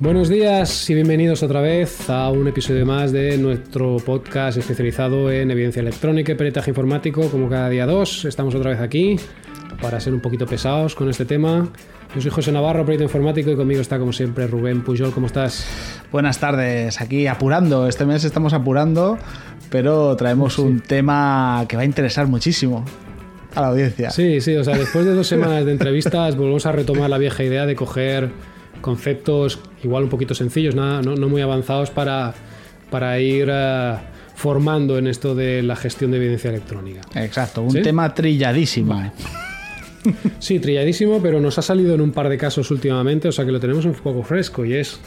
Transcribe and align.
Buenos 0.00 0.28
días 0.28 0.90
y 0.90 0.94
bienvenidos 0.94 1.44
otra 1.44 1.60
vez 1.60 2.10
a 2.10 2.28
un 2.30 2.48
episodio 2.48 2.84
más 2.84 3.12
de 3.12 3.38
nuestro 3.38 3.98
podcast 3.98 4.58
especializado 4.58 5.30
en 5.30 5.52
evidencia 5.52 5.80
electrónica 5.80 6.32
y 6.32 6.34
peritaje 6.34 6.70
informático. 6.72 7.30
Como 7.30 7.48
cada 7.48 7.68
día 7.68 7.86
dos, 7.86 8.24
estamos 8.24 8.54
otra 8.56 8.70
vez 8.70 8.80
aquí 8.80 9.16
para 9.80 10.00
ser 10.00 10.14
un 10.14 10.20
poquito 10.20 10.44
pesados 10.46 10.96
con 10.96 11.08
este 11.08 11.24
tema. 11.24 11.68
Yo 12.14 12.20
soy 12.20 12.32
José 12.32 12.50
Navarro, 12.50 12.84
perito 12.84 13.04
informático, 13.04 13.52
y 13.52 13.56
conmigo 13.56 13.80
está 13.80 13.98
como 13.98 14.12
siempre 14.12 14.48
Rubén 14.48 14.82
Pujol. 14.82 15.12
¿Cómo 15.12 15.28
estás? 15.28 15.91
Buenas 16.12 16.38
tardes, 16.38 17.00
aquí 17.00 17.26
apurando. 17.26 17.88
Este 17.88 18.04
mes 18.04 18.22
estamos 18.24 18.52
apurando, 18.52 19.18
pero 19.70 20.14
traemos 20.14 20.58
un 20.58 20.80
tema 20.80 21.64
que 21.66 21.76
va 21.76 21.82
a 21.82 21.84
interesar 21.86 22.26
muchísimo 22.26 22.84
a 23.54 23.62
la 23.62 23.68
audiencia. 23.68 24.10
Sí, 24.10 24.42
sí, 24.42 24.54
o 24.54 24.62
sea, 24.62 24.76
después 24.76 25.06
de 25.06 25.14
dos 25.14 25.26
semanas 25.26 25.64
de 25.64 25.72
entrevistas 25.72 26.36
volvemos 26.36 26.66
a 26.66 26.72
retomar 26.72 27.08
la 27.08 27.16
vieja 27.16 27.42
idea 27.42 27.64
de 27.64 27.74
coger 27.74 28.30
conceptos 28.82 29.60
igual 29.82 30.04
un 30.04 30.10
poquito 30.10 30.34
sencillos, 30.34 30.74
nada, 30.74 31.00
no, 31.00 31.14
no 31.14 31.30
muy 31.30 31.40
avanzados 31.40 31.90
para, 31.90 32.34
para 32.90 33.18
ir 33.18 33.48
eh, 33.50 33.96
formando 34.34 34.98
en 34.98 35.06
esto 35.06 35.34
de 35.34 35.62
la 35.62 35.76
gestión 35.76 36.10
de 36.10 36.18
evidencia 36.18 36.50
electrónica. 36.50 37.00
Exacto, 37.14 37.62
un 37.62 37.70
¿Sí? 37.70 37.80
tema 37.80 38.12
trilladísimo. 38.12 39.12
Sí, 40.38 40.58
trilladísimo, 40.58 41.20
pero 41.22 41.40
nos 41.40 41.58
ha 41.58 41.62
salido 41.62 41.94
en 41.94 42.00
un 42.00 42.12
par 42.12 42.28
de 42.28 42.36
casos 42.36 42.70
últimamente, 42.70 43.28
o 43.28 43.32
sea 43.32 43.44
que 43.44 43.52
lo 43.52 43.60
tenemos 43.60 43.84
un 43.84 43.94
poco 43.94 44.22
fresco 44.22 44.64
y 44.64 44.74
es... 44.74 45.00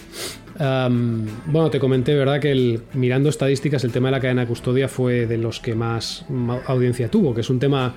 bueno, 0.58 1.70
te 1.70 1.80
comenté, 1.80 2.16
¿verdad? 2.16 2.40
Que 2.40 2.80
mirando 2.94 3.30
estadísticas, 3.30 3.84
el 3.84 3.92
tema 3.92 4.08
de 4.08 4.14
la 4.14 4.20
cadena 4.20 4.42
de 4.42 4.48
custodia 4.48 4.88
fue 4.88 5.26
de 5.26 5.38
los 5.38 5.60
que 5.60 5.76
más 5.76 6.26
audiencia 6.68 7.10
tuvo, 7.10 7.34
que 7.34 7.42
es 7.42 7.50
un 7.50 7.60
tema... 7.60 7.94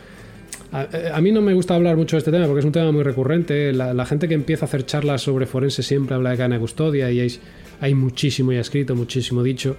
A, 0.71 0.87
a 1.15 1.21
mí 1.23 1.32
no 1.32 1.41
me 1.41 1.54
gusta 1.54 1.74
hablar 1.74 1.96
mucho 1.96 2.16
de 2.16 2.19
este 2.19 2.30
tema 2.30 2.46
porque 2.46 2.60
es 2.60 2.66
un 2.66 2.73
tema 2.73 2.93
muy 2.93 3.02
recurrente. 3.02 3.73
La, 3.73 4.04
gente 4.04 4.29
que 4.29 4.35
empieza 4.35 4.66
a 4.66 4.69
hacer 4.69 4.85
charlas 4.85 5.23
sobre 5.23 5.46
forense 5.46 5.82
siempre 5.82 6.15
habla 6.15 6.30
de 6.30 6.37
cadena 6.37 6.57
de 6.57 6.60
custodia 6.60 7.10
y 7.10 7.21
hay, 7.21 7.32
hay 7.80 7.95
muchísimo 7.95 8.52
ya 8.52 8.60
escrito, 8.60 8.95
muchísimo 8.95 9.43
dicho. 9.43 9.76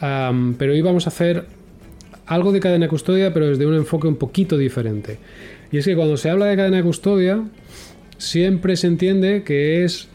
Pero 0.00 0.72
hoy 0.72 0.82
vamos 0.82 1.06
a 1.06 1.08
hacer 1.08 1.46
algo 2.26 2.52
de 2.52 2.60
cadena 2.60 2.84
de 2.84 2.90
custodia, 2.90 3.32
pero 3.32 3.48
desde 3.48 3.64
un 3.64 3.74
enfoque 3.74 4.06
un 4.06 4.16
poquito 4.16 4.58
diferente. 4.58 5.18
Y 5.70 5.78
es 5.78 5.84
que 5.84 5.96
cuando 5.96 6.16
se 6.16 6.30
habla 6.30 6.46
de 6.46 6.56
cadena 6.56 6.78
de 6.78 6.82
custodia, 6.82 7.42
siempre 8.16 8.76
se 8.76 8.86
entiende 8.86 9.42
que 9.42 9.84
es 9.84 10.08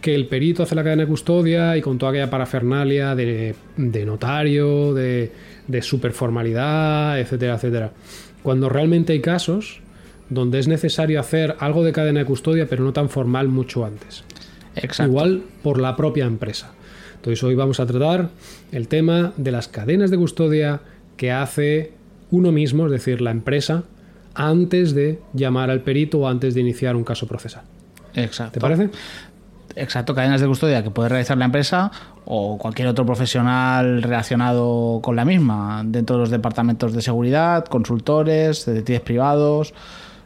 que 0.00 0.14
el 0.14 0.26
perito 0.26 0.62
hace 0.62 0.74
la 0.74 0.82
cadena 0.82 1.02
de 1.02 1.08
custodia 1.08 1.76
y 1.76 1.82
con 1.82 1.98
toda 1.98 2.12
aquella 2.12 2.30
parafernalia 2.30 3.14
de, 3.14 3.54
de 3.76 4.06
notario, 4.06 4.94
de, 4.94 5.32
de 5.66 5.82
superformalidad, 5.82 7.20
etcétera, 7.20 7.54
etcétera. 7.54 7.92
Cuando 8.42 8.68
realmente 8.68 9.12
hay 9.12 9.20
casos 9.20 9.80
donde 10.30 10.58
es 10.58 10.68
necesario 10.68 11.20
hacer 11.20 11.56
algo 11.58 11.84
de 11.84 11.92
cadena 11.92 12.20
de 12.20 12.26
custodia, 12.26 12.66
pero 12.66 12.84
no 12.84 12.92
tan 12.92 13.10
formal 13.10 13.48
mucho 13.48 13.84
antes. 13.84 14.24
Exacto. 14.76 15.10
Igual 15.10 15.42
por 15.62 15.80
la 15.80 15.96
propia 15.96 16.24
empresa. 16.24 16.72
Entonces 17.16 17.42
hoy 17.42 17.54
vamos 17.54 17.80
a 17.80 17.86
tratar 17.86 18.30
el 18.72 18.88
tema 18.88 19.34
de 19.36 19.50
las 19.50 19.68
cadenas 19.68 20.10
de 20.10 20.16
custodia 20.16 20.80
que 21.16 21.32
hace 21.32 21.92
uno 22.30 22.52
mismo, 22.52 22.86
es 22.86 22.92
decir, 22.92 23.20
la 23.20 23.32
empresa, 23.32 23.84
antes 24.34 24.94
de 24.94 25.20
llamar 25.32 25.70
al 25.70 25.80
perito 25.82 26.20
o 26.20 26.28
antes 26.28 26.54
de 26.54 26.60
iniciar 26.60 26.96
un 26.96 27.04
caso 27.04 27.26
procesal. 27.26 27.62
Exacto. 28.14 28.52
¿Te 28.54 28.60
parece? 28.60 28.90
Exacto, 29.76 30.14
cadenas 30.16 30.40
de 30.40 30.48
custodia 30.48 30.82
que 30.82 30.90
puede 30.90 31.08
realizar 31.08 31.38
la 31.38 31.44
empresa 31.44 31.92
o 32.24 32.58
cualquier 32.58 32.88
otro 32.88 33.06
profesional 33.06 34.02
relacionado 34.02 35.00
con 35.00 35.14
la 35.14 35.24
misma, 35.24 35.82
dentro 35.86 36.16
de 36.16 36.20
los 36.20 36.30
departamentos 36.30 36.92
de 36.92 37.02
seguridad, 37.02 37.64
consultores, 37.66 38.66
detectives 38.66 39.00
privados, 39.02 39.72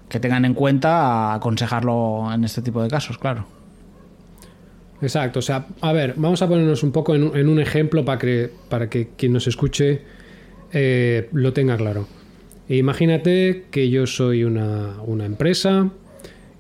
que 0.09 0.19
tengan 0.19 0.45
en 0.47 0.55
cuenta 0.55 1.35
aconsejarlo 1.35 2.33
en 2.33 2.45
este 2.45 2.63
tipo 2.63 2.83
de 2.83 2.89
casos, 2.89 3.19
claro. 3.19 3.45
Exacto. 5.03 5.41
O 5.41 5.43
sea, 5.43 5.67
a 5.83 5.93
ver, 5.93 6.15
vamos 6.17 6.41
a 6.41 6.49
ponernos 6.49 6.83
un 6.83 6.93
poco 6.93 7.15
en, 7.15 7.25
un- 7.25 7.37
en 7.37 7.49
un 7.49 7.61
ejemplo 7.61 8.05
para 8.05 8.19
que, 8.19 8.51
para 8.69 8.89
que 8.89 9.11
quien 9.17 9.33
nos 9.33 9.47
escuche 9.47 10.03
eh, 10.73 11.29
lo 11.33 11.53
tenga 11.53 11.77
claro. 11.77 12.07
Imagínate 12.69 13.65
que 13.71 13.91
yo 13.91 14.07
soy 14.07 14.45
una, 14.45 15.03
una 15.05 15.27
empresa 15.27 15.91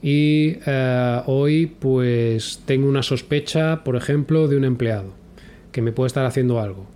y 0.03 0.56
eh, 0.66 1.22
hoy 1.26 1.66
pues 1.66 2.60
tengo 2.66 2.88
una 2.88 3.03
sospecha, 3.03 3.84
por 3.84 3.97
ejemplo, 3.97 4.48
de 4.48 4.59
un 4.59 4.65
empleado 4.65 5.15
que 5.72 5.81
me 5.81 5.92
puede 5.92 6.09
estar 6.09 6.26
haciendo 6.26 6.60
algo. 6.60 6.87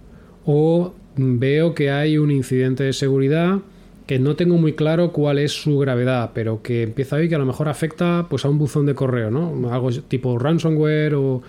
O 0.45 0.95
veo 1.17 1.75
que 1.75 1.91
hay 1.91 2.19
un 2.19 2.31
incidente 2.31 2.85
de 2.85 2.93
seguridad 2.93 3.61
que 4.07 4.19
no 4.19 4.37
tengo 4.37 4.59
muy 4.59 4.75
claro 4.75 5.11
cuál 5.13 5.39
es 5.39 5.53
su 5.53 5.79
gravedad, 5.79 6.33
pero 6.35 6.63
que 6.63 6.83
empieza 6.83 7.17
ver 7.17 7.31
que 7.31 7.35
a 7.35 7.39
lo 7.39 7.47
mejor 7.47 7.69
afecta 7.69 8.27
pues 8.29 8.45
a 8.45 8.51
un 8.51 8.59
buzón 8.59 8.85
de 8.85 8.95
correo, 8.95 9.31
¿no? 9.31 9.73
Algo 9.73 9.91
tipo 9.91 10.39
ransomware 10.39 11.15
o, 11.15 11.43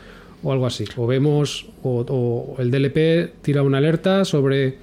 o 0.44 0.52
algo 0.54 0.66
así. 0.66 0.86
O 0.96 1.08
vemos, 1.08 1.70
o 1.84 2.56
el 2.58 2.72
DLP 2.72 3.42
tira 3.42 3.64
una 3.64 3.80
alerta 3.80 4.24
sobre 4.24 4.78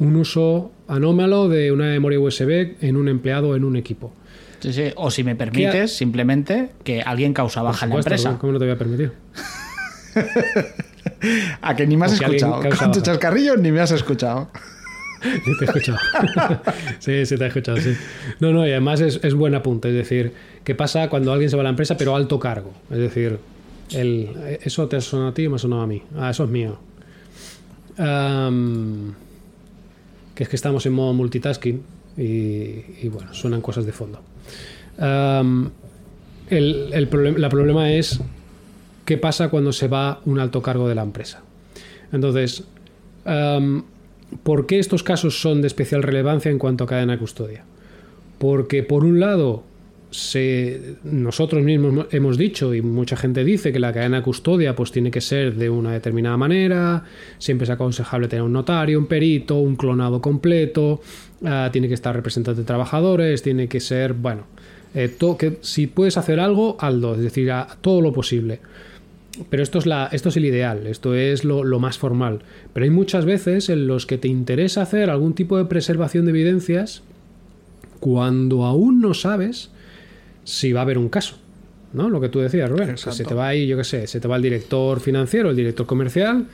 un 0.00 0.16
uso 0.16 0.72
anómalo 0.88 1.48
de 1.48 1.72
una 1.72 1.86
memoria 1.86 2.20
USB 2.20 2.76
en 2.80 2.96
un 2.96 3.08
empleado 3.08 3.50
o 3.50 3.56
en 3.56 3.64
un 3.64 3.76
equipo. 3.76 4.12
Sí, 4.60 4.72
sí. 4.72 4.84
O 4.96 5.10
si 5.10 5.22
me 5.24 5.36
permites, 5.36 5.96
simplemente 5.96 6.70
que 6.82 7.02
alguien 7.02 7.32
causa 7.34 7.62
baja 7.62 7.86
en 7.86 7.90
la 7.90 7.96
empresa. 7.96 8.38
¿Cómo 8.38 8.52
no 8.54 8.58
te 8.58 8.64
voy 8.64 8.74
a 8.74 8.78
permitir? 8.78 9.12
A 11.62 11.76
que 11.76 11.86
ni 11.86 11.96
me 11.96 12.06
has 12.06 12.14
escuchado. 12.14 12.60
Con 12.78 12.92
tu 12.92 13.00
chascarrillo 13.00 13.56
ni 13.56 13.72
me 13.72 13.80
has 13.80 13.92
escuchado. 13.92 14.50
Sí, 15.22 15.50
te 15.58 15.64
he 15.64 15.68
escuchado. 15.68 15.98
sí, 17.00 17.26
sí, 17.26 17.36
te 17.36 17.44
he 17.44 17.46
escuchado, 17.48 17.78
sí. 17.78 17.96
No, 18.38 18.52
no, 18.52 18.66
y 18.66 18.70
además 18.70 19.00
es, 19.00 19.18
es 19.24 19.34
buen 19.34 19.54
apunte. 19.54 19.88
Es 19.88 19.94
decir, 19.94 20.34
¿qué 20.62 20.74
pasa 20.74 21.08
cuando 21.08 21.32
alguien 21.32 21.50
se 21.50 21.56
va 21.56 21.62
a 21.62 21.64
la 21.64 21.70
empresa 21.70 21.96
pero 21.96 22.14
alto 22.14 22.38
cargo? 22.38 22.72
Es 22.90 22.98
decir, 22.98 23.38
el, 23.92 24.58
eso 24.62 24.86
te 24.88 24.96
ha 24.96 25.00
sonado 25.00 25.30
a 25.30 25.34
ti 25.34 25.46
o 25.46 25.50
me 25.50 25.56
ha 25.56 25.58
sonado 25.58 25.82
a 25.82 25.86
mí. 25.86 26.02
Ah, 26.16 26.30
eso 26.30 26.44
es 26.44 26.50
mío. 26.50 26.78
Am, 27.96 29.14
que 30.36 30.44
es 30.44 30.48
que 30.48 30.54
estamos 30.56 30.86
en 30.86 30.92
modo 30.92 31.12
multitasking 31.14 31.82
y, 32.16 32.22
y 32.22 33.08
bueno, 33.10 33.34
suenan 33.34 33.60
cosas 33.60 33.84
de 33.86 33.92
fondo. 33.92 34.20
El, 34.98 35.72
el 36.50 37.40
la 37.40 37.48
problema 37.48 37.92
es 37.92 38.20
qué 39.04 39.18
pasa 39.18 39.48
cuando 39.48 39.72
se 39.72 39.88
va 39.88 40.20
un 40.26 40.38
alto 40.38 40.62
cargo 40.62 40.88
de 40.88 40.94
la 40.94 41.02
empresa. 41.02 41.42
Entonces, 42.12 42.64
¿por 44.42 44.66
qué 44.66 44.78
estos 44.78 45.02
casos 45.02 45.40
son 45.40 45.62
de 45.62 45.66
especial 45.66 46.02
relevancia 46.02 46.50
en 46.50 46.58
cuanto 46.58 46.84
a 46.84 46.86
cadena 46.86 47.14
de 47.14 47.18
custodia? 47.18 47.64
Porque 48.38 48.82
por 48.82 49.04
un 49.04 49.18
lado, 49.18 49.64
se- 50.16 50.94
nosotros 51.04 51.62
mismos 51.62 52.06
hemos 52.10 52.38
dicho 52.38 52.74
y 52.74 52.82
mucha 52.82 53.16
gente 53.16 53.44
dice 53.44 53.72
que 53.72 53.78
la 53.78 53.92
cadena 53.92 54.18
de 54.18 54.22
custodia 54.22 54.74
pues 54.74 54.90
tiene 54.92 55.10
que 55.10 55.20
ser 55.20 55.54
de 55.56 55.68
una 55.70 55.92
determinada 55.92 56.36
manera, 56.36 57.04
siempre 57.38 57.64
es 57.64 57.70
aconsejable 57.70 58.28
tener 58.28 58.42
un 58.42 58.52
notario, 58.52 58.98
un 58.98 59.06
perito, 59.06 59.56
un 59.56 59.76
clonado 59.76 60.20
completo, 60.20 61.00
ah, 61.44 61.68
tiene 61.72 61.88
que 61.88 61.94
estar 61.94 62.14
representante 62.14 62.62
de 62.62 62.66
trabajadores, 62.66 63.42
tiene 63.42 63.68
que 63.68 63.80
ser, 63.80 64.14
bueno, 64.14 64.44
eh, 64.94 65.14
que 65.38 65.58
si 65.60 65.86
puedes 65.86 66.16
hacer 66.16 66.40
algo, 66.40 66.76
hazlo, 66.80 67.14
es 67.14 67.20
decir, 67.20 67.50
a 67.52 67.66
todo 67.80 68.00
lo 68.00 68.12
posible. 68.12 68.60
Pero 69.50 69.62
esto 69.62 69.78
es, 69.78 69.84
la, 69.84 70.08
esto 70.12 70.30
es 70.30 70.36
el 70.38 70.46
ideal, 70.46 70.86
esto 70.86 71.14
es 71.14 71.44
lo, 71.44 71.62
lo 71.62 71.78
más 71.78 71.98
formal. 71.98 72.38
Pero 72.72 72.84
hay 72.84 72.90
muchas 72.90 73.26
veces 73.26 73.68
en 73.68 73.86
los 73.86 74.06
que 74.06 74.16
te 74.16 74.28
interesa 74.28 74.80
hacer 74.80 75.10
algún 75.10 75.34
tipo 75.34 75.58
de 75.58 75.66
preservación 75.66 76.24
de 76.24 76.30
evidencias 76.30 77.02
cuando 78.00 78.64
aún 78.64 79.00
no 79.02 79.12
sabes 79.12 79.70
si 80.46 80.72
va 80.72 80.80
a 80.80 80.82
haber 80.84 80.96
un 80.96 81.10
caso. 81.10 81.36
¿No? 81.92 82.08
Lo 82.10 82.20
que 82.20 82.28
tú 82.28 82.40
decías, 82.40 82.68
Rubén. 82.70 82.94
que 82.94 82.96
se 83.12 83.24
te 83.24 83.34
va 83.34 83.48
ahí, 83.48 83.66
yo 83.66 83.76
qué 83.76 83.84
sé, 83.84 84.06
se 84.06 84.20
te 84.20 84.28
va 84.28 84.36
el 84.36 84.42
director 84.42 85.00
financiero, 85.00 85.50
el 85.50 85.56
director 85.56 85.86
comercial, 85.86 86.46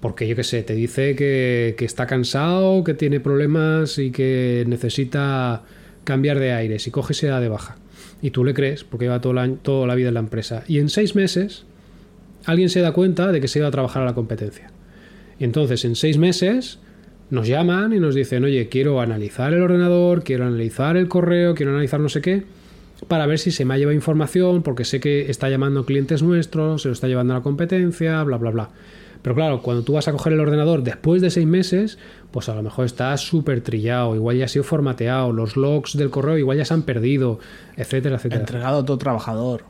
porque 0.00 0.28
yo 0.28 0.36
qué 0.36 0.44
sé, 0.44 0.62
te 0.62 0.74
dice 0.74 1.14
que, 1.16 1.74
que 1.78 1.84
está 1.86 2.06
cansado, 2.06 2.84
que 2.84 2.92
tiene 2.92 3.20
problemas 3.20 3.98
y 3.98 4.10
que 4.10 4.64
necesita 4.66 5.62
cambiar 6.04 6.38
de 6.40 6.52
aires 6.52 6.86
y 6.86 6.90
coge 6.90 7.14
se 7.14 7.26
da 7.28 7.40
de 7.40 7.48
baja. 7.48 7.76
Y 8.20 8.30
tú 8.30 8.44
le 8.44 8.52
crees, 8.54 8.84
porque 8.84 9.06
lleva 9.06 9.20
todo 9.20 9.38
año- 9.38 9.58
toda 9.62 9.86
la 9.86 9.94
vida 9.94 10.08
en 10.08 10.14
la 10.14 10.20
empresa. 10.20 10.62
Y 10.68 10.78
en 10.78 10.88
seis 10.90 11.14
meses, 11.14 11.64
alguien 12.44 12.68
se 12.68 12.80
da 12.80 12.92
cuenta 12.92 13.32
de 13.32 13.40
que 13.40 13.48
se 13.48 13.60
iba 13.60 13.68
a 13.68 13.70
trabajar 13.70 14.02
a 14.02 14.06
la 14.06 14.14
competencia. 14.14 14.70
Y 15.38 15.44
entonces, 15.44 15.84
en 15.84 15.96
seis 15.96 16.18
meses, 16.18 16.78
nos 17.30 17.46
llaman 17.48 17.92
y 17.92 18.00
nos 18.00 18.14
dicen, 18.14 18.44
oye, 18.44 18.68
quiero 18.68 19.00
analizar 19.00 19.52
el 19.54 19.62
ordenador, 19.62 20.22
quiero 20.22 20.44
analizar 20.46 20.96
el 20.96 21.08
correo, 21.08 21.54
quiero 21.54 21.72
analizar 21.72 22.00
no 22.00 22.08
sé 22.08 22.20
qué, 22.20 22.42
para 23.08 23.26
ver 23.26 23.38
si 23.38 23.50
se 23.50 23.64
me 23.64 23.74
ha 23.74 23.78
llevado 23.78 23.94
información, 23.94 24.62
porque 24.62 24.84
sé 24.84 25.00
que 25.00 25.30
está 25.30 25.48
llamando 25.48 25.84
clientes 25.84 26.22
nuestros, 26.22 26.82
se 26.82 26.88
lo 26.88 26.92
está 26.92 27.08
llevando 27.08 27.34
a 27.34 27.38
la 27.38 27.42
competencia, 27.42 28.22
bla, 28.22 28.36
bla, 28.36 28.50
bla. 28.50 28.70
Pero 29.22 29.34
claro, 29.34 29.62
cuando 29.62 29.82
tú 29.82 29.94
vas 29.94 30.06
a 30.08 30.12
coger 30.12 30.34
el 30.34 30.40
ordenador 30.40 30.82
después 30.82 31.20
de 31.20 31.30
seis 31.30 31.46
meses, 31.46 31.98
pues 32.30 32.48
a 32.48 32.54
lo 32.54 32.62
mejor 32.62 32.86
está 32.86 33.16
súper 33.16 33.60
trillado, 33.60 34.14
igual 34.14 34.36
ya 34.36 34.44
ha 34.44 34.48
sido 34.48 34.64
formateado, 34.64 35.32
los 35.32 35.56
logs 35.56 35.96
del 35.96 36.10
correo 36.10 36.38
igual 36.38 36.58
ya 36.58 36.64
se 36.64 36.74
han 36.74 36.82
perdido, 36.82 37.40
etcétera, 37.76 38.16
etcétera. 38.16 38.40
Entregado 38.40 38.78
a 38.78 38.84
todo 38.84 38.98
trabajador. 38.98 39.64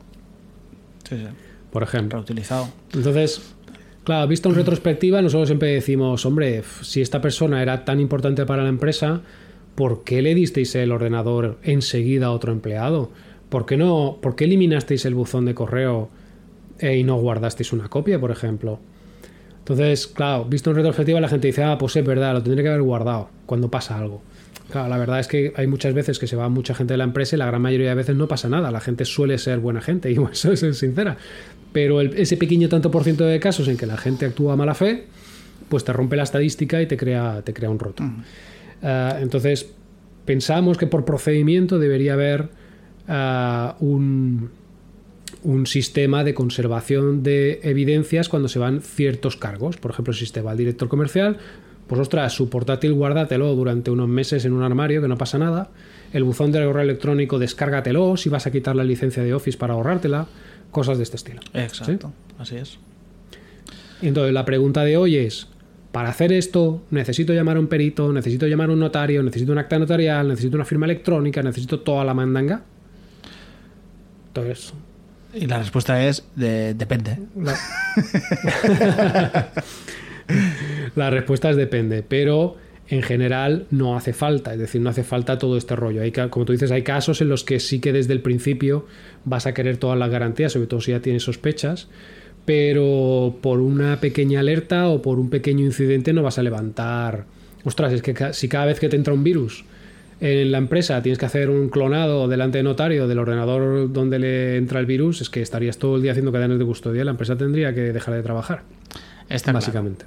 Sí, 1.09 1.15
sí. 1.17 1.27
Por 1.71 1.83
ejemplo. 1.83 2.19
Reutilizado. 2.19 2.69
Entonces, 2.93 3.41
Claro, 4.07 4.25
visto 4.25 4.47
en 4.47 4.55
retrospectiva, 4.55 5.21
nosotros 5.21 5.49
siempre 5.49 5.73
decimos, 5.73 6.25
hombre, 6.25 6.63
si 6.81 7.01
esta 7.01 7.19
persona 7.19 7.61
era 7.61 7.83
tan 7.83 7.99
importante 7.99 8.45
para 8.45 8.63
la 8.63 8.69
empresa, 8.69 9.19
¿por 9.77 10.03
qué 10.03 10.23
le 10.23 10.33
disteis 10.33 10.73
el 10.73 10.91
ordenador 10.91 11.59
enseguida 11.61 12.25
a 12.25 12.31
otro 12.31 12.51
empleado? 12.51 13.11
¿Por 13.49 13.67
qué 13.67 13.77
no? 13.77 14.17
¿Por 14.19 14.35
qué 14.35 14.45
eliminasteis 14.45 15.05
el 15.05 15.13
buzón 15.13 15.45
de 15.45 15.53
correo 15.53 16.09
eh, 16.79 16.97
y 16.97 17.03
no 17.03 17.17
guardasteis 17.17 17.71
una 17.73 17.87
copia, 17.87 18.19
por 18.19 18.31
ejemplo? 18.31 18.79
Entonces, 19.59 20.07
claro, 20.07 20.45
visto 20.45 20.71
en 20.71 20.77
retrospectiva, 20.77 21.21
la 21.21 21.29
gente 21.29 21.45
dice, 21.45 21.63
ah, 21.63 21.77
pues 21.77 21.95
es 21.95 22.03
verdad, 22.03 22.33
lo 22.33 22.41
tendría 22.41 22.63
que 22.63 22.69
haber 22.69 22.81
guardado 22.81 23.29
cuando 23.45 23.69
pasa 23.69 23.99
algo. 23.99 24.23
Claro, 24.71 24.89
la 24.89 24.97
verdad 24.97 25.19
es 25.19 25.27
que 25.27 25.53
hay 25.55 25.67
muchas 25.67 25.93
veces 25.93 26.17
que 26.17 26.25
se 26.25 26.35
va 26.35 26.49
mucha 26.49 26.73
gente 26.73 26.95
de 26.95 26.97
la 26.97 27.03
empresa 27.03 27.35
y 27.35 27.39
la 27.39 27.45
gran 27.45 27.61
mayoría 27.61 27.89
de 27.89 27.95
veces 27.95 28.15
no 28.15 28.27
pasa 28.27 28.49
nada. 28.49 28.71
La 28.71 28.79
gente 28.79 29.05
suele 29.05 29.37
ser 29.37 29.59
buena 29.59 29.81
gente 29.81 30.11
y 30.11 30.17
eso 30.31 30.53
es 30.53 30.61
sincera. 30.75 31.17
Pero 31.71 32.01
ese 32.01 32.35
pequeño 32.35 32.67
tanto 32.67 32.89
por 32.89 33.03
ciento 33.03 33.25
de 33.25 33.39
casos 33.39 33.67
en 33.67 33.77
que 33.77 33.85
la 33.85 33.97
gente 33.97 34.25
actúa 34.25 34.53
a 34.53 34.55
mala 34.55 34.73
fe, 34.73 35.05
pues 35.69 35.83
te 35.83 35.93
rompe 35.93 36.15
la 36.15 36.23
estadística 36.23 36.81
y 36.81 36.87
te 36.87 36.97
crea, 36.97 37.43
te 37.43 37.53
crea 37.53 37.69
un 37.69 37.77
roto. 37.77 38.03
Ah, 38.81 39.17
entonces, 39.21 39.71
pensamos 40.25 40.77
que 40.77 40.87
por 40.87 41.05
procedimiento 41.05 41.79
debería 41.79 42.13
haber 42.13 42.49
ah, 43.07 43.75
un, 43.79 44.49
un 45.43 45.65
sistema 45.65 46.23
de 46.23 46.33
conservación 46.33 47.23
de 47.23 47.59
evidencias 47.63 48.29
cuando 48.29 48.47
se 48.47 48.59
van 48.59 48.81
ciertos 48.81 49.37
cargos. 49.37 49.77
Por 49.77 49.91
ejemplo, 49.91 50.13
si 50.13 50.29
te 50.31 50.41
va 50.41 50.51
el 50.51 50.57
director 50.57 50.87
comercial, 50.89 51.37
pues 51.87 52.01
ostras, 52.01 52.33
su 52.33 52.49
portátil 52.49 52.93
guárdatelo 52.93 53.55
durante 53.55 53.91
unos 53.91 54.09
meses 54.09 54.43
en 54.45 54.53
un 54.53 54.63
armario, 54.63 55.01
que 55.01 55.07
no 55.07 55.17
pasa 55.17 55.37
nada. 55.37 55.69
El 56.13 56.23
buzón 56.23 56.51
de 56.51 56.63
correo 56.65 56.83
electrónico 56.83 57.39
descárgatelo 57.39 58.17
si 58.17 58.29
vas 58.29 58.45
a 58.45 58.51
quitar 58.51 58.75
la 58.75 58.83
licencia 58.83 59.23
de 59.23 59.33
Office 59.33 59.57
para 59.57 59.73
ahorrártela. 59.73 60.27
Cosas 60.71 60.97
de 60.97 61.03
este 61.03 61.15
estilo. 61.15 61.39
Exacto, 61.53 62.11
así 62.37 62.57
es. 62.57 62.77
Entonces, 64.01 64.33
la 64.33 64.43
pregunta 64.43 64.83
de 64.83 64.97
hoy 64.97 65.15
es, 65.15 65.47
para 65.97 66.09
hacer 66.09 66.31
esto, 66.31 66.83
necesito 66.91 67.33
llamar 67.33 67.57
a 67.57 67.59
un 67.59 67.65
perito, 67.65 68.13
necesito 68.13 68.45
llamar 68.45 68.69
a 68.69 68.73
un 68.73 68.79
notario, 68.79 69.23
necesito 69.23 69.51
un 69.51 69.57
acta 69.57 69.79
notarial, 69.79 70.27
necesito 70.27 70.55
una 70.55 70.63
firma 70.63 70.85
electrónica, 70.85 71.41
necesito 71.41 71.79
toda 71.79 72.05
la 72.05 72.13
mandanga. 72.13 72.61
Entonces, 74.27 74.75
y 75.33 75.47
la 75.47 75.57
respuesta 75.57 76.05
es 76.05 76.23
depende. 76.35 77.17
La... 80.95 81.09
respuesta 81.09 81.49
es 81.49 81.55
depende, 81.55 82.03
pero 82.07 82.57
en 82.89 83.01
general 83.01 83.65
no 83.71 83.97
hace 83.97 84.13
falta, 84.13 84.53
es 84.53 84.59
decir, 84.59 84.79
no 84.81 84.91
hace 84.91 85.03
falta 85.03 85.39
todo 85.39 85.57
este 85.57 85.75
rollo. 85.75 86.03
Hay, 86.03 86.11
como 86.11 86.45
tú 86.45 86.51
dices, 86.51 86.69
hay 86.69 86.83
casos 86.83 87.21
en 87.21 87.29
los 87.29 87.43
que 87.43 87.59
sí 87.59 87.79
que 87.79 87.91
desde 87.91 88.13
el 88.13 88.21
principio 88.21 88.85
vas 89.25 89.47
a 89.47 89.55
querer 89.55 89.77
todas 89.77 89.97
las 89.97 90.11
garantías, 90.11 90.51
sobre 90.51 90.67
todo 90.67 90.79
si 90.79 90.91
ya 90.91 90.99
tienes 90.99 91.23
sospechas, 91.23 91.87
pero 92.47 93.35
por 93.41 93.59
una 93.59 93.99
pequeña 93.99 94.39
alerta 94.39 94.87
o 94.87 95.01
por 95.01 95.19
un 95.19 95.29
pequeño 95.29 95.65
incidente 95.65 96.13
no 96.13 96.23
vas 96.23 96.39
a 96.39 96.43
levantar. 96.43 97.25
Ostras, 97.65 97.91
es 97.91 98.01
que 98.01 98.15
si 98.31 98.47
cada 98.47 98.67
vez 98.67 98.79
que 98.79 98.87
te 98.87 98.95
entra 98.95 99.13
un 99.13 99.21
virus 99.21 99.65
en 100.21 100.53
la 100.53 100.57
empresa 100.57 101.01
tienes 101.01 101.19
que 101.19 101.25
hacer 101.25 101.49
un 101.49 101.67
clonado 101.67 102.29
delante 102.29 102.59
de 102.59 102.63
notario 102.63 103.05
del 103.05 103.19
ordenador 103.19 103.91
donde 103.91 104.17
le 104.17 104.55
entra 104.55 104.79
el 104.79 104.85
virus, 104.85 105.19
es 105.19 105.29
que 105.29 105.41
estarías 105.41 105.77
todo 105.77 105.97
el 105.97 106.03
día 106.03 106.11
haciendo 106.11 106.31
cadenas 106.31 106.57
de 106.57 106.63
custodia, 106.63 107.03
la 107.03 107.11
empresa 107.11 107.35
tendría 107.35 107.73
que 107.73 107.91
dejar 107.91 108.13
de 108.13 108.23
trabajar. 108.23 108.61
Está 109.27 109.51
básicamente. 109.51 110.05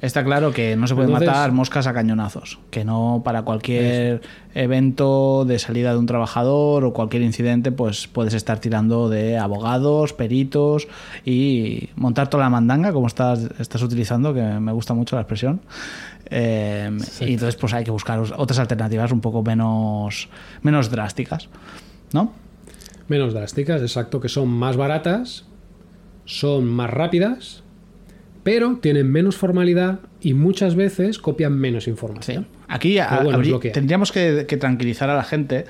Está 0.00 0.24
claro 0.24 0.52
que 0.52 0.76
no 0.76 0.86
se 0.86 0.94
pueden 0.94 1.12
matar 1.12 1.52
moscas 1.52 1.86
a 1.86 1.92
cañonazos, 1.92 2.58
que 2.70 2.84
no 2.86 3.20
para 3.22 3.42
cualquier 3.42 4.22
evento 4.54 5.44
de 5.44 5.58
salida 5.58 5.92
de 5.92 5.98
un 5.98 6.06
trabajador 6.06 6.84
o 6.84 6.94
cualquier 6.94 7.22
incidente, 7.22 7.70
pues 7.70 8.06
puedes 8.06 8.32
estar 8.32 8.60
tirando 8.60 9.10
de 9.10 9.36
abogados, 9.36 10.14
peritos 10.14 10.88
y 11.24 11.90
montar 11.96 12.30
toda 12.30 12.44
la 12.44 12.50
mandanga, 12.50 12.92
como 12.92 13.08
estás, 13.08 13.46
estás 13.58 13.82
utilizando, 13.82 14.32
que 14.32 14.40
me 14.40 14.72
gusta 14.72 14.94
mucho 14.94 15.16
la 15.16 15.22
expresión. 15.22 15.60
Eh, 16.30 16.90
y 17.20 17.32
entonces 17.34 17.56
pues 17.56 17.74
hay 17.74 17.84
que 17.84 17.90
buscar 17.90 18.20
otras 18.20 18.58
alternativas 18.58 19.12
un 19.12 19.20
poco 19.20 19.42
menos, 19.42 20.30
menos 20.62 20.90
drásticas, 20.90 21.50
¿no? 22.12 22.32
Menos 23.08 23.34
drásticas, 23.34 23.82
exacto, 23.82 24.18
que 24.18 24.30
son 24.30 24.48
más 24.48 24.78
baratas, 24.78 25.44
son 26.24 26.64
más 26.64 26.88
rápidas 26.88 27.64
pero 28.42 28.76
tienen 28.76 29.10
menos 29.10 29.36
formalidad 29.36 30.00
y 30.20 30.34
muchas 30.34 30.74
veces 30.74 31.18
copian 31.18 31.58
menos 31.58 31.88
información. 31.88 32.46
Aquí 32.68 32.98
tendríamos 33.72 34.12
que, 34.12 34.44
tranquilizar 34.44 35.10
a 35.10 35.14
la 35.14 35.24
gente, 35.24 35.66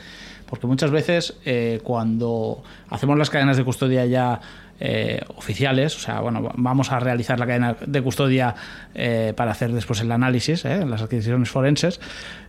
porque 0.47 0.67
muchas 0.67 0.91
veces 0.91 1.37
eh, 1.45 1.81
cuando 1.83 2.63
hacemos 2.89 3.19
las 3.19 3.31
cadenas 3.31 3.57
de 3.57 3.65
custodia 3.65 4.07
ya 4.07 4.41
eh, 4.79 5.21
oficiales, 5.37 5.97
o 5.97 6.01
sea, 6.01 6.21
bueno, 6.21 6.53
vamos 6.57 6.93
a 6.93 7.01
realizar 7.01 7.39
la 7.39 7.47
cadena 7.47 7.77
de 7.85 8.03
custodia 8.03 8.55
eh, 8.95 9.33
para 9.37 9.51
hacer 9.51 9.73
después 9.73 10.01
el 10.01 10.13
análisis, 10.13 10.65
las 10.65 11.03
adquisiciones 11.03 11.51
forenses, 11.51 12.01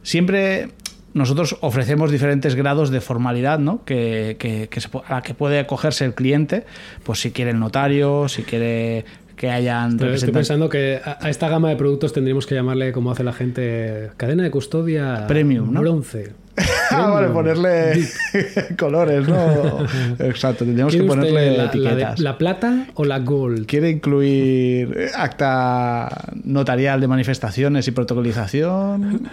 siempre 0.01 0.69
nosotros 1.13 1.57
ofrecemos 1.61 2.11
diferentes 2.11 2.55
grados 2.55 2.89
de 2.89 3.01
formalidad 3.01 3.59
¿no? 3.59 3.83
que, 3.83 4.37
que, 4.39 4.69
a 5.07 5.15
la 5.15 5.21
que 5.21 5.33
puede 5.33 5.59
acogerse 5.59 6.05
el 6.05 6.13
cliente, 6.13 6.65
pues 7.03 7.19
si 7.19 7.31
quiere 7.31 7.51
el 7.51 7.59
notario, 7.59 8.29
si 8.29 8.43
quiere 8.43 9.05
que 9.41 9.49
hayan 9.49 9.99
Estoy 9.99 10.31
pensando 10.31 10.69
que 10.69 11.01
a 11.03 11.27
esta 11.27 11.49
gama 11.49 11.69
de 11.69 11.75
productos 11.75 12.13
tendríamos 12.13 12.45
que 12.45 12.53
llamarle, 12.53 12.91
como 12.91 13.09
hace 13.09 13.23
la 13.23 13.33
gente, 13.33 14.11
cadena 14.15 14.43
de 14.43 14.51
custodia 14.51 15.25
premium, 15.27 15.73
¿no? 15.73 15.81
bronce. 15.81 16.33
vale, 16.91 17.29
ponerle 17.29 18.07
colores, 18.77 19.27
¿no? 19.27 19.83
Exacto, 20.19 20.63
tendríamos 20.63 20.95
que 20.95 21.01
ponerle 21.01 21.57
la, 21.57 21.65
etiquetas. 21.65 22.19
La, 22.19 22.37
plata 22.37 22.85
o 22.93 23.03
la 23.03 23.17
gold? 23.17 23.65
¿Quiere 23.65 23.89
incluir 23.89 25.09
acta 25.15 26.07
notarial 26.43 27.01
de 27.01 27.07
manifestaciones 27.07 27.87
y 27.87 27.91
protocolización? 27.91 29.27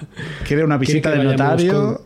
¿Quiere 0.47 0.65
una 0.65 0.79
visita 0.79 1.11
de 1.11 1.23
notario? 1.23 2.01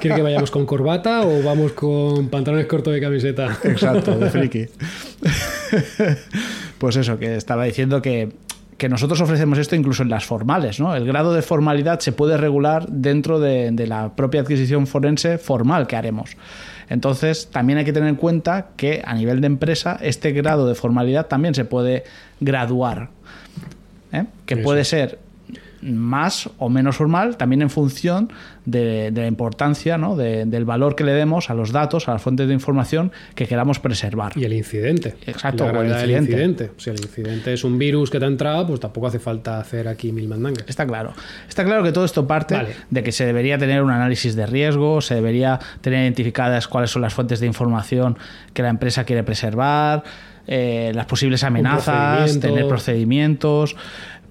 ¿Quiere 0.00 0.14
que 0.14 0.22
vayamos 0.22 0.52
con 0.52 0.64
corbata 0.66 1.22
o 1.22 1.42
vamos 1.42 1.72
con 1.72 2.28
pantalones 2.28 2.66
cortos 2.66 2.94
de 2.94 3.00
camiseta? 3.00 3.58
Exacto, 3.64 4.16
de 4.16 4.30
friki. 4.30 4.66
Pues 6.82 6.96
eso, 6.96 7.16
que 7.16 7.36
estaba 7.36 7.62
diciendo 7.62 8.02
que, 8.02 8.32
nosotros 8.90 9.20
ofrecemos 9.20 9.56
esto 9.58 9.76
incluso 9.76 10.02
en 10.02 10.08
las 10.08 10.24
formales, 10.24 10.80
¿no? 10.80 10.96
El 10.96 11.06
grado 11.06 11.32
de 11.32 11.40
formalidad 11.40 12.00
se 12.00 12.10
puede 12.10 12.36
regular 12.36 12.88
dentro 12.88 13.38
de, 13.38 13.70
de 13.70 13.86
la 13.86 14.16
propia 14.16 14.40
adquisición 14.40 14.88
forense 14.88 15.38
formal 15.38 15.86
que 15.86 15.94
haremos. 15.94 16.36
Entonces, 16.88 17.50
también 17.52 17.78
hay 17.78 17.84
que 17.84 17.92
tener 17.92 18.08
en 18.08 18.16
cuenta 18.16 18.70
que 18.76 19.00
a 19.04 19.14
nivel 19.14 19.40
de 19.40 19.46
empresa, 19.46 19.96
este 20.02 20.32
grado 20.32 20.66
de 20.66 20.74
formalidad 20.74 21.26
también 21.26 21.54
se 21.54 21.64
puede 21.64 22.02
graduar. 22.40 23.10
¿eh? 24.12 24.24
Que 24.44 24.56
puede 24.56 24.84
ser 24.84 25.20
más 25.82 26.48
o 26.58 26.68
menos 26.68 26.96
formal, 26.96 27.36
también 27.36 27.62
en 27.62 27.70
función 27.70 28.32
de, 28.64 29.10
la 29.14 29.26
importancia, 29.26 29.98
¿no? 29.98 30.16
del 30.16 30.64
valor 30.64 30.94
que 30.94 31.04
le 31.04 31.12
demos 31.12 31.50
a 31.50 31.54
los 31.54 31.72
datos, 31.72 32.08
a 32.08 32.12
las 32.12 32.22
fuentes 32.22 32.48
de 32.48 32.54
información 32.54 33.12
que 33.34 33.46
queramos 33.46 33.80
preservar. 33.80 34.32
Y 34.36 34.44
el 34.44 34.52
incidente. 34.52 35.16
Exacto, 35.26 35.68
el 35.68 36.10
incidente. 36.10 36.70
Si 36.76 36.90
el 36.90 37.00
incidente 37.00 37.52
es 37.52 37.64
un 37.64 37.78
virus 37.78 38.10
que 38.10 38.18
te 38.18 38.24
ha 38.24 38.28
entrado, 38.28 38.66
pues 38.66 38.80
tampoco 38.80 39.08
hace 39.08 39.18
falta 39.18 39.58
hacer 39.58 39.88
aquí 39.88 40.12
mil 40.12 40.28
mandangas. 40.28 40.64
Está 40.68 40.86
claro. 40.86 41.12
Está 41.48 41.64
claro 41.64 41.82
que 41.82 41.92
todo 41.92 42.04
esto 42.04 42.26
parte 42.26 42.56
de 42.90 43.02
que 43.02 43.12
se 43.12 43.26
debería 43.26 43.58
tener 43.58 43.82
un 43.82 43.90
análisis 43.90 44.36
de 44.36 44.46
riesgo, 44.46 45.00
se 45.00 45.14
debería 45.14 45.58
tener 45.80 46.00
identificadas 46.00 46.68
cuáles 46.68 46.90
son 46.90 47.02
las 47.02 47.12
fuentes 47.12 47.40
de 47.40 47.46
información 47.46 48.16
que 48.54 48.62
la 48.62 48.68
empresa 48.68 49.04
quiere 49.04 49.24
preservar, 49.24 50.04
eh, 50.46 50.92
las 50.94 51.06
posibles 51.06 51.44
amenazas, 51.44 52.40
tener 52.40 52.66
procedimientos. 52.66 53.76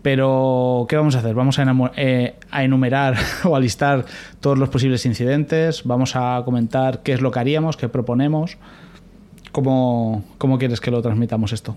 Pero, 0.01 0.87
¿qué 0.89 0.95
vamos 0.95 1.15
a 1.15 1.19
hacer? 1.19 1.35
Vamos 1.35 1.59
eh, 1.95 2.35
a, 2.49 2.63
enumerar 2.63 3.15
o 3.43 3.55
a 3.55 3.59
listar 3.59 4.05
todos 4.39 4.57
los 4.57 4.69
posibles 4.69 5.05
incidentes, 5.05 5.83
vamos 5.83 6.15
a 6.15 6.41
comentar 6.43 7.03
qué 7.03 7.13
es 7.13 7.21
lo 7.21 7.31
que 7.31 7.39
haríamos, 7.39 7.77
qué 7.77 7.89
proponemos. 7.89 8.57
¿Cómo, 9.51 10.23
cómo 10.37 10.57
quieres 10.57 10.79
que 10.79 10.91
lo 10.91 11.01
transmitamos 11.01 11.51
esto? 11.51 11.75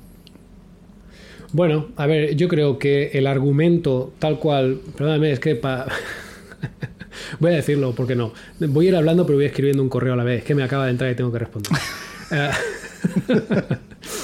Bueno, 1.53 1.87
a 1.97 2.07
ver, 2.07 2.37
yo 2.37 2.49
creo 2.49 2.79
que 2.79 3.11
el 3.15 3.27
argumento 3.27 4.13
tal 4.19 4.39
cual, 4.39 4.81
perdóname, 4.97 5.33
es 5.33 5.41
que 5.41 5.55
voy 7.41 7.53
a 7.53 7.55
decirlo, 7.55 7.95
porque 7.95 8.15
no. 8.15 8.33
Voy 8.61 8.87
a 8.87 8.89
ir 8.91 8.97
hablando, 8.97 9.27
pero 9.27 9.39
voy 9.39 9.47
escribiendo 9.47 9.83
un 9.83 9.89
correo 9.89 10.15
a 10.15 10.17
la 10.17 10.25
vez, 10.25 10.41
es 10.41 10.45
que 10.45 10.55
me 10.55 10.63
acaba 10.63 10.85
de 10.87 10.93
entrar 10.93 11.11
y 11.11 11.15
tengo 11.15 11.33
que 11.33 11.39
responder. 11.41 11.73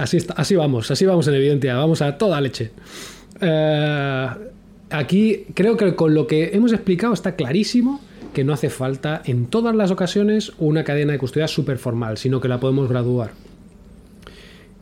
Así, 0.00 0.16
así 0.34 0.56
vamos, 0.56 0.90
así 0.90 1.04
vamos 1.04 1.28
en 1.28 1.34
evidencia, 1.34 1.76
vamos 1.76 2.00
a 2.00 2.16
toda 2.16 2.40
leche. 2.40 2.70
Eh, 3.38 4.28
aquí 4.88 5.44
creo 5.52 5.76
que 5.76 5.94
con 5.94 6.14
lo 6.14 6.26
que 6.26 6.52
hemos 6.54 6.72
explicado 6.72 7.12
está 7.12 7.36
clarísimo 7.36 8.00
que 8.32 8.42
no 8.42 8.54
hace 8.54 8.70
falta 8.70 9.20
en 9.26 9.48
todas 9.48 9.76
las 9.76 9.90
ocasiones 9.90 10.52
una 10.56 10.84
cadena 10.84 11.12
de 11.12 11.18
custodia 11.18 11.46
súper 11.48 11.76
formal, 11.76 12.16
sino 12.16 12.40
que 12.40 12.48
la 12.48 12.58
podemos 12.58 12.88
graduar. 12.88 13.32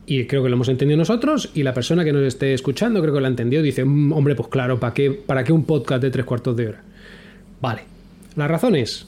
Y 0.05 0.23
creo 0.25 0.41
que 0.41 0.47
lo 0.47 0.55
hemos 0.55 0.69
entendido 0.69 0.97
nosotros 0.97 1.49
y 1.53 1.63
la 1.63 1.73
persona 1.73 2.05
que 2.05 2.13
nos 2.13 2.23
esté 2.23 2.53
escuchando 2.53 3.01
creo 3.01 3.13
que 3.13 3.19
lo 3.19 3.25
ha 3.25 3.29
entendido. 3.29 3.61
Dice, 3.61 3.83
mm, 3.83 4.13
hombre, 4.13 4.35
pues 4.35 4.47
claro, 4.47 4.79
¿para 4.79 4.93
qué, 4.93 5.11
¿para 5.11 5.43
qué 5.43 5.51
un 5.51 5.65
podcast 5.65 6.01
de 6.01 6.11
tres 6.11 6.23
cuartos 6.23 6.55
de 6.55 6.69
hora? 6.69 6.81
Vale. 7.59 7.81
La 8.37 8.47
razón 8.47 8.77
es 8.77 9.05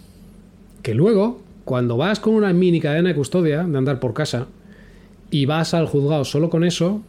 que 0.83 0.93
luego, 0.93 1.41
cuando 1.63 1.95
vas 1.95 2.19
con 2.19 2.33
una 2.33 2.51
mini 2.51 2.81
cadena 2.81 3.07
de 3.07 3.15
custodia 3.15 3.63
de 3.63 3.77
andar 3.77 4.01
por 4.01 4.13
casa, 4.13 4.47
y 5.31 5.45
vas 5.45 5.73
al 5.73 5.87
juzgado 5.87 6.25
solo 6.25 6.49
con 6.49 6.63
eso, 6.63 7.01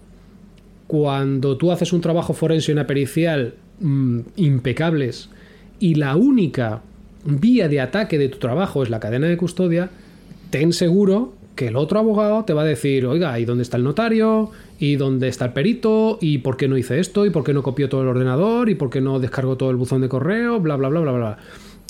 cuando 0.87 1.57
tú 1.57 1.73
haces 1.73 1.93
un 1.93 2.01
trabajo 2.01 2.33
forense 2.33 2.71
y 2.71 2.75
una 2.75 2.87
pericial 2.87 3.55
mm, 3.81 4.21
impecables 4.37 5.29
y 5.79 5.97
la 5.97 6.17
única 6.17 6.83
vía 7.25 7.69
de 7.69 7.81
ataque 7.81 8.19
de 8.19 8.29
tu 8.29 8.39
trabajo 8.39 8.83
es 8.83 8.91
la 8.91 9.01
cadena 9.01 9.27
de 9.27 9.37
custodia, 9.37 9.91
ten 10.51 10.73
seguro 10.73 11.35
que 11.57 11.69
el 11.69 11.77
otro 11.77 11.99
abogado 11.99 12.45
te 12.45 12.53
va 12.53 12.63
a 12.63 12.65
decir, 12.65 13.07
oiga, 13.07 13.39
¿y 13.39 13.45
dónde 13.45 13.63
está 13.63 13.77
el 13.77 13.85
notario? 13.85 14.51
¿Y 14.79 14.97
dónde 14.97 15.29
está 15.29 15.47
el 15.47 15.53
perito? 15.53 16.19
¿Y 16.21 16.39
por 16.39 16.57
qué 16.57 16.69
no 16.69 16.79
hice 16.79 16.99
esto? 16.99 17.27
¿Y 17.27 17.31
por 17.31 17.45
qué 17.45 17.53
no 17.53 17.63
copió 17.63 17.89
todo 17.89 18.03
el 18.03 18.09
ordenador? 18.09 18.71
¿Y 18.71 18.75
por 18.75 18.91
qué 18.91 19.01
no 19.01 19.21
descargo 19.21 19.57
todo 19.57 19.71
el 19.71 19.77
buzón 19.77 20.01
de 20.01 20.09
correo? 20.09 20.61
Bla, 20.61 20.77
bla, 20.77 20.89
bla, 20.89 21.01
bla, 21.01 21.13
bla. 21.13 21.39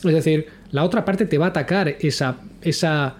Es 0.04 0.12
decir, 0.12 0.46
la 0.72 0.84
otra 0.84 1.04
parte 1.04 1.26
te 1.26 1.38
va 1.38 1.46
a 1.46 1.48
atacar 1.50 1.96
esa, 2.00 2.38
esa 2.60 3.16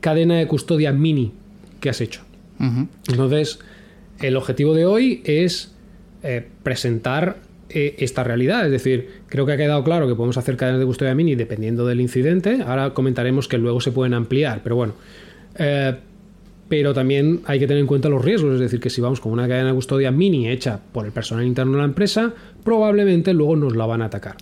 cadena 0.00 0.36
de 0.36 0.46
custodia 0.46 0.92
mini 0.92 1.32
que 1.80 1.90
has 1.90 2.00
hecho. 2.00 2.25
Entonces, 3.08 3.58
el 4.20 4.36
objetivo 4.36 4.74
de 4.74 4.86
hoy 4.86 5.22
es 5.24 5.74
eh, 6.22 6.46
presentar 6.62 7.36
eh, 7.68 7.96
esta 7.98 8.24
realidad. 8.24 8.64
Es 8.64 8.70
decir, 8.70 9.08
creo 9.28 9.44
que 9.44 9.52
ha 9.52 9.56
quedado 9.56 9.82
claro 9.84 10.06
que 10.06 10.14
podemos 10.14 10.36
hacer 10.36 10.56
cadenas 10.56 10.80
de 10.80 10.86
custodia 10.86 11.14
mini 11.14 11.34
dependiendo 11.34 11.86
del 11.86 12.00
incidente. 12.00 12.62
Ahora 12.64 12.90
comentaremos 12.94 13.48
que 13.48 13.58
luego 13.58 13.80
se 13.80 13.92
pueden 13.92 14.14
ampliar, 14.14 14.60
pero 14.62 14.76
bueno. 14.76 14.94
Eh, 15.58 15.94
pero 16.68 16.94
también 16.94 17.42
hay 17.44 17.58
que 17.58 17.66
tener 17.66 17.80
en 17.80 17.86
cuenta 17.86 18.08
los 18.08 18.24
riesgos, 18.24 18.54
es 18.54 18.60
decir, 18.60 18.80
que 18.80 18.90
si 18.90 19.00
vamos 19.00 19.20
con 19.20 19.32
una 19.32 19.46
cadena 19.46 19.68
de 19.68 19.74
custodia 19.74 20.10
mini 20.10 20.48
hecha 20.48 20.80
por 20.92 21.06
el 21.06 21.12
personal 21.12 21.46
interno 21.46 21.72
de 21.72 21.78
la 21.78 21.84
empresa, 21.84 22.34
probablemente 22.64 23.32
luego 23.32 23.56
nos 23.56 23.76
la 23.76 23.86
van 23.86 24.02
a 24.02 24.06
atacar. 24.06 24.36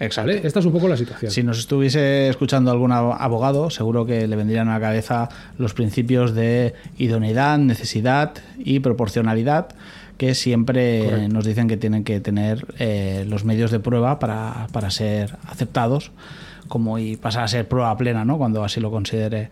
Exacto. 0.00 0.30
Esta 0.30 0.60
es 0.60 0.66
un 0.66 0.72
poco 0.72 0.88
la 0.88 0.96
situación. 0.96 1.30
Si 1.30 1.42
nos 1.42 1.58
estuviese 1.58 2.28
escuchando 2.28 2.70
algún 2.70 2.92
abogado, 2.92 3.70
seguro 3.70 4.06
que 4.06 4.26
le 4.26 4.36
vendrían 4.36 4.68
a 4.68 4.74
la 4.74 4.80
cabeza 4.80 5.28
los 5.58 5.74
principios 5.74 6.34
de 6.34 6.74
idoneidad, 6.98 7.58
necesidad 7.58 8.34
y 8.58 8.80
proporcionalidad 8.80 9.68
que 10.16 10.34
siempre 10.34 11.28
nos 11.28 11.44
dicen 11.44 11.68
que 11.68 11.76
tienen 11.76 12.02
que 12.02 12.20
tener 12.20 12.66
eh, 12.78 13.24
los 13.28 13.44
medios 13.44 13.70
de 13.70 13.78
prueba 13.78 14.18
para, 14.18 14.66
para, 14.72 14.90
ser 14.90 15.36
aceptados 15.46 16.10
como 16.66 16.98
y 16.98 17.16
pasar 17.16 17.44
a 17.44 17.48
ser 17.48 17.68
prueba 17.68 17.96
plena, 17.96 18.24
¿no? 18.24 18.36
Cuando 18.36 18.64
así 18.64 18.80
lo 18.80 18.90
considere 18.90 19.50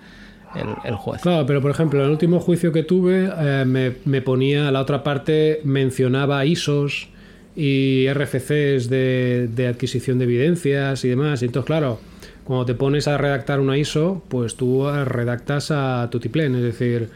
el, 0.84 0.96
juez. 0.96 1.22
Claro, 1.22 1.46
pero 1.46 1.62
por 1.62 1.70
ejemplo, 1.70 2.00
en 2.00 2.06
el 2.06 2.10
último 2.10 2.40
juicio 2.40 2.72
que 2.72 2.82
tuve 2.82 3.30
eh, 3.38 3.64
me, 3.64 3.92
me, 4.04 4.22
ponía 4.22 4.70
la 4.72 4.80
otra 4.80 5.04
parte, 5.04 5.60
mencionaba 5.64 6.44
ISOs 6.44 7.08
y 7.56 8.06
RFCs 8.12 8.88
de, 8.88 9.66
adquisición 9.68 10.18
de 10.18 10.24
evidencias 10.24 11.04
y 11.04 11.08
demás. 11.08 11.42
Y 11.42 11.46
entonces, 11.46 11.66
claro, 11.66 11.98
cuando 12.44 12.66
te 12.66 12.74
pones 12.74 13.08
a 13.08 13.18
redactar 13.18 13.60
una 13.60 13.78
ISO, 13.78 14.22
pues 14.28 14.56
tú 14.56 14.86
redactas 14.86 15.70
a 15.70 16.08
tutiplén, 16.10 16.54
es 16.54 16.62
decir, 16.62 17.08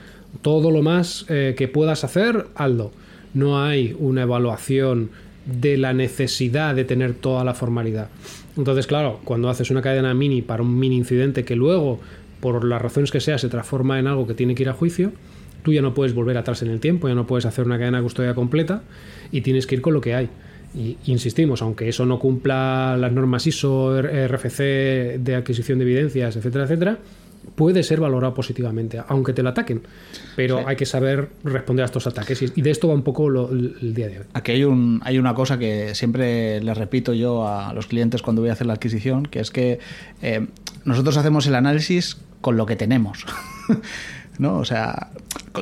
todo 0.42 0.70
lo 0.70 0.82
más 0.82 1.26
eh, 1.28 1.54
que 1.56 1.68
puedas 1.68 2.04
hacer, 2.04 2.46
hazlo. 2.54 2.92
No 3.34 3.62
hay 3.62 3.94
una 3.98 4.22
evaluación 4.22 5.10
de 5.44 5.76
la 5.76 5.92
necesidad 5.92 6.74
de 6.74 6.84
tener 6.84 7.14
toda 7.14 7.44
la 7.44 7.54
formalidad. 7.54 8.08
Entonces, 8.56 8.86
claro, 8.86 9.20
cuando 9.24 9.48
haces 9.48 9.70
una 9.70 9.82
cadena 9.82 10.14
mini 10.14 10.42
para 10.42 10.62
un 10.62 10.78
mini 10.78 10.96
incidente 10.96 11.44
que 11.44 11.54
luego 11.54 12.00
por 12.40 12.64
las 12.64 12.82
razones 12.82 13.10
que 13.10 13.20
sea, 13.20 13.38
se 13.38 13.48
transforma 13.48 13.98
en 13.98 14.06
algo 14.06 14.26
que 14.26 14.34
tiene 14.34 14.54
que 14.54 14.62
ir 14.62 14.68
a 14.68 14.72
juicio, 14.72 15.12
tú 15.62 15.72
ya 15.72 15.82
no 15.82 15.94
puedes 15.94 16.14
volver 16.14 16.36
atrás 16.36 16.62
en 16.62 16.70
el 16.70 16.80
tiempo, 16.80 17.08
ya 17.08 17.14
no 17.14 17.26
puedes 17.26 17.46
hacer 17.46 17.64
una 17.64 17.78
cadena 17.78 17.98
de 17.98 18.02
custodia 18.02 18.34
completa 18.34 18.82
y 19.30 19.40
tienes 19.40 19.66
que 19.66 19.76
ir 19.76 19.82
con 19.82 19.94
lo 19.94 20.00
que 20.00 20.14
hay. 20.14 20.28
Y 20.74 20.96
insistimos, 21.06 21.62
aunque 21.62 21.88
eso 21.88 22.06
no 22.06 22.18
cumpla 22.18 22.96
las 22.96 23.12
normas 23.12 23.46
ISO, 23.46 24.00
RFC 24.02 25.18
de 25.18 25.34
adquisición 25.34 25.78
de 25.78 25.84
evidencias, 25.84 26.36
etcétera, 26.36 26.64
etcétera, 26.64 26.98
puede 27.56 27.82
ser 27.82 28.00
valorado 28.00 28.34
positivamente, 28.34 29.02
aunque 29.08 29.32
te 29.32 29.42
lo 29.42 29.48
ataquen. 29.48 29.82
Pero 30.36 30.66
hay 30.68 30.76
que 30.76 30.86
saber 30.86 31.30
responder 31.42 31.82
a 31.82 31.86
estos 31.86 32.06
ataques 32.06 32.42
y 32.42 32.62
de 32.62 32.70
esto 32.70 32.86
va 32.86 32.94
un 32.94 33.02
poco 33.02 33.28
el 33.50 33.94
día 33.94 34.08
de 34.08 34.20
hoy. 34.20 34.24
Aquí 34.32 34.52
hay, 34.52 34.64
un, 34.64 35.00
hay 35.04 35.18
una 35.18 35.34
cosa 35.34 35.58
que 35.58 35.94
siempre 35.96 36.60
le 36.60 36.74
repito 36.74 37.14
yo 37.14 37.48
a 37.48 37.72
los 37.74 37.86
clientes 37.86 38.22
cuando 38.22 38.42
voy 38.42 38.50
a 38.50 38.52
hacer 38.52 38.68
la 38.68 38.74
adquisición, 38.74 39.24
que 39.24 39.40
es 39.40 39.50
que 39.50 39.80
eh, 40.22 40.46
nosotros 40.84 41.16
hacemos 41.16 41.46
el 41.48 41.56
análisis 41.56 42.18
con 42.40 42.56
lo 42.56 42.64
que 42.64 42.76
tenemos. 42.76 43.26
¿no? 44.40 44.58
O 44.58 44.64
sea, 44.64 45.10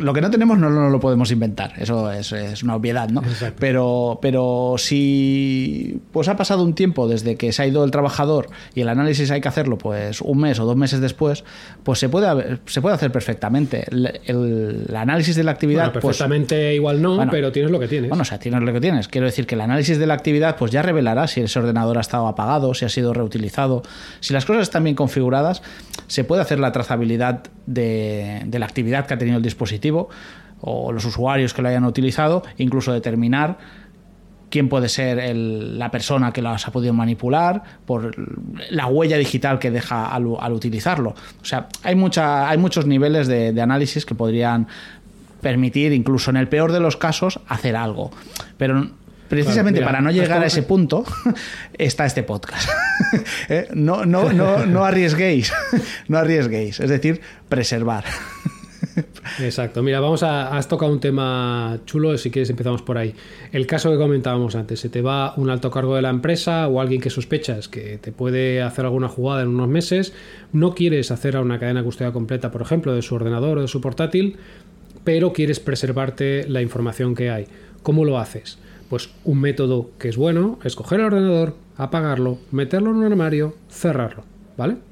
lo 0.01 0.13
que 0.13 0.21
no 0.21 0.31
tenemos 0.31 0.59
no, 0.59 0.69
lo 0.69 1.01
podemos 1.01 1.31
inventar, 1.31 1.73
eso 1.79 2.11
es, 2.11 2.63
una 2.63 2.77
obviedad, 2.77 3.09
¿no? 3.09 3.23
Pero, 3.59 4.19
pero 4.21 4.75
si 4.77 6.01
pues 6.13 6.29
ha 6.29 6.37
pasado 6.37 6.63
un 6.63 6.75
tiempo 6.75 7.09
desde 7.09 7.37
que 7.37 7.53
se 7.53 7.63
ha 7.63 7.67
ido 7.67 7.85
el 7.85 7.91
trabajador 7.91 8.51
y 8.75 8.83
el 8.83 8.89
análisis 8.91 9.31
hay 9.31 9.41
que 9.41 9.49
hacerlo 9.49 9.79
pues 9.79 10.21
un 10.21 10.41
mes 10.41 10.61
o 10.61 10.67
dos 10.67 10.77
meses 10.77 11.01
después, 11.01 11.45
pues 11.85 11.99
se 11.99 12.09
puede, 12.09 12.59
se 12.67 12.83
puede 12.83 12.97
hacer 12.97 13.11
perfectamente. 13.11 13.87
El, 13.91 14.95
análisis 14.95 15.37
de 15.37 15.45
la 15.45 15.53
actividad... 15.53 15.93
Pues 15.93 16.05
perfectamente 16.05 16.75
igual 16.75 17.01
no, 17.01 17.27
pero 17.31 17.51
tienes 17.53 17.71
lo 17.71 17.79
que 17.79 17.89
tienes. 17.89 18.11
Bueno, 18.11 18.23
o 18.23 18.27
sea, 18.27 18.39
tienes 18.39 18.61
lo 18.63 18.73
que 18.73 18.81
tienes. 18.81 19.09
Quiero 19.09 19.27
decir 19.27 19.47
que 19.47 19.55
el 19.55 19.61
análisis 19.61 19.99
de 19.99 20.07
la 20.07 20.15
actividad 20.15 20.57
pues 20.57 20.71
ya 20.71 20.83
revelará 20.83 21.29
si 21.29 21.41
ese 21.41 21.59
ordenador 21.59 21.97
ha 21.99 22.03
estado 22.03 22.27
apagado, 22.27 22.75
si 22.75 22.85
ha 22.85 22.89
sido 22.89 23.15
reutilizado. 23.15 23.83
Si 24.21 24.35
las 24.35 24.45
cosas 24.45 24.63
están 24.63 24.85
bien 24.85 24.97
configuradas, 24.97 25.63
se 26.09 26.25
puede 26.25 26.43
hacer 26.43 26.59
la 26.59 26.73
trazabilidad 26.73 27.45
de, 27.67 28.43
de 28.45 28.59
la 28.59 28.67
actividad 28.67 29.07
que 29.07 29.15
ha 29.15 29.19
tenido 29.19 29.37
el 29.37 29.43
dispositivo 29.43 29.78
o 30.61 30.93
los 30.93 31.05
usuarios 31.05 31.55
que 31.55 31.63
lo 31.63 31.69
hayan 31.69 31.85
utilizado, 31.85 32.43
incluso 32.57 32.93
determinar 32.93 33.59
quién 34.51 34.69
puede 34.69 34.89
ser 34.89 35.35
la 35.35 35.91
persona 35.91 36.33
que 36.33 36.43
las 36.43 36.67
ha 36.67 36.73
podido 36.73 36.93
manipular, 36.93 37.63
por 37.87 38.15
la 38.71 38.87
huella 38.87 39.17
digital 39.19 39.59
que 39.59 39.71
deja 39.71 40.07
al, 40.07 40.27
utilizarlo. 40.27 41.15
O 41.41 41.45
sea, 41.45 41.69
hay, 41.83 41.95
mucha, 41.95 42.49
hay 42.49 42.59
muchos 42.59 42.87
niveles 42.87 43.27
de, 43.27 43.61
análisis 43.61 44.07
que 44.07 44.15
podrían 44.15 44.67
permitir, 45.41 45.93
incluso 45.93 46.31
en 46.31 46.37
el 46.37 46.49
peor 46.49 46.73
de 46.73 46.81
los 46.81 46.97
casos, 46.97 47.41
hacer 47.49 47.77
algo. 47.77 48.11
Pero 48.57 48.89
precisamente 49.29 49.83
para 49.83 50.01
no 50.01 50.11
llegar 50.11 50.43
a 50.43 50.47
ese 50.47 50.63
punto 50.63 51.05
está 51.75 52.07
este 52.07 52.23
podcast. 52.23 52.69
¿Eh? 53.49 53.69
no, 53.75 54.07
no, 54.07 54.33
no, 54.33 54.65
no 54.65 54.85
arriesguéis, 54.87 55.53
no 56.09 56.19
arriesguéis, 56.19 56.81
es 56.81 56.89
decir, 56.89 57.21
preservar. 57.49 58.05
Exacto. 59.41 59.83
Mira, 59.83 60.01
vamos 60.01 60.23
a. 60.23 60.57
Has 60.57 60.69
tocado 60.69 60.93
un 60.93 61.01
tema 61.01 61.79
chulo, 61.87 62.17
si 62.19 62.31
quieres 62.31 62.51
empezamos 62.51 62.83
por 62.83 62.99
ahí. 62.99 63.15
El 63.53 63.67
caso 63.67 63.91
que 63.91 63.97
comentábamos 63.97 64.55
antes, 64.55 64.81
se 64.81 64.89
te 64.89 65.03
va 65.03 65.35
un 65.37 65.51
alto 65.51 65.71
cargo 65.71 65.97
de 65.97 66.03
la 66.03 66.11
empresa 66.11 66.69
o 66.69 66.81
alguien 66.81 67.01
que 67.01 67.11
sospechas 67.11 67.69
que 67.69 67.99
te 67.99 68.13
puede 68.13 68.63
hacer 68.63 68.85
alguna 68.85 69.09
jugada 69.09 69.43
en 69.43 69.49
unos 69.49 69.69
meses, 69.69 70.13
no 70.53 70.75
quieres 70.75 71.11
hacer 71.11 71.37
a 71.37 71.41
una 71.41 71.59
cadena 71.59 71.81
de 71.81 71.85
custodia 71.85 72.13
completa, 72.13 72.51
por 72.51 72.63
ejemplo, 72.63 72.95
de 72.95 73.03
su 73.03 73.15
ordenador 73.15 73.59
o 73.59 73.63
de 73.63 73.69
su 73.69 73.81
portátil, 73.81 74.37
pero 75.05 75.33
quieres 75.33 75.61
preservarte 75.61 76.47
la 76.49 76.63
información 76.63 77.15
que 77.15 77.31
hay. 77.31 77.47
¿Cómo 77.83 78.05
lo 78.05 78.19
haces? 78.19 78.59
Pues 78.89 79.11
un 79.25 79.41
método 79.41 79.91
que 79.99 80.09
es 80.09 80.17
bueno 80.17 80.59
es 80.65 80.75
coger 80.75 81.01
el 81.01 81.07
ordenador, 81.07 81.55
apagarlo, 81.77 82.39
meterlo 82.51 82.91
en 82.91 82.97
un 82.97 83.05
armario, 83.05 83.55
cerrarlo, 83.69 84.25
¿vale? 84.57 84.88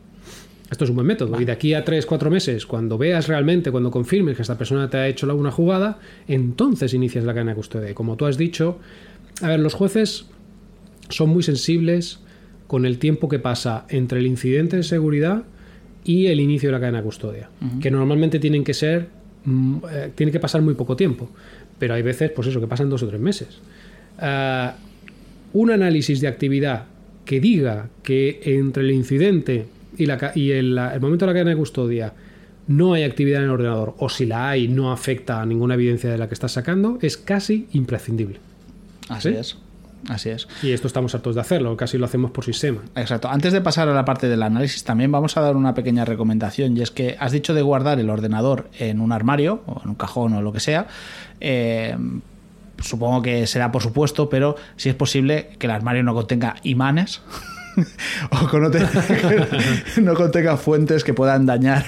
Esto 0.71 0.85
es 0.85 0.91
un 0.91 0.97
buen 0.97 1.07
método. 1.07 1.41
Y 1.41 1.45
de 1.45 1.53
aquí 1.53 1.75
a 1.75 1.85
3, 1.85 2.05
4 2.07 2.31
meses, 2.31 2.67
cuando 2.67 2.99
veas 2.99 3.29
realmente, 3.29 3.71
cuando 3.71 3.91
confirmes 3.91 4.37
que 4.37 4.43
esta 4.43 4.59
persona 4.59 4.91
te 4.91 4.97
ha 4.97 5.07
hecho 5.07 5.33
una 5.35 5.51
jugada, 5.51 5.99
entonces 6.27 6.93
inicias 6.93 7.25
la 7.25 7.35
cadena 7.35 7.53
de 7.53 7.57
custodia. 7.57 7.91
Y 7.91 7.95
como 7.95 8.17
tú 8.17 8.27
has 8.27 8.37
dicho, 8.37 8.79
a 9.43 9.49
ver, 9.49 9.61
los 9.61 9.75
jueces 9.75 10.27
son 11.09 11.31
muy 11.31 11.43
sensibles 11.43 12.19
con 12.67 12.85
el 12.85 12.99
tiempo 12.99 13.29
que 13.29 13.39
pasa 13.39 13.87
entre 13.89 14.19
el 14.19 14.27
incidente 14.27 14.77
de 14.77 14.83
seguridad 14.83 15.45
y 16.05 16.27
el 16.27 16.41
inicio 16.41 16.69
de 16.69 16.73
la 16.73 16.81
cadena 16.81 16.99
de 16.99 17.05
custodia. 17.05 17.51
Que 17.81 17.91
normalmente 17.91 18.39
tienen 18.39 18.65
que 18.65 18.75
ser. 18.75 19.09
Mm, 19.45 19.77
eh, 19.91 20.11
tiene 20.15 20.33
que 20.33 20.41
pasar 20.41 20.63
muy 20.63 20.75
poco 20.75 20.97
tiempo. 20.97 21.31
Pero 21.79 21.95
hay 21.95 22.03
veces, 22.03 22.31
pues 22.31 22.49
eso, 22.49 22.61
que 22.61 22.67
pasan 22.67 22.91
dos 22.91 23.03
o 23.03 23.09
tres 23.09 23.21
meses. 23.21 23.61
Ah, 24.19 24.77
un 25.53 25.71
análisis 25.71 26.21
de 26.21 26.29
actividad 26.29 26.87
que 27.25 27.41
diga 27.41 27.89
que 28.03 28.41
entre 28.45 28.83
el 28.83 28.91
incidente 28.91 29.67
y, 29.99 30.07
la, 30.07 30.33
y 30.35 30.53
el, 30.53 30.79
el, 30.79 31.01
momento 31.01 31.27
de 31.27 31.33
la 31.33 31.35
cadena 31.35 31.51
de 31.51 31.57
custodia 31.57 32.13
no 32.67 32.95
hay 32.95 33.05
actividad 33.05 33.41
en 33.41 33.45
el 33.45 33.51
ordenador 33.51 33.95
o 33.99 34.09
si 34.09 34.27
la 34.27 34.51
hay 34.51 34.69
no 34.69 34.93
afecta 34.93 35.41
a 35.41 35.47
ninguna 35.47 35.75
evidencia 35.75 36.11
de 36.11 36.19
la 36.19 36.29
que 36.29 36.35
estás 36.35 36.53
sacando, 36.53 36.99
es 37.01 37.17
casi 37.17 37.69
imprescindible. 37.73 38.41
Así 39.09 39.29
es. 39.29 39.57
Así 40.09 40.31
es. 40.31 40.47
Y 40.63 40.73
esto 40.73 40.87
estamos 40.87 41.15
hartos 41.15 41.35
de 41.35 41.41
hacerlo, 41.41 41.77
casi 41.77 41.99
lo 41.99 42.05
hacemos 42.05 42.31
por 42.31 42.45
sistema. 42.45 42.81
Exacto. 42.95 43.29
Antes 43.29 43.53
de 43.53 43.61
pasar 43.61 43.89
a 43.89 43.95
la 43.95 44.05
parte 44.05 44.29
del 44.29 44.43
análisis, 44.43 44.85
también 44.85 45.11
vamos 45.11 45.37
a 45.37 45.41
dar 45.41 45.57
una 45.57 45.75
pequeña 45.75 46.05
recomendación, 46.05 46.77
y 46.77 46.83
es 46.83 46.91
que 46.91 47.17
has 47.19 47.33
dicho 47.33 47.55
de 47.55 47.63
guardar 47.63 47.99
el 47.99 48.09
ordenador 48.11 48.69
en 48.79 49.01
un 49.01 49.13
armario, 49.13 49.63
o 49.67 49.81
en 49.83 49.91
un 49.91 49.95
cajón 49.97 50.35
o 50.35 50.43
lo 50.43 50.53
que 50.53 50.61
sea. 50.61 50.87
Eh, 51.41 51.97
supongo 52.79 53.23
que 53.23 53.47
será 53.47 53.73
por 53.73 53.83
supuesto, 53.83 54.29
pero 54.29 54.57
si 54.77 54.89
es 54.89 54.95
posible 54.95 55.51
que 55.59 55.67
el 55.67 55.73
armario 55.73 56.03
no 56.03 56.15
contenga 56.15 56.57
imanes. 56.63 57.23
o 58.31 58.59
no, 60.01 60.15
contenga 60.15 60.57
fuentes 60.57 61.05
que 61.05 61.15
puedan 61.15 61.47
dañar 61.47 61.85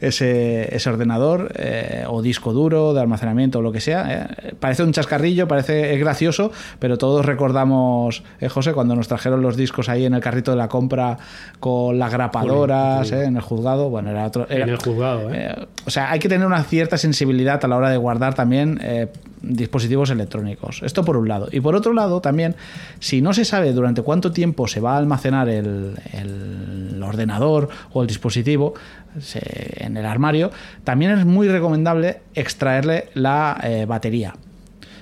ese, 0.00 0.74
ese 0.74 0.90
ordenador 0.90 1.52
eh, 1.56 2.04
o 2.08 2.22
disco 2.22 2.52
duro 2.52 2.94
de 2.94 3.00
almacenamiento 3.00 3.58
o 3.58 3.62
lo 3.62 3.72
que 3.72 3.80
sea. 3.80 4.28
eh. 4.42 4.54
Parece 4.58 4.82
un 4.82 4.92
chascarrillo, 4.92 5.48
parece 5.48 5.94
es 5.94 6.00
gracioso, 6.00 6.52
pero 6.78 6.98
todos 6.98 7.24
recordamos, 7.24 8.22
eh, 8.40 8.48
José, 8.48 8.72
cuando 8.72 8.94
nos 8.94 9.08
trajeron 9.08 9.42
los 9.42 9.56
discos 9.56 9.88
ahí 9.88 10.04
en 10.04 10.14
el 10.14 10.20
carrito 10.20 10.50
de 10.50 10.56
la 10.58 10.68
compra 10.68 11.18
con 11.60 11.98
las 11.98 12.12
grapadoras 12.12 13.10
en 13.12 13.36
el 13.36 13.42
juzgado. 13.42 13.90
Bueno, 13.90 14.10
era 14.10 14.26
otro. 14.26 14.46
era- 14.48 14.64
En 14.64 14.70
el 14.70 14.76
juzgado, 14.76 15.30
o 15.86 15.90
sea, 15.90 16.10
hay 16.10 16.18
que 16.18 16.28
tener 16.28 16.46
una 16.46 16.62
cierta 16.64 16.96
sensibilidad 16.98 17.62
a 17.64 17.68
la 17.68 17.76
hora 17.76 17.90
de 17.90 17.96
guardar 17.96 18.34
también 18.34 18.78
dispositivos 19.42 20.10
electrónicos. 20.10 20.82
Esto 20.82 21.04
por 21.04 21.16
un 21.16 21.28
lado. 21.28 21.48
Y 21.50 21.60
por 21.60 21.74
otro 21.74 21.92
lado, 21.92 22.20
también, 22.20 22.54
si 23.00 23.20
no 23.20 23.32
se 23.32 23.44
sabe 23.44 23.72
durante 23.72 24.02
cuánto 24.02 24.32
tiempo 24.32 24.68
se 24.68 24.80
va 24.80 24.94
a 24.94 24.98
almacenar 24.98 25.48
el, 25.48 25.96
ordenador 27.02 27.68
o 27.92 28.02
el 28.02 28.08
dispositivo 28.08 28.74
en 29.76 29.96
el 29.96 30.06
armario, 30.06 30.50
también 30.84 31.10
es 31.10 31.26
muy 31.26 31.48
recomendable 31.48 32.20
extraerle 32.34 33.08
la 33.14 33.60
eh, 33.62 33.84
batería. 33.86 34.34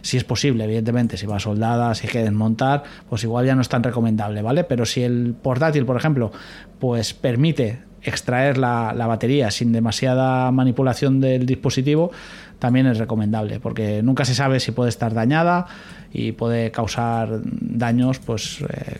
Si 0.02 0.16
es 0.16 0.24
posible, 0.24 0.64
evidentemente, 0.64 1.18
si 1.18 1.26
va 1.26 1.38
soldada, 1.38 1.94
si 1.94 2.06
hay 2.06 2.12
que 2.12 2.22
desmontar, 2.22 2.84
pues 3.08 3.22
igual 3.22 3.44
ya 3.44 3.54
no 3.54 3.60
es 3.60 3.68
tan 3.68 3.82
recomendable, 3.82 4.40
¿vale? 4.40 4.64
Pero 4.64 4.86
si 4.86 5.02
el 5.02 5.34
portátil, 5.40 5.84
por 5.84 5.96
ejemplo, 5.96 6.32
pues 6.78 7.12
permite 7.12 7.80
extraer 8.02 8.58
la, 8.58 8.92
la 8.96 9.06
batería 9.06 9.50
sin 9.50 9.72
demasiada 9.72 10.50
manipulación 10.50 11.20
del 11.20 11.46
dispositivo, 11.46 12.10
también 12.58 12.86
es 12.86 12.98
recomendable, 12.98 13.58
porque 13.58 14.02
nunca 14.02 14.24
se 14.24 14.34
sabe 14.34 14.60
si 14.60 14.72
puede 14.72 14.90
estar 14.90 15.14
dañada 15.14 15.66
y 16.12 16.32
puede 16.32 16.70
causar 16.70 17.40
daños 17.44 18.18
pues 18.18 18.60
eh, 18.60 18.98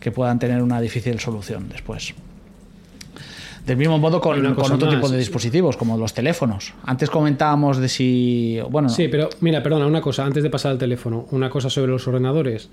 que 0.00 0.10
puedan 0.10 0.38
tener 0.38 0.62
una 0.62 0.80
difícil 0.80 1.18
solución 1.20 1.68
después. 1.70 2.14
Del 3.64 3.76
mismo 3.76 3.98
modo 3.98 4.20
con, 4.20 4.40
con 4.54 4.72
otro 4.72 4.86
más. 4.86 4.94
tipo 4.94 5.08
de 5.08 5.18
dispositivos, 5.18 5.76
como 5.76 5.98
los 5.98 6.14
teléfonos. 6.14 6.72
Antes 6.84 7.10
comentábamos 7.10 7.78
de 7.78 7.88
si. 7.88 8.60
Bueno, 8.70 8.88
Sí, 8.88 9.08
pero 9.08 9.28
mira, 9.40 9.60
perdona, 9.60 9.86
una 9.86 10.00
cosa, 10.00 10.24
antes 10.24 10.44
de 10.44 10.50
pasar 10.50 10.72
al 10.72 10.78
teléfono, 10.78 11.26
una 11.32 11.50
cosa 11.50 11.68
sobre 11.68 11.90
los 11.90 12.06
ordenadores. 12.06 12.68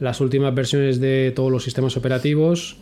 Las 0.00 0.20
últimas 0.20 0.52
versiones 0.52 0.98
de 0.98 1.32
todos 1.36 1.52
los 1.52 1.62
sistemas 1.62 1.96
operativos 1.96 2.78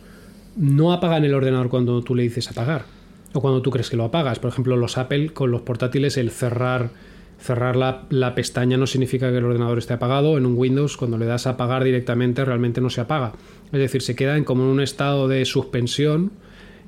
no 0.55 0.93
apagan 0.93 1.25
el 1.25 1.33
ordenador 1.33 1.69
cuando 1.69 2.01
tú 2.01 2.15
le 2.15 2.23
dices 2.23 2.49
apagar 2.49 2.85
o 3.33 3.41
cuando 3.41 3.61
tú 3.61 3.71
crees 3.71 3.89
que 3.89 3.97
lo 3.97 4.05
apagas. 4.05 4.39
Por 4.39 4.51
ejemplo, 4.51 4.77
los 4.77 4.97
Apple 4.97 5.29
con 5.29 5.51
los 5.51 5.61
portátiles, 5.61 6.17
el 6.17 6.29
cerrar, 6.29 6.91
cerrar 7.39 7.75
la, 7.75 8.03
la 8.09 8.35
pestaña 8.35 8.77
no 8.77 8.87
significa 8.87 9.31
que 9.31 9.37
el 9.37 9.45
ordenador 9.45 9.77
esté 9.77 9.93
apagado. 9.93 10.37
En 10.37 10.45
un 10.45 10.55
Windows, 10.55 10.97
cuando 10.97 11.17
le 11.17 11.25
das 11.25 11.47
a 11.47 11.51
apagar 11.51 11.83
directamente, 11.83 12.45
realmente 12.45 12.81
no 12.81 12.89
se 12.89 13.01
apaga. 13.01 13.33
Es 13.71 13.79
decir, 13.79 14.01
se 14.01 14.15
queda 14.15 14.37
en 14.37 14.43
como 14.43 14.63
en 14.63 14.69
un 14.69 14.81
estado 14.81 15.27
de 15.27 15.43
suspensión 15.45 16.31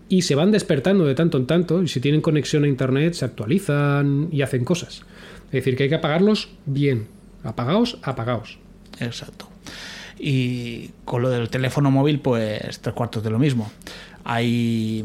y 0.08 0.22
se 0.22 0.36
van 0.36 0.52
despertando 0.52 1.06
de 1.06 1.16
tanto 1.16 1.38
en 1.38 1.48
tanto 1.48 1.82
y 1.82 1.88
si 1.88 2.00
tienen 2.00 2.22
conexión 2.22 2.64
a 2.64 2.68
internet 2.68 3.14
se 3.14 3.26
actualizan 3.26 4.30
y 4.32 4.44
hacen 4.44 4.64
cosas. 4.64 5.04
Es 5.48 5.52
decir, 5.52 5.76
que 5.76 5.84
hay 5.84 5.90
que 5.90 5.96
apagarlos 5.96 6.50
bien. 6.66 7.08
Apagaos, 7.44 7.98
apagaos. 8.04 8.60
Exacto. 9.00 9.55
Y 10.18 10.92
con 11.04 11.22
lo 11.22 11.30
del 11.30 11.50
teléfono 11.50 11.92
móvil, 11.92 12.20
pues 12.20 12.80
tres 12.80 12.96
cuartos 12.96 13.24
de 13.24 13.30
lo 13.30 13.40
mismo. 13.40 13.70
Hay. 14.24 15.04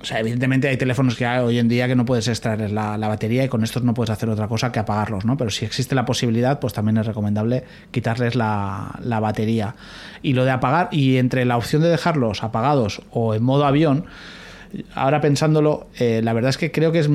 O 0.00 0.04
sea, 0.04 0.18
evidentemente 0.18 0.66
hay 0.66 0.76
teléfonos 0.76 1.14
que 1.14 1.24
hay 1.24 1.44
hoy 1.44 1.58
en 1.60 1.68
día 1.68 1.86
que 1.86 1.94
no 1.94 2.04
puedes 2.04 2.26
extraer 2.26 2.72
la, 2.72 2.98
la 2.98 3.06
batería 3.06 3.44
y 3.44 3.48
con 3.48 3.62
estos 3.62 3.84
no 3.84 3.94
puedes 3.94 4.10
hacer 4.10 4.28
otra 4.28 4.48
cosa 4.48 4.72
que 4.72 4.80
apagarlos, 4.80 5.24
¿no? 5.24 5.36
Pero 5.36 5.50
si 5.50 5.64
existe 5.64 5.94
la 5.94 6.04
posibilidad, 6.04 6.58
pues 6.58 6.72
también 6.72 6.98
es 6.98 7.06
recomendable 7.06 7.62
quitarles 7.92 8.34
la, 8.34 8.98
la 9.04 9.20
batería. 9.20 9.76
Y 10.20 10.32
lo 10.32 10.44
de 10.44 10.50
apagar, 10.50 10.88
y 10.90 11.18
entre 11.18 11.44
la 11.44 11.56
opción 11.56 11.82
de 11.82 11.88
dejarlos 11.88 12.42
apagados 12.42 13.00
o 13.12 13.34
en 13.34 13.44
modo 13.44 13.64
avión, 13.64 14.06
ahora 14.94 15.20
pensándolo, 15.20 15.86
eh, 15.98 16.20
la 16.22 16.32
verdad 16.32 16.50
es 16.50 16.58
que 16.58 16.72
creo 16.72 16.92
que 16.92 17.00
es. 17.00 17.08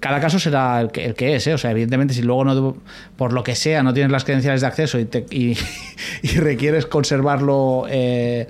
Cada 0.00 0.20
caso 0.20 0.38
será 0.38 0.80
el 0.80 0.90
que, 0.90 1.04
el 1.04 1.14
que 1.14 1.36
es, 1.36 1.46
¿eh? 1.46 1.54
O 1.54 1.58
sea, 1.58 1.70
evidentemente, 1.70 2.12
si 2.14 2.22
luego 2.22 2.44
no, 2.44 2.76
por 3.16 3.32
lo 3.32 3.42
que 3.44 3.54
sea, 3.54 3.82
no 3.82 3.94
tienes 3.94 4.10
las 4.12 4.24
credenciales 4.24 4.60
de 4.60 4.66
acceso 4.66 4.98
y, 4.98 5.04
te- 5.04 5.26
y- 5.30 5.56
y 6.22 6.28
requieres 6.38 6.86
conservarlo 6.86 7.84
eh, 7.88 8.48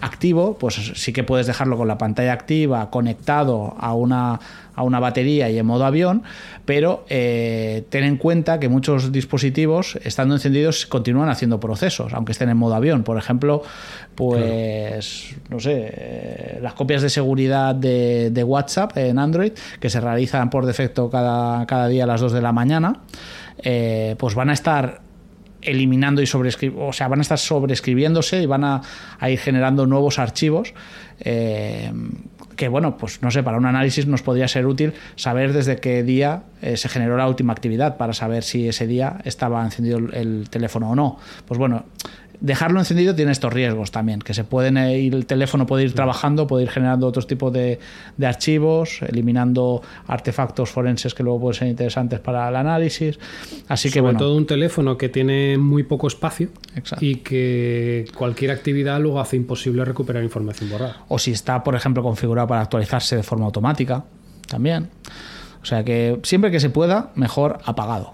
activo, 0.00 0.56
pues 0.58 0.74
sí 0.94 1.12
que 1.12 1.24
puedes 1.24 1.46
dejarlo 1.46 1.76
con 1.76 1.88
la 1.88 1.98
pantalla 1.98 2.32
activa, 2.32 2.90
conectado 2.90 3.76
a 3.78 3.92
una, 3.94 4.40
a 4.78 4.84
una 4.84 5.00
batería 5.00 5.50
y 5.50 5.58
en 5.58 5.66
modo 5.66 5.84
avión, 5.84 6.22
pero 6.64 7.04
eh, 7.08 7.84
ten 7.90 8.04
en 8.04 8.16
cuenta 8.16 8.60
que 8.60 8.68
muchos 8.68 9.10
dispositivos, 9.10 9.98
estando 10.04 10.36
encendidos, 10.36 10.86
continúan 10.86 11.28
haciendo 11.28 11.58
procesos, 11.58 12.14
aunque 12.14 12.30
estén 12.30 12.48
en 12.48 12.56
modo 12.56 12.76
avión. 12.76 13.02
Por 13.02 13.18
ejemplo, 13.18 13.62
pues, 14.14 15.34
no 15.50 15.58
sé, 15.58 15.90
eh, 15.92 16.58
las 16.62 16.74
copias 16.74 17.02
de 17.02 17.10
seguridad 17.10 17.74
de, 17.74 18.44
WhatsApp 18.46 18.96
en 18.96 19.18
Android, 19.18 19.52
que 19.80 19.90
se 19.90 20.00
realizan 20.00 20.48
por 20.48 20.64
defecto 20.64 21.10
cada, 21.10 21.66
cada 21.66 21.88
día 21.88 22.04
a 22.04 22.06
las 22.06 22.20
2 22.20 22.32
de 22.32 22.40
la 22.40 22.52
mañana, 22.52 23.00
eh, 23.58 24.14
pues 24.16 24.36
van 24.36 24.50
a 24.50 24.52
estar 24.52 25.00
eliminando 25.60 26.22
y 26.22 26.26
sobreescribiendo, 26.26 26.86
o 26.86 26.92
sea, 26.92 27.08
van 27.08 27.18
a 27.18 27.22
estar 27.22 27.38
sobreescribiéndose 27.38 28.40
y 28.40 28.46
van 28.46 28.62
a, 28.62 28.82
ir 29.28 29.40
generando 29.40 29.88
nuevos 29.88 30.20
archivos. 30.20 30.72
Que 32.58 32.68
bueno, 32.68 32.98
pues 32.98 33.22
no 33.22 33.30
sé, 33.30 33.42
para 33.44 33.56
un 33.56 33.66
análisis 33.66 34.06
nos 34.06 34.22
podría 34.22 34.48
ser 34.48 34.66
útil 34.66 34.92
saber 35.14 35.52
desde 35.52 35.76
qué 35.76 36.02
día 36.02 36.42
eh, 36.60 36.76
se 36.76 36.88
generó 36.88 37.16
la 37.16 37.28
última 37.28 37.52
actividad 37.52 37.96
para 37.96 38.12
saber 38.12 38.42
si 38.42 38.68
ese 38.68 38.86
día 38.88 39.18
estaba 39.24 39.64
encendido 39.64 39.98
el, 39.98 40.12
el 40.12 40.50
teléfono 40.50 40.90
o 40.90 40.96
no. 40.96 41.18
Pues 41.46 41.56
bueno, 41.56 41.84
dejarlo 42.40 42.78
encendido 42.78 43.14
tiene 43.14 43.32
estos 43.32 43.52
riesgos 43.52 43.90
también, 43.90 44.20
que 44.20 44.34
se 44.34 44.44
pueden 44.44 44.76
eh, 44.76 44.98
ir, 44.98 45.14
el 45.14 45.26
teléfono 45.26 45.66
puede 45.66 45.84
ir 45.84 45.94
trabajando, 45.94 46.46
puede 46.46 46.64
ir 46.64 46.70
generando 46.70 47.06
otros 47.06 47.26
tipos 47.26 47.52
de, 47.52 47.78
de 48.16 48.26
archivos, 48.26 49.00
eliminando 49.02 49.82
artefactos 50.06 50.70
forenses 50.70 51.14
que 51.14 51.22
luego 51.22 51.40
pueden 51.40 51.58
ser 51.58 51.68
interesantes 51.68 52.20
para 52.20 52.48
el 52.48 52.56
análisis. 52.56 53.18
Así 53.68 53.88
que 53.88 54.00
Sobre 54.00 54.02
bueno, 54.02 54.18
todo 54.18 54.36
un 54.36 54.46
teléfono 54.46 54.96
que 54.96 55.08
tiene 55.08 55.58
muy 55.58 55.82
poco 55.82 56.06
espacio 56.06 56.48
Exacto. 56.74 57.04
y 57.04 57.16
que 57.16 58.06
cualquier 58.14 58.50
actividad 58.50 59.00
luego 59.00 59.20
hace 59.20 59.36
imposible 59.36 59.84
recuperar 59.84 60.22
información 60.22 60.70
borrada. 60.70 61.04
o 61.08 61.18
si 61.18 61.32
está, 61.32 61.64
por 61.64 61.74
ejemplo, 61.74 62.02
configurado 62.02 62.48
para 62.48 62.60
actualizarse 62.60 63.16
de 63.16 63.22
forma 63.22 63.46
automática, 63.46 64.04
también. 64.48 64.88
O 65.62 65.66
sea 65.66 65.84
que 65.84 66.18
siempre 66.22 66.50
que 66.50 66.60
se 66.60 66.70
pueda, 66.70 67.10
mejor 67.14 67.58
apagado. 67.64 68.12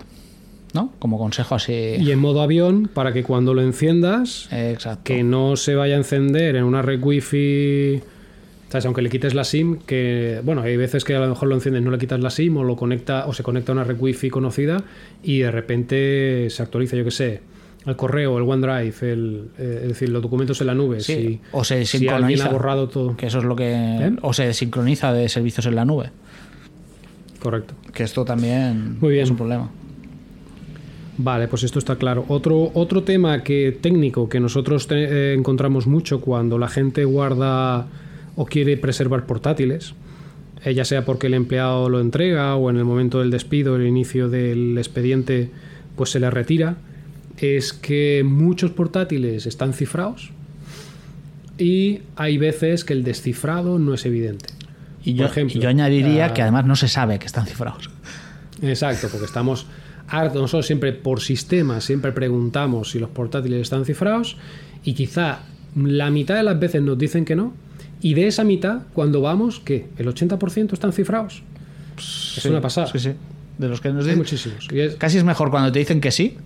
¿No? 0.74 0.92
Como 0.98 1.18
consejo 1.18 1.54
así. 1.54 1.72
Y 1.72 2.10
en 2.10 2.18
modo 2.18 2.42
avión, 2.42 2.90
para 2.92 3.12
que 3.12 3.22
cuando 3.22 3.54
lo 3.54 3.62
enciendas, 3.62 4.48
Exacto. 4.52 5.02
que 5.04 5.22
no 5.22 5.56
se 5.56 5.74
vaya 5.76 5.94
a 5.94 5.98
encender 5.98 6.56
en 6.56 6.64
una 6.64 6.82
red 6.82 7.00
wifi 7.02 8.00
¿sabes? 8.70 8.84
aunque 8.87 9.00
le 9.02 9.08
quites 9.08 9.34
la 9.34 9.44
SIM 9.44 9.78
que 9.87 10.40
bueno 10.44 10.62
hay 10.62 10.76
veces 10.76 11.04
que 11.04 11.14
a 11.14 11.20
lo 11.20 11.28
mejor 11.28 11.46
lo 11.48 11.54
enciendes 11.54 11.80
no 11.84 11.92
le 11.92 11.98
quitas 11.98 12.18
la 12.18 12.30
SIM 12.30 12.56
o 12.56 12.64
lo 12.64 12.74
conecta 12.74 13.26
o 13.26 13.32
se 13.32 13.44
conecta 13.44 13.70
a 13.70 13.74
una 13.76 13.84
red 13.84 13.96
wifi 14.00 14.30
conocida 14.30 14.82
y 15.22 15.38
de 15.38 15.50
repente 15.52 16.48
se 16.50 16.60
actualiza 16.64 16.96
yo 16.96 17.04
que 17.04 17.12
sé 17.12 17.40
el 17.87 17.94
correo 17.94 18.37
el 18.37 18.42
OneDrive 18.42 19.12
el, 19.12 19.50
eh, 19.58 19.78
es 19.82 19.88
decir 19.90 20.08
los 20.08 20.22
documentos 20.22 20.60
en 20.60 20.66
la 20.66 20.74
nube 20.74 20.98
Sí, 20.98 21.14
si, 21.14 21.40
o 21.52 21.62
se 21.62 21.87
si 21.87 21.98
sincroniza. 21.98 22.46
ha 22.46 22.50
borrado 22.50 22.88
todo 22.88 23.16
Que 23.16 23.26
eso 23.28 23.38
es 23.38 23.44
lo 23.44 23.54
que. 23.54 23.72
¿Eh? 23.74 24.16
O 24.22 24.32
se 24.32 24.52
sincroniza 24.52 25.12
de 25.12 25.28
servicios 25.28 25.66
en 25.66 25.76
la 25.76 25.84
nube. 25.84 26.10
correcto 27.38 27.74
Que 27.92 28.02
esto 28.02 28.24
también 28.24 28.98
Muy 29.00 29.12
bien. 29.12 29.22
es 29.24 29.30
un 29.30 29.37
problema. 29.37 29.70
Vale, 31.16 31.46
pues 31.48 31.62
esto 31.62 31.79
está 31.79 31.96
claro. 31.96 32.24
Otro, 32.29 32.70
otro 32.74 33.03
tema 33.05 33.42
que 33.44 33.77
técnico 33.81 34.29
que 34.29 34.40
nosotros 34.40 34.88
te- 34.88 35.05
eh, 35.05 35.35
encontramos 35.35 35.87
mucho 35.87 36.20
cuando 36.20 36.59
la 36.59 36.68
gente 36.68 37.05
guarda 37.05 37.87
o 38.37 38.44
quiere 38.46 38.77
preservar 38.77 39.24
portátiles, 39.27 39.94
eh, 40.64 40.74
ya 40.74 40.85
sea 40.85 41.05
porque 41.05 41.29
el 41.29 41.35
empleado 41.35 41.88
lo 41.88 42.00
entrega 42.00 42.57
o 42.57 42.68
en 42.68 42.77
el 42.79 42.85
momento 42.85 43.20
del 43.20 43.31
despido, 43.31 43.77
el 43.77 43.87
inicio 43.87 44.29
del 44.29 44.77
expediente, 44.77 45.50
pues 45.94 46.11
se 46.11 46.18
le 46.18 46.31
retira, 46.31 46.77
es 47.37 47.72
que 47.72 48.22
muchos 48.27 48.72
portátiles 48.72 49.46
están 49.46 49.72
cifrados 49.72 50.31
y 51.59 52.00
hay 52.16 52.38
veces 52.38 52.85
que 52.85 52.92
el 52.92 53.05
descifrado 53.05 53.79
no 53.79 53.94
es 53.94 54.05
evidente. 54.07 54.46
Y 55.05 55.12
Por 55.12 55.20
yo, 55.20 55.27
ejemplo, 55.27 55.59
y 55.59 55.62
yo 55.62 55.68
añadiría 55.68 56.27
ah, 56.27 56.35
que 56.35 56.42
además 56.42 56.66
no 56.66 56.74
se 56.74 56.88
sabe 56.88 57.18
que 57.20 57.27
están 57.27 57.46
cifrados. 57.46 57.90
Exacto, 58.62 59.09
porque 59.11 59.27
estamos 59.27 59.66
hartos, 60.08 60.40
nosotros 60.40 60.66
siempre 60.66 60.92
por 60.92 61.20
sistema, 61.20 61.80
siempre 61.80 62.12
preguntamos 62.12 62.90
si 62.90 62.98
los 62.98 63.10
portátiles 63.10 63.60
están 63.62 63.84
cifrados 63.84 64.36
y 64.84 64.94
quizá 64.94 65.40
la 65.76 66.10
mitad 66.10 66.34
de 66.36 66.42
las 66.42 66.58
veces 66.58 66.82
nos 66.82 66.96
dicen 66.98 67.24
que 67.24 67.34
no 67.36 67.52
y 68.00 68.14
de 68.14 68.26
esa 68.26 68.44
mitad, 68.44 68.82
cuando 68.92 69.20
vamos, 69.22 69.60
¿qué? 69.64 69.86
¿El 69.98 70.06
80% 70.08 70.72
están 70.74 70.92
cifrados? 70.92 71.42
es 71.96 72.04
Sí, 72.42 72.48
una 72.48 72.60
pasada. 72.60 72.86
Sí, 72.88 72.98
sí. 72.98 73.12
De 73.56 73.68
los 73.68 73.80
que 73.80 73.88
nos 73.88 74.00
Hay 74.00 74.10
dicen. 74.10 74.18
muchísimos. 74.18 74.68
Y 74.72 74.80
es- 74.80 74.96
Casi 74.96 75.16
es 75.18 75.24
mejor 75.24 75.50
cuando 75.50 75.72
te 75.72 75.78
dicen 75.78 76.00
que 76.00 76.10
sí, 76.10 76.36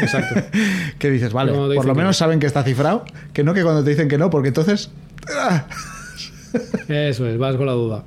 exacto. 0.00 0.40
que 0.98 1.10
dices, 1.10 1.32
vale, 1.32 1.52
te 1.52 1.58
por 1.58 1.84
lo 1.86 1.92
que 1.92 1.98
menos 1.98 2.08
no. 2.10 2.12
saben 2.14 2.38
que 2.40 2.46
está 2.46 2.62
cifrado, 2.62 3.04
que 3.32 3.44
no 3.44 3.52
que 3.52 3.62
cuando 3.62 3.82
te 3.84 3.90
dicen 3.90 4.08
que 4.08 4.16
no, 4.16 4.30
porque 4.30 4.48
entonces. 4.48 4.90
Eso 6.88 7.26
es, 7.26 7.38
vas 7.38 7.56
con 7.56 7.66
la 7.66 7.72
duda. 7.72 8.04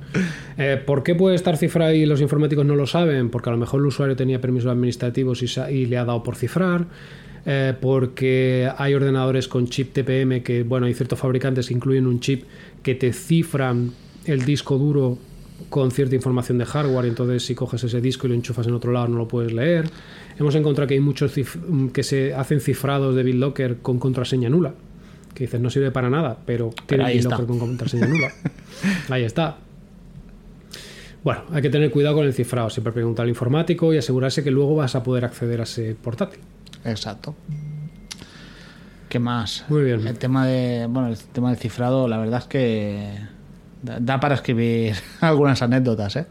Eh, 0.58 0.80
¿Por 0.84 1.02
qué 1.02 1.14
puede 1.14 1.36
estar 1.36 1.56
cifrado 1.56 1.92
y 1.92 2.06
los 2.06 2.20
informáticos 2.20 2.64
no 2.64 2.76
lo 2.76 2.86
saben? 2.86 3.30
Porque 3.30 3.50
a 3.50 3.52
lo 3.52 3.58
mejor 3.58 3.80
el 3.80 3.86
usuario 3.86 4.16
tenía 4.16 4.40
permisos 4.40 4.70
administrativos 4.70 5.42
y, 5.42 5.86
le 5.86 5.98
ha 5.98 6.04
dado 6.04 6.22
por 6.22 6.36
cifrar. 6.36 6.86
eh, 7.48 7.74
porque 7.80 8.68
hay 8.76 8.94
ordenadores 8.94 9.46
con 9.46 9.68
chip 9.68 9.92
TPM 9.92 10.42
que, 10.42 10.64
bueno, 10.64 10.86
hay 10.86 10.94
ciertos 10.94 11.18
fabricantes 11.18 11.68
que 11.68 11.74
incluyen 11.74 12.06
un 12.06 12.18
chip 12.18 12.44
que 12.82 12.96
te 12.96 13.12
cifran 13.12 13.92
el 14.24 14.44
disco 14.44 14.76
duro 14.78 15.18
con 15.68 15.90
cierta 15.90 16.14
información 16.14 16.58
de 16.58 16.66
hardware, 16.66 17.06
entonces 17.06 17.44
si 17.44 17.54
coges 17.54 17.82
ese 17.84 18.00
disco 18.00 18.26
y 18.26 18.30
lo 18.30 18.34
enchufas 18.34 18.66
en 18.66 18.74
otro 18.74 18.92
lado 18.92 19.08
no 19.08 19.18
lo 19.18 19.28
puedes 19.28 19.52
leer. 19.52 19.88
Hemos 20.38 20.54
encontrado 20.54 20.86
que 20.86 20.94
hay 20.94 21.00
muchos 21.00 21.32
que 21.92 22.02
se 22.02 22.34
hacen 22.34 22.60
cifrados 22.60 23.14
de 23.14 23.22
BitLocker 23.22 23.78
con 23.78 23.98
contraseña 23.98 24.48
nula, 24.48 24.74
que 25.34 25.44
dices 25.44 25.60
no 25.60 25.70
sirve 25.70 25.90
para 25.90 26.10
nada, 26.10 26.38
pero 26.44 26.70
tiene 26.86 27.12
BitLocker 27.12 27.46
con 27.46 27.58
contraseña 27.58 28.06
nula. 28.06 28.32
ahí 29.08 29.24
está. 29.24 29.58
Bueno, 31.26 31.42
hay 31.50 31.60
que 31.60 31.70
tener 31.70 31.90
cuidado 31.90 32.14
con 32.14 32.24
el 32.24 32.32
cifrado, 32.32 32.70
siempre 32.70 32.92
preguntar 32.92 33.24
al 33.24 33.28
informático 33.30 33.92
y 33.92 33.98
asegurarse 33.98 34.44
que 34.44 34.52
luego 34.52 34.76
vas 34.76 34.94
a 34.94 35.02
poder 35.02 35.24
acceder 35.24 35.58
a 35.58 35.64
ese 35.64 35.96
portátil. 35.96 36.38
Exacto. 36.84 37.34
¿Qué 39.08 39.18
más? 39.18 39.64
Muy 39.68 39.82
bien. 39.82 40.06
El 40.06 40.18
tema 40.18 40.46
de, 40.46 40.86
bueno, 40.88 41.08
el 41.08 41.18
tema 41.18 41.50
del 41.50 41.58
cifrado, 41.58 42.06
la 42.06 42.18
verdad 42.18 42.42
es 42.42 42.46
que 42.46 43.18
da 43.82 44.20
para 44.20 44.36
escribir 44.36 44.94
algunas 45.20 45.60
anécdotas, 45.62 46.14
¿eh? 46.14 46.26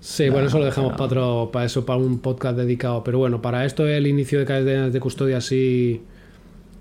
Sí, 0.00 0.30
bueno, 0.30 0.48
eso 0.48 0.58
lo 0.58 0.64
dejamos 0.64 0.94
para, 0.94 1.04
otro, 1.04 1.50
para 1.52 1.66
eso, 1.66 1.86
para 1.86 2.00
un 2.00 2.18
podcast 2.18 2.56
dedicado. 2.56 3.04
Pero 3.04 3.18
bueno, 3.18 3.40
para 3.40 3.64
esto 3.64 3.86
el 3.86 4.08
inicio 4.08 4.40
de 4.40 4.46
cadenas 4.46 4.92
de 4.92 4.98
custodia 4.98 5.36
así 5.36 6.02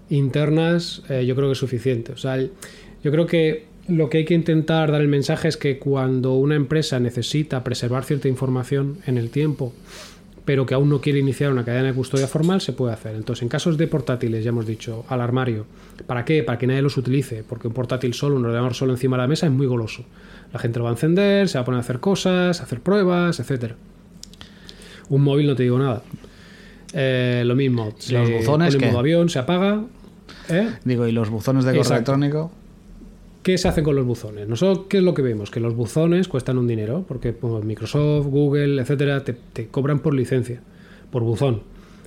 internas, 0.09 1.03
eh, 1.07 1.23
yo 1.27 1.35
creo 1.35 1.49
que 1.49 1.53
es 1.53 1.59
suficiente. 1.59 2.13
O 2.13 2.17
sea, 2.17 2.39
yo 2.39 3.11
creo 3.11 3.27
que 3.27 3.69
lo 3.87 4.09
que 4.09 4.19
hay 4.19 4.25
que 4.25 4.33
intentar 4.33 4.91
dar 4.91 5.01
el 5.01 5.07
mensaje 5.07 5.47
es 5.47 5.57
que 5.57 5.79
cuando 5.79 6.33
una 6.33 6.55
empresa 6.55 6.99
necesita 6.99 7.63
preservar 7.63 8.03
cierta 8.03 8.27
información 8.27 8.99
en 9.05 9.17
el 9.17 9.29
tiempo, 9.29 9.73
pero 10.45 10.65
que 10.65 10.73
aún 10.73 10.89
no 10.89 11.01
quiere 11.01 11.19
iniciar 11.19 11.51
una 11.51 11.63
cadena 11.63 11.87
de 11.87 11.93
custodia 11.93 12.27
formal, 12.27 12.61
se 12.61 12.73
puede 12.73 12.93
hacer. 12.93 13.15
Entonces, 13.15 13.43
en 13.43 13.49
casos 13.49 13.77
de 13.77 13.87
portátiles, 13.87 14.43
ya 14.43 14.49
hemos 14.49 14.65
dicho, 14.65 15.05
al 15.07 15.21
armario. 15.21 15.65
¿Para 16.07 16.25
qué? 16.25 16.43
Para 16.43 16.57
que 16.57 16.67
nadie 16.67 16.81
los 16.81 16.97
utilice, 16.97 17.43
porque 17.47 17.67
un 17.67 17.73
portátil 17.73 18.13
solo, 18.13 18.35
un 18.35 18.45
ordenador 18.45 18.73
solo 18.73 18.93
encima 18.93 19.17
de 19.17 19.23
la 19.23 19.27
mesa 19.27 19.45
es 19.45 19.51
muy 19.51 19.67
goloso. 19.67 20.03
La 20.51 20.59
gente 20.59 20.79
lo 20.79 20.85
va 20.85 20.91
a 20.91 20.93
encender, 20.93 21.47
se 21.47 21.57
va 21.57 21.61
a 21.61 21.65
poner 21.65 21.77
a 21.77 21.81
hacer 21.81 21.99
cosas, 21.99 22.59
a 22.59 22.63
hacer 22.63 22.81
pruebas, 22.81 23.39
etcétera. 23.39 23.75
Un 25.09 25.23
móvil 25.23 25.47
no 25.47 25.55
te 25.55 25.63
digo 25.63 25.77
nada. 25.77 26.01
Eh, 26.93 27.43
lo 27.45 27.55
mismo, 27.55 27.93
los 28.09 28.29
buzones 28.29 28.77
modo 28.79 28.99
avión, 28.99 29.29
se 29.29 29.39
apaga. 29.39 29.83
¿eh? 30.49 30.69
Digo, 30.83 31.07
¿y 31.07 31.11
los 31.11 31.29
buzones 31.29 31.65
de 31.65 31.77
correo 31.77 31.93
electrónico? 31.93 32.51
¿Qué 33.43 33.57
se 33.57 33.67
hace 33.67 33.81
con 33.81 33.95
los 33.95 34.05
buzones? 34.05 34.47
Nosotros, 34.47 34.85
¿qué 34.87 34.97
es 34.97 35.03
lo 35.03 35.13
que 35.13 35.23
vemos? 35.23 35.49
Que 35.49 35.59
los 35.59 35.75
buzones 35.75 36.27
cuestan 36.27 36.59
un 36.59 36.67
dinero, 36.67 37.05
porque 37.07 37.33
pues, 37.33 37.63
Microsoft, 37.65 38.27
Google, 38.27 38.81
etcétera, 38.81 39.23
te, 39.23 39.67
cobran 39.67 39.99
por 39.99 40.13
licencia, 40.13 40.61
por 41.11 41.23
buzón. 41.23 41.63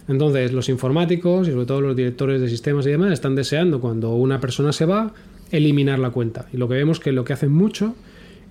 Entonces, 0.07 0.53
los 0.53 0.68
informáticos 0.68 1.49
y 1.49 1.53
sobre 1.53 1.66
todo 1.66 1.81
los 1.81 1.97
directores 1.97 2.40
de 2.40 2.49
sistemas 2.49 2.87
y 2.87 2.90
demás 2.90 3.12
están 3.12 3.35
deseando 3.35 3.81
cuando 3.81 4.14
una 4.14 4.38
persona 4.38 4.73
se 4.73 4.85
va 4.85 5.12
eliminar 5.51 5.99
la 5.99 6.11
cuenta. 6.11 6.47
Y 6.53 6.57
lo 6.57 6.68
que 6.68 6.75
vemos 6.75 7.01
que 7.01 7.12
lo 7.12 7.25
que 7.25 7.33
hacen 7.33 7.53
mucho 7.53 7.94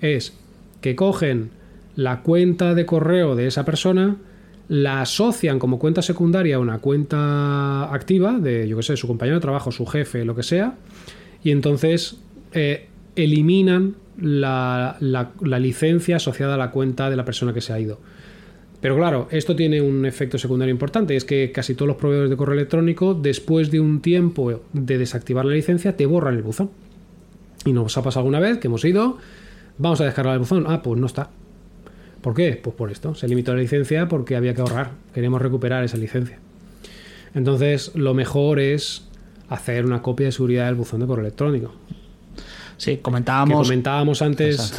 es 0.01 0.33
que 0.81 0.95
cogen 0.95 1.51
la 1.95 2.21
cuenta 2.21 2.73
de 2.73 2.85
correo 2.85 3.35
de 3.35 3.47
esa 3.47 3.65
persona, 3.65 4.17
la 4.67 5.01
asocian 5.01 5.59
como 5.59 5.79
cuenta 5.79 6.01
secundaria 6.01 6.55
a 6.55 6.59
una 6.59 6.79
cuenta 6.79 7.93
activa 7.93 8.39
de, 8.39 8.67
yo 8.67 8.77
qué 8.77 8.83
sé, 8.83 8.97
su 8.97 9.07
compañero 9.07 9.37
de 9.37 9.41
trabajo, 9.41 9.71
su 9.71 9.85
jefe, 9.85 10.25
lo 10.25 10.35
que 10.35 10.43
sea, 10.43 10.75
y 11.43 11.51
entonces 11.51 12.17
eh, 12.53 12.87
eliminan 13.15 13.95
la, 14.19 14.97
licencia 15.59 16.17
asociada 16.17 16.55
a 16.55 16.57
la 16.57 16.71
cuenta 16.71 17.09
de 17.09 17.15
la 17.15 17.25
persona 17.25 17.53
que 17.53 17.61
se 17.61 17.73
ha 17.73 17.79
ido. 17.79 17.99
Pero 18.81 18.97
claro, 18.97 19.27
esto 19.31 19.55
tiene 19.55 19.81
un 19.81 20.05
efecto 20.05 20.37
secundario 20.37 20.71
importante, 20.71 21.15
es 21.15 21.23
que 21.23 21.51
casi 21.51 21.73
todos 21.73 21.87
los 21.87 21.97
proveedores 21.97 22.29
de 22.29 22.35
correo 22.35 22.55
electrónico, 22.55 23.13
después 23.13 23.71
de 23.71 23.79
un 23.79 24.01
tiempo 24.01 24.61
de 24.73 24.97
desactivar 24.97 25.45
la 25.45 25.53
licencia, 25.53 25.95
te 25.95 26.05
borran 26.05 26.35
el 26.35 26.43
buzón. 26.43 26.69
Y 27.65 27.71
nos 27.71 27.97
ha 27.97 28.03
pasado 28.03 28.21
alguna 28.21 28.39
vez 28.39 28.57
que 28.57 28.67
hemos 28.67 28.83
ido, 28.83 29.17
vamos 29.77 30.01
a 30.01 30.05
descargar 30.05 30.33
el 30.33 30.39
buzón, 30.39 30.65
ah, 30.67 30.81
pues 30.81 30.99
no 30.99 31.07
está. 31.07 31.29
¿Por 32.21 32.33
qué? 32.33 32.59
Pues 32.61 32.75
por 32.75 32.91
esto, 32.91 33.15
se 33.15 33.27
limitó 33.27 33.53
la 33.53 33.61
licencia 33.61 34.07
porque 34.07 34.35
había 34.35 34.53
que 34.53 34.61
ahorrar, 34.61 34.91
queremos 35.13 35.41
recuperar 35.41 35.83
esa 35.83 35.97
licencia. 35.97 36.39
Entonces, 37.33 37.95
lo 37.95 38.13
mejor 38.13 38.59
es 38.59 39.07
hacer 39.49 39.85
una 39.85 40.01
copia 40.01 40.25
de 40.25 40.31
seguridad 40.31 40.65
del 40.65 40.75
buzón 40.75 40.99
de 40.99 41.07
correo 41.07 41.25
electrónico. 41.25 41.73
Sí, 42.77 42.97
comentábamos. 42.97 43.67
comentábamos 43.67 44.21
antes. 44.21 44.73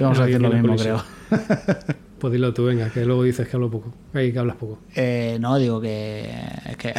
Vamos 0.00 0.18
a 0.18 0.26
decir 0.26 0.40
lo 0.40 0.50
mismo, 0.50 0.76
creo. 0.76 1.02
Pues 2.18 2.32
dilo 2.32 2.52
tú, 2.52 2.64
venga, 2.64 2.90
que 2.90 3.04
luego 3.04 3.22
dices 3.22 3.46
que 3.48 3.54
hablo 3.54 3.70
poco. 3.70 3.92
Ahí 4.12 4.32
que 4.32 4.40
hablas 4.40 4.56
poco. 4.56 4.80
Eh, 4.96 5.38
no, 5.40 5.56
digo 5.56 5.80
que. 5.80 6.28
que 6.76 6.92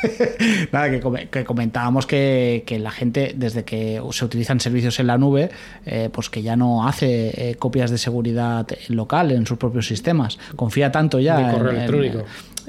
Nada, 0.72 0.90
que, 0.90 1.44
comentábamos 1.44 2.06
que, 2.06 2.78
la 2.80 2.90
gente, 2.90 3.34
desde 3.36 3.64
que 3.64 4.00
se 4.10 4.24
utilizan 4.24 4.60
servicios 4.60 4.98
en 5.00 5.06
la 5.06 5.18
nube, 5.18 5.50
eh, 5.86 6.08
pues 6.12 6.30
que 6.30 6.42
ya 6.42 6.56
no 6.56 6.86
hace 6.86 7.50
eh, 7.50 7.54
copias 7.56 7.90
de 7.90 7.98
seguridad 7.98 8.66
local 8.88 9.30
en 9.32 9.46
sus 9.46 9.58
propios 9.58 9.86
sistemas. 9.86 10.38
Confía 10.56 10.90
tanto 10.92 11.18
ya 11.20 11.52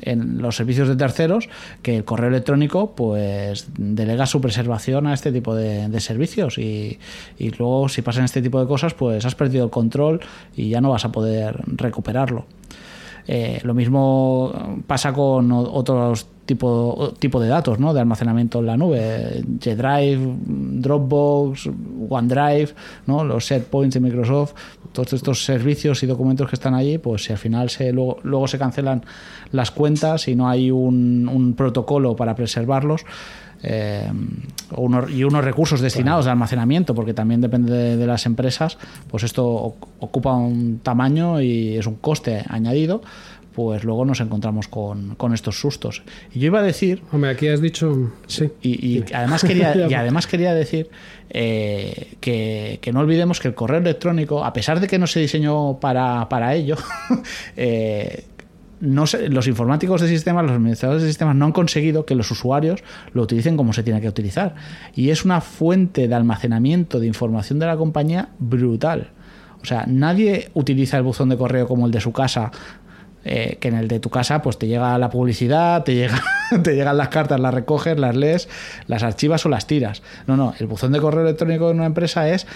en, 0.02 0.42
los 0.42 0.56
servicios 0.56 0.88
de 0.88 0.96
terceros 0.96 1.50
que 1.84 1.98
el 1.98 2.06
correo 2.06 2.30
electrónico 2.30 2.96
pues 2.96 3.68
delega 3.78 4.26
su 4.26 4.42
preservación 4.42 5.06
a 5.06 5.14
este 5.14 5.32
tipo 5.32 5.54
de, 5.54 6.00
servicios 6.00 6.58
y, 6.58 6.98
y 7.38 7.52
luego 7.52 7.88
si 7.88 8.02
pasan 8.02 8.24
este 8.24 8.42
tipo 8.42 8.60
de 8.60 8.68
cosas 8.68 8.96
pues 8.96 9.26
has 9.26 9.36
perdido 9.36 9.66
el 9.66 9.70
control 9.70 10.22
y 10.56 10.70
ya 10.70 10.82
no 10.82 10.90
vas 10.90 11.06
a 11.06 11.12
poder 11.12 11.60
recuperarlo. 11.68 12.46
Eh, 13.28 13.60
lo 13.64 13.74
mismo 13.74 14.82
pasa 14.88 15.14
con 15.14 15.52
otros 15.52 16.28
tipo, 16.46 17.14
tipo 17.20 17.40
de 17.40 17.48
datos 17.48 17.80
¿no? 17.80 17.94
de 17.94 18.00
almacenamiento 18.00 18.60
en 18.60 18.66
la 18.66 18.78
nube. 18.78 19.44
G-Drive, 19.60 20.38
Dropbox, 20.46 21.70
OneDrive, 22.10 22.70
¿no? 23.08 23.24
los 23.24 23.46
set 23.46 23.66
points 23.66 23.94
de 23.94 24.00
Microsoft, 24.00 24.54
todos 24.92 25.14
estos 25.14 25.46
servicios 25.46 26.04
y 26.04 26.08
documentos 26.08 26.50
que 26.50 26.56
están 26.56 26.74
allí, 26.74 26.98
pues 26.98 27.24
si 27.24 27.32
al 27.32 27.40
final 27.40 27.70
se, 27.70 27.92
luego, 27.92 28.18
luego 28.24 28.48
se 28.48 28.58
cancelan 28.58 29.04
las 29.52 29.72
cuentas 29.72 30.28
y 30.28 30.36
no 30.36 30.50
hay 30.50 30.72
un, 30.72 31.30
un 31.32 31.54
protocolo 31.54 32.16
para 32.16 32.36
preservarlos, 32.36 33.06
eh, 33.64 34.12
y 35.10 35.24
unos 35.24 35.44
recursos 35.44 35.82
destinados 35.82 36.26
de 36.26 36.32
almacenamiento, 36.32 36.96
porque 36.96 37.14
también 37.14 37.42
depende 37.42 37.96
de, 37.96 38.08
las 38.08 38.26
empresas, 38.26 38.78
pues 39.08 39.24
esto 39.24 39.76
ocupa 40.00 40.34
un 40.34 40.80
tamaño 40.80 41.42
y 41.42 41.78
es 41.78 41.86
un 41.86 41.96
coste 41.96 42.44
añadido, 42.50 43.02
pues 43.64 43.84
luego 43.84 44.06
nos 44.06 44.20
encontramos 44.22 44.68
con, 44.68 45.16
estos 45.36 45.60
sustos. 45.60 46.02
Y 46.34 46.40
yo 46.40 46.48
iba 46.48 46.62
a 46.62 46.64
decir... 46.64 47.04
Hombre, 47.12 47.30
aquí 47.30 47.48
has 47.48 47.62
dicho... 47.62 48.12
Sí. 48.26 48.50
Y, 48.64 49.04
además, 49.14 49.44
quería, 49.44 49.88
y 49.90 49.94
además 49.94 50.26
quería 50.26 50.56
decir 50.56 50.90
eh, 51.30 52.16
que, 52.20 52.92
no 52.92 53.02
olvidemos 53.02 53.40
que 53.40 53.50
el 53.50 53.54
correo 53.54 53.78
electrónico, 53.78 54.44
a 54.44 54.52
pesar 54.52 54.80
de 54.80 54.88
que 54.88 54.98
no 54.98 55.06
se 55.06 55.20
diseñó 55.20 55.80
para, 55.80 56.28
para 56.28 56.56
ello, 56.56 56.76
eh, 57.56 58.26
no 58.80 59.06
los 59.30 59.48
informáticos 59.48 60.02
de 60.02 60.08
sistemas, 60.08 60.44
los 60.44 60.54
administradores 60.54 61.04
de 61.04 61.10
sistemas 61.10 61.36
no 61.36 61.46
han 61.46 61.52
conseguido 61.52 62.08
que 62.08 62.16
los 62.16 62.32
usuarios 62.32 62.84
lo 63.14 63.22
utilicen 63.22 63.58
como 63.58 63.74
se 63.74 63.84
tiene 63.84 64.02
que 64.02 64.10
utilizar. 64.10 64.56
Y 64.96 65.12
es 65.12 65.24
una 65.24 65.40
fuente 65.40 66.08
de 66.08 66.16
almacenamiento 66.16 67.00
de 67.00 67.06
información 67.06 67.60
de 67.60 67.68
la 67.68 67.78
compañía 67.78 68.30
brutal. 68.40 69.12
O 69.62 69.66
sea, 69.66 69.86
nadie 69.88 70.50
utiliza 70.56 70.98
el 70.98 71.04
buzón 71.04 71.30
de 71.30 71.38
correo 71.38 71.68
como 71.68 71.86
el 71.86 71.92
de 71.92 72.02
su 72.02 72.12
casa, 72.12 72.52
eh, 73.24 73.58
que 73.60 73.68
en 73.68 73.76
el 73.76 73.88
de 73.88 74.00
tu 74.00 74.10
casa 74.10 74.42
pues 74.42 74.58
te 74.58 74.68
llega 74.68 74.98
la 74.98 75.10
publicidad, 75.10 75.84
te, 75.84 75.96
llega, 75.96 76.24
te 76.64 76.76
llegan 76.76 76.98
las 76.98 77.10
cartas, 77.10 77.40
las 77.40 77.54
recoges, 77.54 78.00
las 78.00 78.16
lees, 78.16 78.50
las 78.88 79.04
archivas 79.04 79.46
o 79.46 79.50
las 79.50 79.68
tiras. 79.68 80.02
No, 80.28 80.38
no, 80.38 80.54
el 80.60 80.68
buzón 80.68 80.92
de 80.92 81.00
correo 81.00 81.22
electrónico 81.22 81.68
de 81.68 81.74
una 81.74 81.86
empresa 81.86 82.30
es 82.30 82.48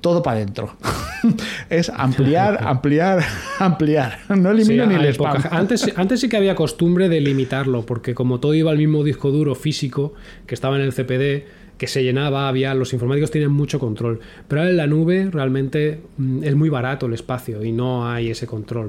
todo 0.00 0.22
para 0.22 0.36
adentro. 0.36 0.76
es 1.70 1.90
ampliar, 1.90 2.58
ampliar, 2.66 3.24
ampliar. 3.58 4.18
No 4.28 4.50
elimina 4.50 4.86
ni 4.86 4.94
el 4.94 5.06
spam. 5.06 5.42
Antes, 5.50 5.92
antes 5.96 6.20
sí 6.20 6.28
que 6.28 6.36
había 6.36 6.54
costumbre 6.54 7.08
de 7.08 7.20
limitarlo, 7.20 7.84
porque 7.84 8.14
como 8.14 8.38
todo 8.38 8.54
iba 8.54 8.70
al 8.70 8.78
mismo 8.78 9.02
disco 9.02 9.32
duro 9.32 9.54
físico 9.54 10.14
que 10.46 10.54
estaba 10.54 10.76
en 10.76 10.82
el 10.82 10.92
CPD, 10.92 11.48
que 11.78 11.86
se 11.86 12.02
llenaba, 12.02 12.48
había, 12.48 12.74
los 12.74 12.92
informáticos 12.92 13.30
tienen 13.30 13.50
mucho 13.50 13.78
control. 13.78 14.20
Pero 14.48 14.60
ahora 14.60 14.70
en 14.70 14.76
la 14.76 14.86
nube 14.86 15.28
realmente 15.30 16.00
mm, 16.16 16.44
es 16.44 16.54
muy 16.54 16.68
barato 16.68 17.06
el 17.06 17.12
espacio 17.12 17.64
y 17.64 17.72
no 17.72 18.08
hay 18.08 18.30
ese 18.30 18.46
control. 18.46 18.88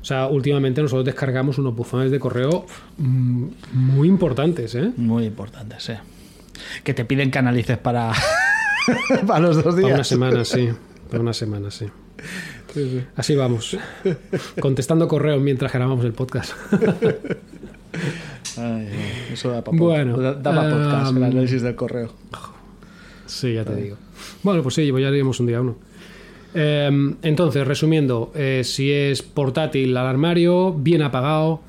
O 0.00 0.04
sea, 0.04 0.28
últimamente 0.28 0.82
nosotros 0.82 1.04
descargamos 1.04 1.58
unos 1.58 1.74
buzones 1.74 2.10
de 2.10 2.18
correo 2.18 2.64
mm, 2.96 3.46
muy 3.72 4.08
importantes, 4.08 4.74
¿eh? 4.74 4.92
Muy 4.96 5.26
importantes, 5.26 5.82
sí. 5.82 5.92
Que 6.84 6.94
te 6.94 7.04
piden 7.04 7.30
que 7.30 7.38
analices 7.38 7.78
para 7.78 8.12
para 9.26 9.40
los 9.40 9.62
dos 9.62 9.76
días. 9.76 9.84
Para 9.84 9.94
una 9.94 10.04
semana, 10.04 10.44
sí. 10.44 10.70
Para 11.10 11.22
una 11.22 11.32
semana, 11.32 11.70
sí. 11.70 11.86
Así 13.16 13.34
vamos. 13.34 13.76
Contestando 14.60 15.08
correos 15.08 15.42
mientras 15.42 15.72
grabamos 15.72 16.04
el 16.04 16.12
podcast. 16.12 16.52
eso 19.32 19.50
da 19.50 19.64
para 19.64 19.76
bueno, 19.76 20.14
podcast, 20.14 21.10
el 21.10 21.18
um, 21.18 21.24
análisis 21.24 21.62
del 21.62 21.74
correo. 21.74 22.12
Sí, 23.26 23.54
ya 23.54 23.64
te 23.64 23.74
digo. 23.74 23.96
Bueno, 24.42 24.62
pues 24.62 24.74
sí, 24.74 24.86
ya 24.86 25.08
haríamos 25.08 25.40
un 25.40 25.46
día 25.46 25.60
uno. 25.60 25.76
Em, 26.54 27.16
entonces, 27.22 27.66
resumiendo, 27.66 28.32
eh, 28.34 28.62
si 28.64 28.90
es 28.90 29.22
portátil 29.22 29.96
al 29.96 30.06
armario, 30.06 30.72
bien 30.72 31.02
apagado, 31.02 31.60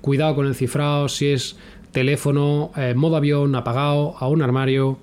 cuidado 0.00 0.34
con 0.34 0.46
el 0.46 0.54
cifrado, 0.54 1.08
si 1.08 1.28
es 1.28 1.56
teléfono, 1.92 2.72
eh, 2.76 2.94
modo 2.94 3.16
avión, 3.16 3.54
apagado, 3.54 4.14
a 4.18 4.28
un 4.28 4.42
armario. 4.42 4.98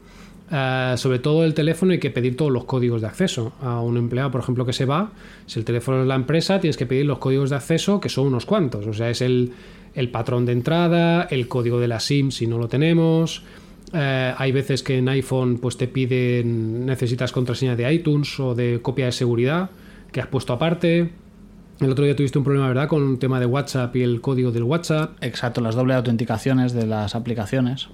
Eh, 0.52 0.94
sobre 0.98 1.18
todo 1.18 1.44
el 1.44 1.56
teléfono 1.56 1.94
hay 1.94 2.00
que 2.00 2.12
pedir 2.12 2.38
todos 2.38 2.52
los 2.52 2.66
códigos 2.66 3.02
de 3.02 3.08
acceso. 3.08 3.54
A 3.62 3.82
un 3.82 3.98
empleado, 3.98 4.30
por 4.30 4.42
ejemplo, 4.42 4.66
que 4.66 4.74
se 4.74 4.86
va, 4.86 5.12
si 5.48 5.58
el 5.58 5.66
teléfono 5.66 6.02
es 6.02 6.08
la 6.08 6.16
empresa, 6.16 6.60
tienes 6.60 6.78
que 6.78 6.86
pedir 6.86 7.08
los 7.08 7.18
códigos 7.18 7.50
de 7.50 7.56
acceso, 7.56 8.00
que 8.00 8.10
son 8.10 8.28
unos 8.28 8.46
cuantos. 8.46 8.86
O 8.86 8.94
sea, 8.94 9.10
es 9.10 9.22
el, 9.22 9.54
el 9.96 10.10
patrón 10.10 10.46
de 10.46 10.52
entrada, 10.52 11.24
el 11.24 11.48
código 11.48 11.80
de 11.80 11.88
la 11.88 12.00
SIM 12.00 12.30
si 12.30 12.46
no 12.46 12.60
lo 12.60 12.68
tenemos. 12.68 13.44
Eh, 13.94 14.34
hay 14.36 14.52
veces 14.52 14.82
que 14.82 14.98
en 14.98 15.08
iPhone 15.08 15.60
pues 15.60 15.78
te 15.78 15.88
piden 15.88 16.86
necesitas 16.86 17.32
contraseña 17.32 17.76
de 17.76 17.94
iTunes 17.94 18.40
o 18.40 18.56
de 18.56 18.80
copia 18.82 19.06
de 19.06 19.12
seguridad 19.12 19.70
que 20.12 20.20
has 20.20 20.28
puesto 20.28 20.54
aparte. 20.54 21.12
El 21.80 21.92
otro 21.92 22.06
día 22.06 22.16
tuviste 22.16 22.38
un 22.38 22.44
problema, 22.44 22.68
¿verdad? 22.68 22.88
Con 22.88 23.04
un 23.04 23.20
tema 23.20 23.40
de 23.40 23.46
WhatsApp 23.46 23.96
y 23.96 24.04
el 24.04 24.22
código 24.22 24.52
del 24.52 24.64
WhatsApp. 24.64 25.12
Exacto, 25.22 25.62
las 25.62 25.76
doble 25.76 25.94
autenticaciones 25.94 26.74
de 26.74 26.88
las 26.88 27.16
aplicaciones. 27.16 27.90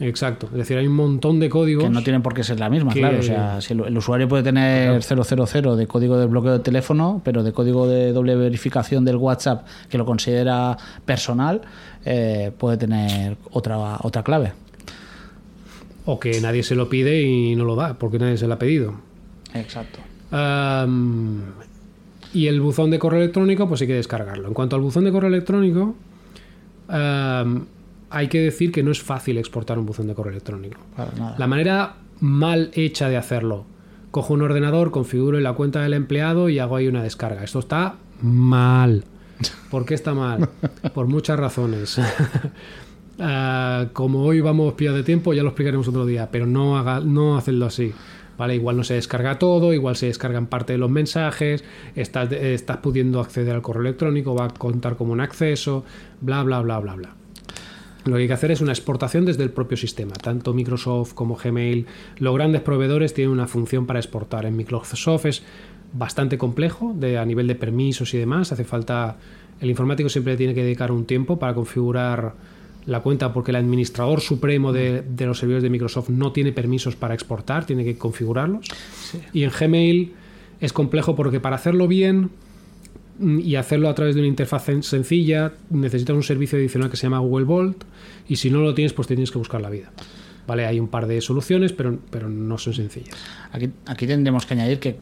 Exacto, 0.00 0.48
es 0.50 0.58
decir, 0.58 0.76
hay 0.78 0.86
un 0.86 0.96
montón 0.96 1.38
de 1.38 1.48
códigos. 1.48 1.84
Que 1.84 1.90
no 1.90 2.02
tienen 2.02 2.22
por 2.22 2.34
qué 2.34 2.42
ser 2.42 2.58
la 2.58 2.68
misma, 2.68 2.92
claro. 2.92 3.20
O 3.20 3.22
sea, 3.22 3.60
si 3.60 3.72
el, 3.72 3.96
usuario 3.96 4.26
puede 4.28 4.42
tener 4.42 5.00
000 5.00 5.76
de 5.76 5.86
código 5.86 6.18
de 6.18 6.26
bloqueo 6.26 6.54
de 6.54 6.58
teléfono, 6.58 7.20
pero 7.24 7.44
de 7.44 7.52
código 7.52 7.86
de 7.86 8.12
doble 8.12 8.34
verificación 8.34 9.04
del 9.04 9.16
WhatsApp 9.16 9.64
que 9.88 9.98
lo 9.98 10.04
considera 10.04 10.76
personal, 11.04 11.60
eh, 12.04 12.50
puede 12.58 12.78
tener 12.78 13.36
otra, 13.52 13.98
otra 14.02 14.24
clave. 14.24 14.52
O 16.04 16.18
que 16.18 16.40
nadie 16.40 16.62
se 16.62 16.74
lo 16.74 16.88
pide 16.88 17.22
y 17.22 17.54
no 17.54 17.64
lo 17.64 17.76
da, 17.76 17.94
porque 17.94 18.18
nadie 18.18 18.36
se 18.36 18.46
lo 18.46 18.54
ha 18.54 18.58
pedido. 18.58 18.94
Exacto. 19.54 20.00
y 22.32 22.46
el 22.46 22.60
buzón 22.60 22.90
de 22.90 22.98
correo 22.98 23.20
electrónico, 23.20 23.68
pues 23.68 23.82
hay 23.82 23.86
que 23.86 23.94
descargarlo. 23.94 24.48
En 24.48 24.54
cuanto 24.54 24.76
al 24.76 24.82
buzón 24.82 25.04
de 25.04 25.12
correo 25.12 25.28
electrónico, 25.28 25.94
hay 26.88 28.28
que 28.28 28.40
decir 28.40 28.72
que 28.72 28.82
no 28.82 28.90
es 28.90 29.02
fácil 29.02 29.38
exportar 29.38 29.78
un 29.78 29.86
buzón 29.86 30.06
de 30.06 30.14
correo 30.14 30.32
electrónico. 30.32 30.80
La 31.38 31.46
manera 31.46 31.96
mal 32.20 32.70
hecha 32.74 33.08
de 33.08 33.16
hacerlo. 33.16 33.64
Cojo 34.10 34.34
un 34.34 34.42
ordenador, 34.42 34.90
configuro 34.90 35.40
la 35.40 35.54
cuenta 35.54 35.80
del 35.80 35.94
empleado 35.94 36.48
y 36.48 36.58
hago 36.58 36.76
ahí 36.76 36.86
una 36.86 37.02
descarga. 37.02 37.42
Esto 37.42 37.58
está 37.58 37.96
mal. 38.20 39.04
¿Por 39.70 39.84
qué 39.84 39.94
está 39.94 40.14
mal? 40.14 40.48
Por 40.94 41.06
muchas 41.06 41.38
razones. 41.38 41.98
Ah, 43.24 43.86
como 43.92 44.24
hoy 44.24 44.40
vamos 44.40 44.74
pillado 44.74 44.96
de 44.96 45.04
tiempo, 45.04 45.32
ya 45.32 45.44
lo 45.44 45.50
explicaremos 45.50 45.86
otro 45.86 46.04
día, 46.04 46.28
pero 46.32 46.44
no, 46.44 46.76
haga, 46.76 46.98
no 46.98 47.36
hacerlo 47.36 47.66
así. 47.66 47.92
¿Vale? 48.36 48.56
Igual 48.56 48.76
no 48.78 48.82
se 48.82 48.94
descarga 48.94 49.38
todo, 49.38 49.72
igual 49.72 49.94
se 49.94 50.06
descargan 50.06 50.46
parte 50.46 50.72
de 50.72 50.78
los 50.78 50.90
mensajes, 50.90 51.62
estás, 51.94 52.28
pudiendo 52.78 53.20
acceder 53.20 53.54
al 53.54 53.62
correo 53.62 53.82
electrónico, 53.82 54.34
va 54.34 54.46
a 54.46 54.48
contar 54.48 54.96
como 54.96 55.12
un 55.12 55.20
acceso, 55.20 55.84
bla, 56.20 56.42
bla, 56.42 56.60
bla, 56.62 56.80
bla, 56.80 56.94
bla. 56.96 57.14
Lo 58.06 58.16
que 58.16 58.22
hay 58.22 58.26
que 58.26 58.32
hacer 58.32 58.50
es 58.50 58.60
una 58.60 58.72
exportación 58.72 59.24
desde 59.24 59.44
el 59.44 59.50
propio 59.50 59.76
sistema. 59.76 60.14
Tanto 60.14 60.52
Microsoft 60.52 61.12
como 61.12 61.36
Gmail, 61.36 61.86
los 62.18 62.34
grandes 62.34 62.62
proveedores 62.62 63.14
tienen 63.14 63.32
una 63.32 63.46
función 63.46 63.86
para 63.86 64.00
exportar. 64.00 64.46
En 64.46 64.56
Microsoft 64.56 65.26
es 65.26 65.44
bastante 65.92 66.36
complejo 66.36 66.96
a 67.16 67.24
nivel 67.24 67.46
de 67.46 67.54
permisos 67.54 68.12
y 68.14 68.18
demás. 68.18 68.50
Hace 68.50 68.64
falta. 68.64 69.18
El 69.60 69.70
informático 69.70 70.08
siempre 70.08 70.36
tiene 70.36 70.54
que 70.54 70.64
dedicar 70.64 70.90
un 70.90 71.04
tiempo 71.04 71.38
para 71.38 71.54
configurar 71.54 72.34
la 72.86 73.00
cuenta 73.00 73.32
porque 73.32 73.50
el 73.50 73.56
administrador 73.56 74.20
supremo 74.20 74.72
de, 74.72 75.04
los 75.20 75.38
servidores 75.38 75.62
de 75.62 75.70
Microsoft 75.70 76.08
no 76.10 76.32
tiene 76.32 76.52
permisos 76.52 76.96
para 76.96 77.14
exportar, 77.14 77.64
tiene 77.64 77.84
que 77.84 77.96
configurarlos. 77.96 78.66
Y 79.32 79.44
en 79.44 79.50
Gmail 79.50 80.12
es 80.60 80.72
complejo 80.72 81.14
porque 81.14 81.40
para 81.40 81.56
hacerlo 81.56 81.88
bien 81.88 82.30
mm, 83.18 83.40
y 83.40 83.56
hacerlo 83.56 83.88
a 83.88 83.94
través 83.94 84.14
de 84.14 84.20
una 84.20 84.28
interfaz 84.28 84.64
sencilla 84.80 85.52
necesitas 85.70 86.14
un 86.16 86.22
servicio 86.22 86.58
adicional 86.58 86.90
que 86.90 86.96
se 86.96 87.04
llama 87.04 87.18
Google 87.18 87.44
Vault 87.44 87.84
y 88.28 88.36
si 88.36 88.50
no 88.50 88.60
lo 88.60 88.74
tienes 88.74 88.92
pues 88.92 89.08
tienes 89.08 89.30
que 89.30 89.38
buscar 89.38 89.60
la 89.60 89.70
vida. 89.70 89.92
¿Vale? 90.46 90.66
Hay 90.66 90.80
un 90.80 90.88
par 90.88 91.06
de 91.06 91.20
soluciones, 91.20 91.72
pero, 91.72 91.98
pero 92.10 92.28
no 92.28 92.58
son 92.58 92.74
sencillas. 92.74 93.14
Aquí, 93.52 93.70
aquí 93.86 94.06
tendremos 94.06 94.46
que 94.46 94.54
añadir 94.54 94.78
que 94.78 94.98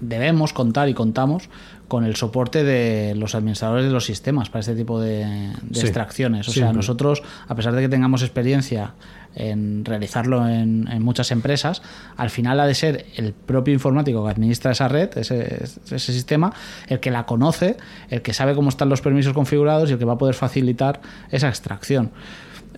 debemos 0.00 0.52
contar 0.52 0.88
y 0.88 0.94
contamos 0.94 1.48
con 1.88 2.04
el 2.04 2.16
soporte 2.16 2.64
de 2.64 3.14
los 3.14 3.34
administradores 3.34 3.84
de 3.86 3.92
los 3.92 4.04
sistemas 4.04 4.48
para 4.48 4.60
este 4.60 4.74
tipo 4.74 5.00
de, 5.00 5.52
extracciones. 5.70 6.48
O 6.48 6.52
sea, 6.52 6.72
nosotros, 6.72 7.22
a 7.46 7.54
pesar 7.54 7.74
de 7.74 7.82
que 7.82 7.88
tengamos 7.88 8.22
experiencia 8.22 8.94
en 9.34 9.84
realizarlo 9.84 10.48
en, 10.48 11.02
muchas 11.02 11.30
empresas, 11.30 11.82
al 12.16 12.30
final 12.30 12.58
ha 12.60 12.66
de 12.66 12.74
ser 12.74 13.06
el 13.16 13.32
propio 13.32 13.74
informático 13.74 14.24
que 14.24 14.30
administra 14.30 14.72
esa 14.72 14.88
red, 14.88 15.16
ese, 15.16 15.64
ese, 15.64 16.12
sistema, 16.12 16.52
el 16.88 17.00
que 17.00 17.10
la 17.10 17.26
conoce, 17.26 17.76
el 18.08 18.22
que 18.22 18.32
sabe 18.32 18.54
cómo 18.54 18.70
están 18.70 18.88
los 18.88 19.02
permisos 19.02 19.34
configurados 19.34 19.90
y 19.90 19.92
el 19.92 19.98
que 19.98 20.04
va 20.04 20.14
a 20.14 20.18
poder 20.18 20.34
facilitar 20.34 21.00
esa 21.30 21.48
extracción. 21.48 22.12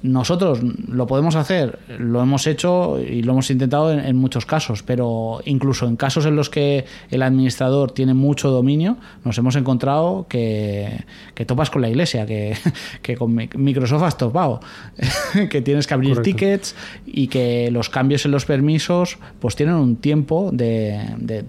Nosotros 0.06 0.60
lo 0.62 1.06
podemos 1.06 1.34
hacer, 1.34 1.80
lo 1.98 2.22
hemos 2.22 2.46
hecho 2.46 3.00
y 3.00 3.22
lo 3.22 3.32
hemos 3.32 3.50
intentado 3.50 3.92
en, 3.92 4.16
muchos 4.16 4.46
casos, 4.46 4.84
pero 4.84 5.40
incluso 5.44 5.86
en 5.88 5.96
casos 5.96 6.26
en 6.26 6.36
los 6.36 6.48
que 6.48 6.84
el 7.10 7.22
administrador 7.22 7.90
tiene 7.90 8.14
mucho 8.14 8.50
dominio, 8.50 8.98
nos 9.24 9.36
hemos 9.38 9.56
encontrado 9.56 10.26
que, 10.28 11.04
topas 11.46 11.70
con 11.70 11.82
la 11.82 11.88
iglesia, 11.88 12.24
que, 12.24 12.56
con 13.18 13.34
Microsoft 13.34 14.02
has 14.04 14.16
topado, 14.16 14.60
que 15.50 15.60
tienes 15.60 15.88
que 15.88 15.94
abrir 15.94 16.22
tickets 16.22 16.76
y 17.04 17.26
que 17.26 17.70
los 17.72 17.90
cambios 17.90 18.24
en 18.24 18.30
los 18.30 18.44
permisos 18.44 19.18
pues 19.40 19.56
tienen 19.56 19.74
un 19.74 19.96
tiempo 19.96 20.50
de, 20.52 21.02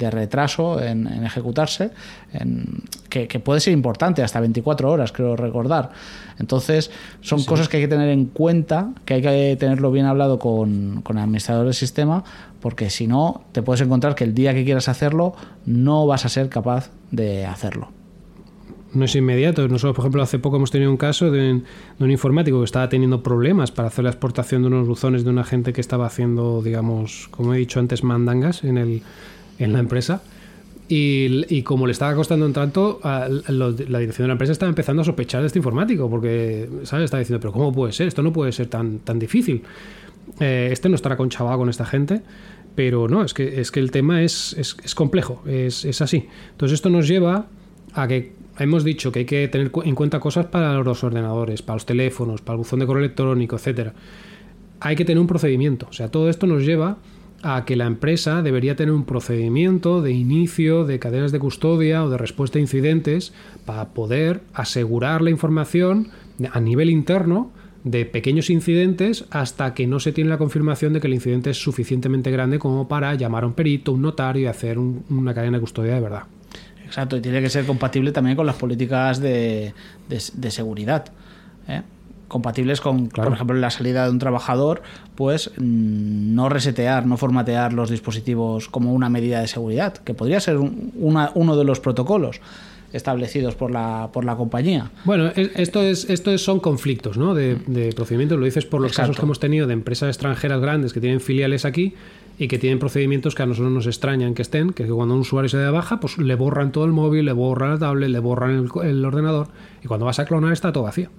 retraso 0.09 0.81
en, 0.81 1.05
ejecutarse, 1.23 1.91
que, 3.09 3.27
que 3.27 3.39
puede 3.39 3.59
ser 3.59 3.73
importante, 3.73 4.23
hasta 4.23 4.39
24 4.39 4.91
horas, 4.91 5.11
creo 5.11 5.35
recordar. 5.35 5.91
Entonces, 6.39 6.91
son 7.21 7.43
cosas 7.43 7.67
que 7.67 7.77
hay 7.77 7.83
que 7.83 7.87
tener 7.87 8.09
en 8.09 8.25
cuenta, 8.25 8.46
que 9.05 9.13
hay 9.15 9.21
que 9.21 9.57
tenerlo 9.59 9.91
bien 9.91 10.05
hablado 10.05 10.39
con, 10.39 11.01
con 11.01 11.17
el 11.17 11.23
administrador 11.23 11.65
del 11.65 11.73
sistema, 11.73 12.23
porque 12.59 12.89
si 12.89 13.07
no, 13.07 13.43
te 13.51 13.61
puedes 13.61 13.81
encontrar 13.81 14.15
que 14.15 14.23
el 14.23 14.33
día 14.33 14.53
que 14.53 14.63
quieras 14.63 14.89
hacerlo, 14.89 15.35
no 15.65 16.05
vas 16.07 16.25
a 16.25 16.29
ser 16.29 16.49
capaz 16.49 16.91
de 17.11 17.45
hacerlo 17.45 17.89
no 18.93 19.05
es 19.05 19.15
inmediato. 19.15 19.67
Nosotros, 19.67 19.95
por 19.95 20.03
ejemplo, 20.03 20.21
hace 20.21 20.39
poco 20.39 20.57
hemos 20.57 20.71
tenido 20.71 20.91
un 20.91 20.97
caso 20.97 21.31
de, 21.31 21.61
un 21.99 22.11
informático 22.11 22.59
que 22.59 22.65
estaba 22.65 22.89
teniendo 22.89 23.23
problemas 23.23 23.71
para 23.71 23.87
hacer 23.87 24.03
la 24.03 24.09
exportación 24.09 24.61
de 24.61 24.67
unos 24.67 24.87
buzones 24.87 25.23
de 25.23 25.29
una 25.29 25.43
gente 25.43 25.73
que 25.73 25.81
estaba 25.81 26.05
haciendo, 26.05 26.61
digamos, 26.61 27.27
como 27.31 27.53
he 27.53 27.57
dicho 27.57 27.79
antes, 27.79 28.03
mandangas 28.03 28.63
en, 28.63 28.77
el, 28.77 29.01
en 29.59 29.73
la 29.73 29.79
empresa. 29.79 30.21
Y, 30.89 31.63
como 31.63 31.85
le 31.85 31.91
estaba 31.91 32.15
costando 32.15 32.45
un 32.45 32.53
tanto, 32.53 33.01
la 33.03 33.99
dirección 33.99 34.23
de 34.23 34.27
la 34.27 34.33
empresa 34.33 34.53
estaba 34.53 34.69
empezando 34.69 35.01
a 35.01 35.05
sospechar 35.05 35.41
de 35.41 35.47
este 35.47 35.59
informático, 35.59 36.09
porque, 36.09 36.69
¿sabes? 36.83 37.05
Estaba 37.05 37.19
diciendo, 37.19 37.41
pero 37.41 37.51
¿cómo 37.51 37.73
puede 37.73 37.91
ser? 37.91 38.07
Esto 38.07 38.23
no 38.23 38.31
puede 38.31 38.53
ser 38.53 38.67
tan, 38.67 38.99
tan 38.99 39.19
difícil. 39.19 39.63
Eh, 40.39 40.69
este 40.71 40.87
no 40.87 40.95
estará 40.95 41.17
conchavado 41.17 41.57
con 41.57 41.69
esta 41.69 41.85
gente, 41.85 42.21
pero 42.75 43.09
no, 43.09 43.23
es 43.23 43.33
que, 43.33 43.59
es 43.59 43.71
que 43.71 43.81
el 43.81 43.91
tema 43.91 44.21
es, 44.21 44.53
es, 44.53 44.95
complejo, 44.95 45.43
es, 45.45 45.83
es, 45.83 46.01
así. 46.01 46.27
Entonces 46.51 46.75
esto 46.75 46.89
nos 46.89 47.07
lleva 47.07 47.47
a 47.93 48.07
que 48.07 48.33
hemos 48.59 48.83
dicho 48.83 49.11
que 49.11 49.19
hay 49.19 49.25
que 49.25 49.47
tener 49.47 49.71
en 49.83 49.95
cuenta 49.95 50.19
cosas 50.19 50.45
para 50.45 50.73
los 50.73 51.03
ordenadores, 51.03 51.61
para 51.61 51.75
los 51.75 51.85
teléfonos, 51.85 52.41
para 52.41 52.53
el 52.53 52.59
buzón 52.59 52.79
de 52.79 52.85
correo 52.85 53.03
electrónico, 53.03 53.55
etcétera. 53.57 53.93
Hay 54.79 54.95
que 54.95 55.03
tener 55.03 55.19
un 55.19 55.27
procedimiento. 55.27 55.87
O 55.89 55.93
sea, 55.93 56.09
todo 56.09 56.29
esto 56.29 56.47
nos 56.47 56.63
lleva 56.63 56.97
a 57.43 57.65
que 57.65 57.75
la 57.75 57.85
empresa 57.85 58.41
debería 58.41 58.75
tener 58.75 58.93
un 58.93 59.05
procedimiento 59.05 60.01
de 60.01 60.11
inicio 60.11 60.85
de 60.85 60.99
cadenas 60.99 61.31
de 61.31 61.39
custodia 61.39 62.03
o 62.03 62.09
de 62.09 62.17
respuesta 62.17 62.57
a 62.57 62.61
incidentes 62.61 63.33
para 63.65 63.89
poder 63.89 64.41
asegurar 64.53 65.21
la 65.21 65.29
información 65.29 66.09
a 66.51 66.59
nivel 66.59 66.89
interno 66.89 67.51
de 67.83 68.05
pequeños 68.05 68.49
incidentes 68.49 69.25
hasta 69.29 69.73
que 69.73 69.87
no 69.87 69.99
se 69.99 70.11
tiene 70.11 70.29
la 70.29 70.37
confirmación 70.37 70.93
de 70.93 70.99
que 70.99 71.07
el 71.07 71.13
incidente 71.13 71.51
es 71.51 71.57
suficientemente 71.57 72.31
grande 72.31 72.59
como 72.59 72.87
para 72.87 73.13
llamar 73.15 73.43
a 73.43 73.47
un 73.47 73.53
perito, 73.53 73.93
un 73.93 74.01
notario 74.01 74.43
y 74.43 74.45
hacer 74.47 74.77
una 74.77 75.33
cadena 75.33 75.57
de 75.57 75.61
custodia 75.61 75.93
de 75.93 76.01
verdad. 76.01 76.23
Exacto, 76.85 77.17
y 77.17 77.21
tiene 77.21 77.41
que 77.41 77.49
ser 77.49 77.65
compatible 77.65 78.11
también 78.11 78.35
con 78.35 78.45
las 78.45 78.55
políticas 78.55 79.19
de, 79.19 79.73
de 80.07 80.51
seguridad. 80.51 81.05
¿eh? 81.67 81.81
Compatibles 82.27 82.81
con, 82.81 83.07
por 83.07 83.33
ejemplo, 83.33 83.55
la 83.55 83.69
salida 83.69 84.05
de 84.05 84.11
un 84.11 84.19
trabajador, 84.19 84.81
pues 85.15 85.51
mm, 85.57 86.35
no 86.35 86.49
resetear, 86.49 87.05
no 87.05 87.17
formatear 87.17 87.73
los 87.73 87.89
dispositivos 87.89 88.67
como 88.67 88.93
una 88.93 89.09
medida 89.09 89.39
de 89.41 89.47
seguridad, 89.47 89.93
que 89.93 90.13
podría 90.13 90.39
ser 90.39 90.57
uno 90.57 91.57
de 91.57 91.63
los 91.63 91.79
protocolos 91.79 92.41
establecidos 92.93 93.55
por 93.55 93.71
la, 93.71 94.09
por 94.13 94.23
la 94.23 94.35
compañía. 94.35 94.91
Bueno, 95.03 95.31
esto 95.35 95.81
es, 95.81 96.09
esto 96.09 96.37
son 96.37 96.59
conflictos 96.59 97.17
¿no? 97.17 97.33
de, 97.33 97.55
de 97.67 97.91
procedimientos, 97.93 98.39
lo 98.39 98.45
dices 98.45 98.65
por 98.65 98.81
los 98.81 98.95
casos 98.95 99.17
que 99.17 99.23
hemos 99.23 99.39
tenido 99.39 99.67
de 99.67 99.73
empresas 99.73 100.09
extranjeras 100.09 100.61
grandes 100.61 100.93
que 100.93 101.01
tienen 101.01 101.19
filiales 101.19 101.65
aquí 101.65 101.95
y 102.39 102.47
que 102.47 102.57
tienen 102.59 102.79
procedimientos 102.79 103.35
que 103.35 103.43
a 103.43 103.45
nosotros 103.45 103.71
nos 103.71 103.87
extrañan 103.87 104.33
que 104.33 104.41
estén, 104.41 104.71
que 104.71 104.85
cuando 104.85 105.15
un 105.15 105.21
usuario 105.21 105.49
se 105.49 105.57
da 105.57 105.71
baja, 105.71 105.99
pues 105.99 106.17
le 106.17 106.35
borran 106.35 106.71
todo 106.71 106.85
el 106.85 106.91
móvil, 106.91 107.25
le 107.25 107.33
borran 107.33 107.71
la 107.71 107.79
tablet, 107.79 108.09
le 108.09 108.19
borran 108.19 108.51
el, 108.51 108.87
el 108.87 109.05
ordenador 109.05 109.47
y 109.83 109.87
cuando 109.87 110.05
vas 110.05 110.19
a 110.19 110.25
clonar 110.25 110.53
está 110.53 110.71
todo 110.71 110.83
vacío. 110.83 111.09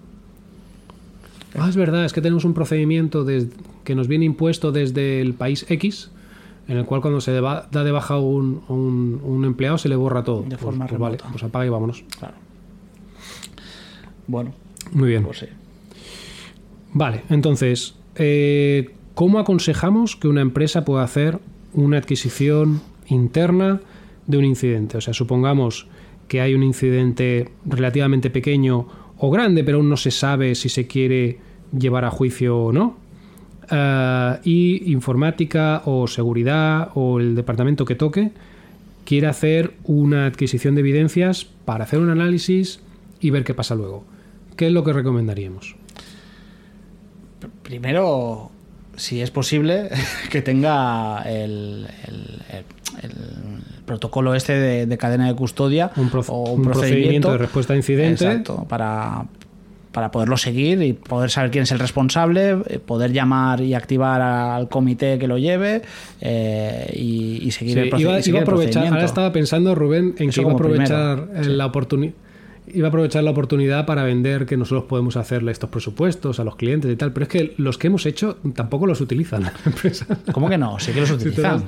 Ah, 1.61 1.69
es 1.69 1.77
verdad, 1.77 2.05
es 2.05 2.13
que 2.13 2.21
tenemos 2.21 2.45
un 2.45 2.55
procedimiento 2.55 3.27
que 3.85 3.95
nos 3.95 4.09
viene 4.09 4.25
impuesto 4.25 4.73
desde 4.73 5.21
el 5.21 5.35
país 5.35 5.67
X, 5.69 6.11
en 6.69 6.77
el 6.77 6.85
cual 6.85 7.01
cuando 7.01 7.21
se 7.21 7.33
da 7.33 7.67
de 7.71 7.93
baja 7.93 8.19
un, 8.19 8.63
un, 8.69 9.45
empleado 9.45 9.79
se 9.79 9.89
le 9.89 9.97
borra 9.97 10.23
todo. 10.23 10.43
De 10.43 10.57
forma 10.57 10.87
pues, 10.87 10.99
pues 10.99 11.01
vale, 11.01 11.19
pues 11.31 11.43
apaga 11.43 11.67
y 11.67 11.69
vámonos. 11.69 12.05
Claro. 12.19 12.35
Bueno. 14.27 14.53
Muy 14.93 15.09
bien. 15.09 15.25
Pues 15.25 15.39
sí. 15.39 15.47
Vale, 16.93 17.23
entonces, 17.31 17.95
eh, 18.17 18.91
¿cómo 19.15 19.39
aconsejamos 19.39 20.17
que 20.17 20.29
una 20.29 20.41
empresa 20.41 20.85
pueda 20.85 21.03
hacer 21.03 21.39
una 21.73 21.99
adquisición 21.99 22.81
interna 23.09 23.81
de 24.27 24.39
un 24.39 24.45
incidente? 24.45 24.99
O 24.99 25.01
sea, 25.01 25.15
supongamos 25.15 25.87
que 26.29 26.41
hay 26.41 26.55
un 26.55 26.63
incidente 26.63 27.51
relativamente 27.65 28.31
pequeño 28.31 28.87
o 29.17 29.31
grande, 29.31 29.65
pero 29.65 29.79
aún 29.79 29.89
no 29.89 29.97
se 29.97 30.11
sabe 30.11 30.55
si 30.55 30.69
se 30.69 30.87
quiere 30.87 31.39
llevar 31.77 32.05
a 32.05 32.11
juicio 32.11 32.59
o 32.59 32.73
no. 32.73 32.97
Ah, 33.71 34.41
y 34.45 34.91
informática 34.93 35.83
o 35.85 36.07
seguridad 36.07 36.91
o 36.95 37.21
el 37.21 37.35
departamento 37.35 37.85
que 37.85 37.95
toque 37.95 38.31
quiere 39.05 39.27
hacer 39.27 39.75
una 39.85 40.27
adquisición 40.27 40.75
de 40.75 40.81
evidencias 40.81 41.45
para 41.65 41.85
hacer 41.85 41.99
un 41.99 42.09
análisis 42.11 42.81
y 43.21 43.31
ver 43.31 43.45
qué 43.45 43.53
pasa 43.55 43.75
luego. 43.75 44.05
¿Qué 44.57 44.67
es 44.69 44.73
lo 44.73 44.85
que 44.85 44.93
recomendaríamos? 44.93 45.77
Primero, 47.63 48.51
si 48.97 49.21
es 49.21 49.31
posible, 49.31 49.89
que 50.31 50.43
tenga 50.43 51.23
el, 51.23 51.87
el- 52.07 52.43
el- 52.57 52.65
el 53.03 53.13
protocolo 53.85 54.35
este 54.35 54.55
de, 54.55 54.87
de 54.87 54.99
cadena 54.99 55.29
de 55.29 55.35
custodia 55.37 55.93
Un, 55.97 56.11
o 56.27 56.51
un 56.55 56.63
procedimiento 56.63 57.31
de 57.31 57.39
respuesta 57.39 57.75
a 57.75 57.77
incidente. 57.77 58.25
Exacto, 58.25 58.65
para, 58.69 59.25
para 59.99 60.13
poderlo 60.13 60.37
seguir 60.37 60.81
y 60.81 60.93
poder 60.93 61.29
saber 61.29 61.51
quién 61.51 61.65
es 61.65 61.73
el 61.73 61.81
responsable, 61.81 62.51
eh, 62.69 62.79
poder 62.79 63.13
llamar 63.13 63.61
y 63.61 63.75
activar 63.75 64.23
al 64.23 64.69
comité 64.69 65.19
que 65.19 65.27
lo 65.27 65.39
lleve 65.39 65.83
eh, 66.21 66.89
y, 66.95 67.41
y 67.43 67.51
seguir 67.51 67.75
Sí, 67.75 67.81
el, 67.81 67.87
iba, 68.01 68.21
y 68.21 68.23
seguir 68.23 68.29
iba 68.29 68.39
a 68.39 68.43
el 68.43 68.49
aprovechar, 68.49 68.87
ahora 68.87 69.05
estaba 69.05 69.33
pensando 69.33 69.75
Rubén 69.75 70.15
en 70.19 70.29
Eso 70.29 70.43
que 70.43 70.47
iba 70.47 70.53
a 70.53 70.57
primero, 70.57 70.85
aprovechar 70.85 71.45
sí. 71.45 71.51
la 71.51 71.67
oportunidad. 71.67 72.15
Iba 72.73 72.87
a 72.87 72.91
aprovechar 72.91 73.25
la 73.25 73.33
oportunidad 73.33 73.87
para 73.87 74.05
vender 74.05 74.47
que 74.47 74.57
nosotros 74.57 74.85
podemos 74.85 75.17
hacerle 75.17 75.51
estos 75.51 75.69
presupuestos 75.69 76.39
a 76.39 76.45
los 76.45 76.55
clientes 76.55 76.89
y 76.93 76.95
tal, 76.95 77.13
pero 77.13 77.25
es 77.25 77.29
que 77.29 77.55
los 77.57 77.77
que 77.77 77.89
hemos 77.89 78.07
hecho 78.07 78.37
tampoco 78.55 78.87
los 78.87 79.01
utilizan 79.01 79.43
las 79.43 79.67
empresas. 79.67 80.07
¿Cómo 80.33 80.49
que 80.49 80.59
no? 80.59 80.79
Sí 80.79 80.93
que 80.93 81.01
los 81.01 81.11
utilizan. 81.11 81.65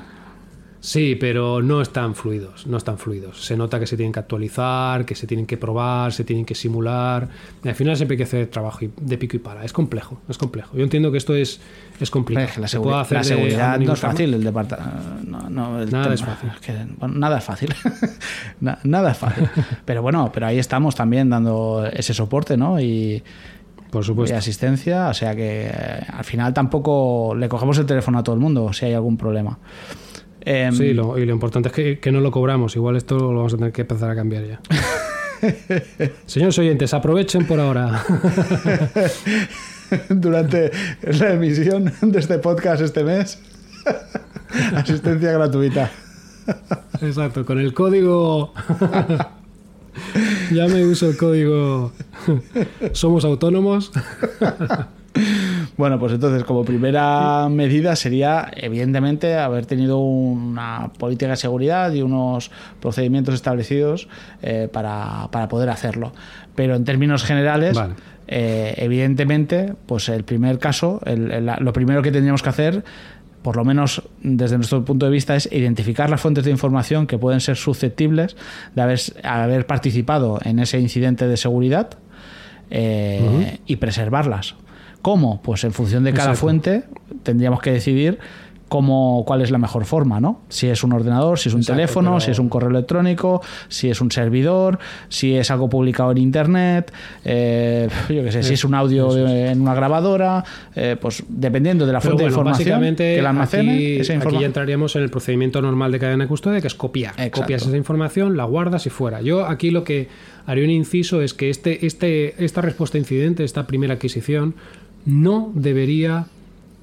Sí, 0.82 1.14
pero 1.14 1.60
no 1.60 1.82
están 1.82 2.14
fluidos, 2.14 2.66
no 2.66 2.78
están 2.78 2.96
fluidos. 2.96 3.44
Se 3.44 3.54
nota 3.54 3.78
que 3.78 3.86
se 3.86 3.98
tienen 3.98 4.12
que 4.14 4.20
actualizar, 4.20 5.04
que 5.04 5.14
se 5.14 5.26
tienen 5.26 5.44
que 5.44 5.58
probar, 5.58 6.10
se 6.14 6.24
tienen 6.24 6.46
que 6.46 6.54
simular. 6.54 7.28
Y 7.62 7.68
al 7.68 7.74
final 7.74 7.96
siempre 7.96 8.14
hay 8.14 8.16
que 8.16 8.22
hacer 8.24 8.46
trabajo 8.46 8.78
de 8.98 9.18
pico 9.18 9.36
y 9.36 9.40
pala. 9.40 9.62
Es 9.62 9.74
complejo, 9.74 10.22
es 10.28 10.38
complejo. 10.38 10.74
Yo 10.74 10.82
entiendo 10.82 11.12
que 11.12 11.18
esto 11.18 11.34
es, 11.34 11.60
es 12.00 12.10
complicado. 12.10 12.48
Que 12.54 12.60
la, 12.62 12.68
Se 12.68 12.80
puede 12.80 12.96
hacer 12.96 13.18
la 13.18 13.24
seguridad 13.24 13.78
no 13.78 13.92
es 13.92 14.00
fácil, 14.00 14.32
el 14.32 14.42
departamento. 14.42 14.96
No, 15.26 15.50
no, 15.50 15.82
el 15.82 15.90
Nada 15.90 16.04
tema- 16.04 16.14
es 16.14 16.22
fácil. 16.24 16.50
que, 16.62 16.74
bueno, 16.98 17.14
nada 17.18 17.36
es 17.38 17.44
fácil. 17.44 17.74
Na- 18.60 18.78
nada 18.84 19.10
es 19.12 19.18
fácil. 19.18 19.48
Pero 19.84 20.00
bueno, 20.00 20.30
pero 20.32 20.46
ahí 20.46 20.58
estamos 20.58 20.94
también 20.94 21.28
dando 21.28 21.84
ese 21.92 22.14
soporte, 22.14 22.56
¿no? 22.56 22.80
Y, 22.80 23.22
Por 23.90 24.02
y 24.02 24.06
supuesto. 24.06 24.34
asistencia. 24.34 25.08
O 25.08 25.14
sea 25.14 25.34
que 25.36 25.66
eh, 25.66 26.00
al 26.10 26.24
final 26.24 26.54
tampoco 26.54 27.34
le 27.36 27.50
cogemos 27.50 27.76
el 27.76 27.84
teléfono 27.84 28.18
a 28.18 28.22
todo 28.22 28.34
el 28.34 28.40
mundo 28.40 28.72
si 28.72 28.86
hay 28.86 28.94
algún 28.94 29.18
problema. 29.18 29.58
Em, 30.42 30.72
Sí, 30.74 30.94
lo- 30.94 31.18
y 31.18 31.26
lo 31.26 31.33
importante 31.33 31.68
es 31.68 31.74
que, 31.74 31.98
que 31.98 32.12
no 32.12 32.20
lo 32.20 32.31
cobramos. 32.31 32.76
Igual 32.76 32.96
esto 32.96 33.18
lo 33.18 33.37
vamos 33.38 33.55
a 33.55 33.57
tener 33.59 33.72
que 33.72 33.83
empezar 33.83 34.11
a 34.11 34.14
cambiar 34.14 34.44
ya. 34.46 34.61
Señores 36.26 36.59
oyentes, 36.59 36.92
aprovechen 36.94 37.46
por 37.46 37.61
ahora. 37.61 38.03
Durante 40.09 40.70
la 41.03 41.33
emisión 41.33 41.92
de 42.03 42.18
este 42.18 42.38
podcast 42.38 42.83
este 42.83 43.03
mes, 43.05 43.38
asistencia 44.74 45.33
gratuita. 45.33 45.90
Exacto, 47.00 47.44
con 47.44 47.59
el 47.59 47.74
código. 47.74 48.53
ya 50.53 50.66
me 50.68 50.85
uso 50.87 51.11
el 51.11 51.16
código. 51.16 51.92
Somos 52.92 53.24
autónomos. 53.24 53.90
Bueno, 55.80 55.98
pues 55.98 56.12
entonces, 56.12 56.44
como 56.44 56.62
primera 56.62 57.48
medida 57.48 57.96
sería, 57.96 58.50
evidentemente, 58.54 59.34
haber 59.38 59.64
tenido 59.64 59.96
una 59.98 60.90
política 60.98 61.30
de 61.30 61.36
seguridad 61.36 61.90
y 61.94 62.02
unos 62.02 62.50
procedimientos 62.82 63.34
establecidos 63.34 64.06
eh, 64.42 64.68
para, 64.70 65.28
para 65.32 65.48
poder 65.48 65.70
hacerlo. 65.70 66.12
Pero 66.54 66.74
en 66.76 66.84
términos 66.84 67.24
generales, 67.24 67.78
Vale. 67.78 67.94
eh, 68.28 68.74
evidentemente, 68.76 69.72
pues 69.86 70.10
el 70.10 70.22
primer 70.24 70.58
caso, 70.58 71.00
el- 71.06 71.32
el- 71.32 71.50
lo 71.60 71.72
primero 71.72 72.02
que 72.02 72.12
tendríamos 72.12 72.42
que 72.42 72.50
hacer, 72.50 72.84
por 73.40 73.56
lo 73.56 73.64
menos 73.64 74.02
desde 74.22 74.56
nuestro 74.56 74.84
punto 74.84 75.06
de 75.06 75.12
vista, 75.12 75.34
es 75.34 75.50
identificar 75.50 76.10
las 76.10 76.20
fuentes 76.20 76.44
de 76.44 76.50
información 76.50 77.06
que 77.06 77.16
pueden 77.16 77.40
ser 77.40 77.56
susceptibles 77.56 78.36
de 78.74 78.82
haber, 78.82 79.00
haber 79.24 79.66
participado 79.66 80.40
en 80.44 80.58
ese 80.58 80.78
incidente 80.78 81.26
de 81.26 81.38
seguridad 81.38 81.88
eh, 82.70 83.60
y 83.64 83.76
preservarlas. 83.76 84.56
¿Cómo? 85.02 85.40
Pues 85.42 85.64
en 85.64 85.72
función 85.72 86.04
de 86.04 86.12
cada 86.12 86.30
Exacto. 86.30 86.40
fuente 86.40 86.84
tendríamos 87.22 87.60
que 87.60 87.72
decidir 87.72 88.18
cómo, 88.68 89.24
cuál 89.26 89.42
es 89.42 89.50
la 89.50 89.58
mejor 89.58 89.84
forma, 89.84 90.20
¿no? 90.20 90.42
Si 90.48 90.68
es 90.68 90.84
un 90.84 90.92
ordenador, 90.92 91.40
si 91.40 91.48
es 91.48 91.54
un 91.56 91.60
Exacto, 91.62 91.76
teléfono, 91.76 92.10
pero- 92.10 92.20
si 92.20 92.30
es 92.30 92.38
un 92.38 92.48
correo 92.48 92.70
electrónico, 92.70 93.42
si 93.66 93.90
es 93.90 94.00
un 94.00 94.12
servidor, 94.12 94.78
si 95.08 95.34
es 95.34 95.50
algo 95.50 95.68
publicado 95.68 96.12
en 96.12 96.18
internet, 96.18 96.92
eh, 97.24 97.88
yo 98.08 98.22
qué 98.22 98.30
sé, 98.30 98.44
si 98.44 98.54
es 98.54 98.64
un 98.64 98.74
audio 98.76 99.16
en 99.26 99.60
una 99.60 99.74
grabadora, 99.74 100.44
eh, 100.76 100.96
pues 101.00 101.24
dependiendo 101.28 101.84
de 101.84 101.92
la 101.92 102.00
fuente 102.00 102.22
bueno, 102.22 102.26
de 102.36 102.38
información 102.50 102.94
que 102.94 103.20
la 103.20 103.30
almacene, 103.30 103.72
aquí, 103.74 103.96
esa 103.96 104.12
aquí 104.12 104.22
informa- 104.22 104.40
ya 104.40 104.46
entraríamos 104.46 104.94
en 104.94 105.02
el 105.02 105.10
procedimiento 105.10 105.60
normal 105.60 105.90
de 105.90 105.98
cadena 105.98 106.22
de 106.24 106.28
custodia, 106.28 106.60
que 106.60 106.68
es 106.68 106.74
copiar. 106.76 107.14
Exacto. 107.14 107.40
Copias 107.40 107.66
esa 107.66 107.76
información, 107.76 108.36
la 108.36 108.44
guardas 108.44 108.86
y 108.86 108.90
fuera. 108.90 109.20
Yo 109.20 109.46
aquí 109.46 109.72
lo 109.72 109.82
que 109.82 110.06
haría 110.46 110.62
un 110.62 110.70
inciso 110.70 111.22
es 111.22 111.34
que 111.34 111.50
este, 111.50 111.86
este, 111.86 112.44
esta 112.44 112.60
respuesta 112.60 112.98
a 112.98 113.00
incidente, 113.00 113.42
esta 113.42 113.66
primera 113.66 113.94
adquisición, 113.94 114.54
no 115.06 115.50
debería 115.54 116.26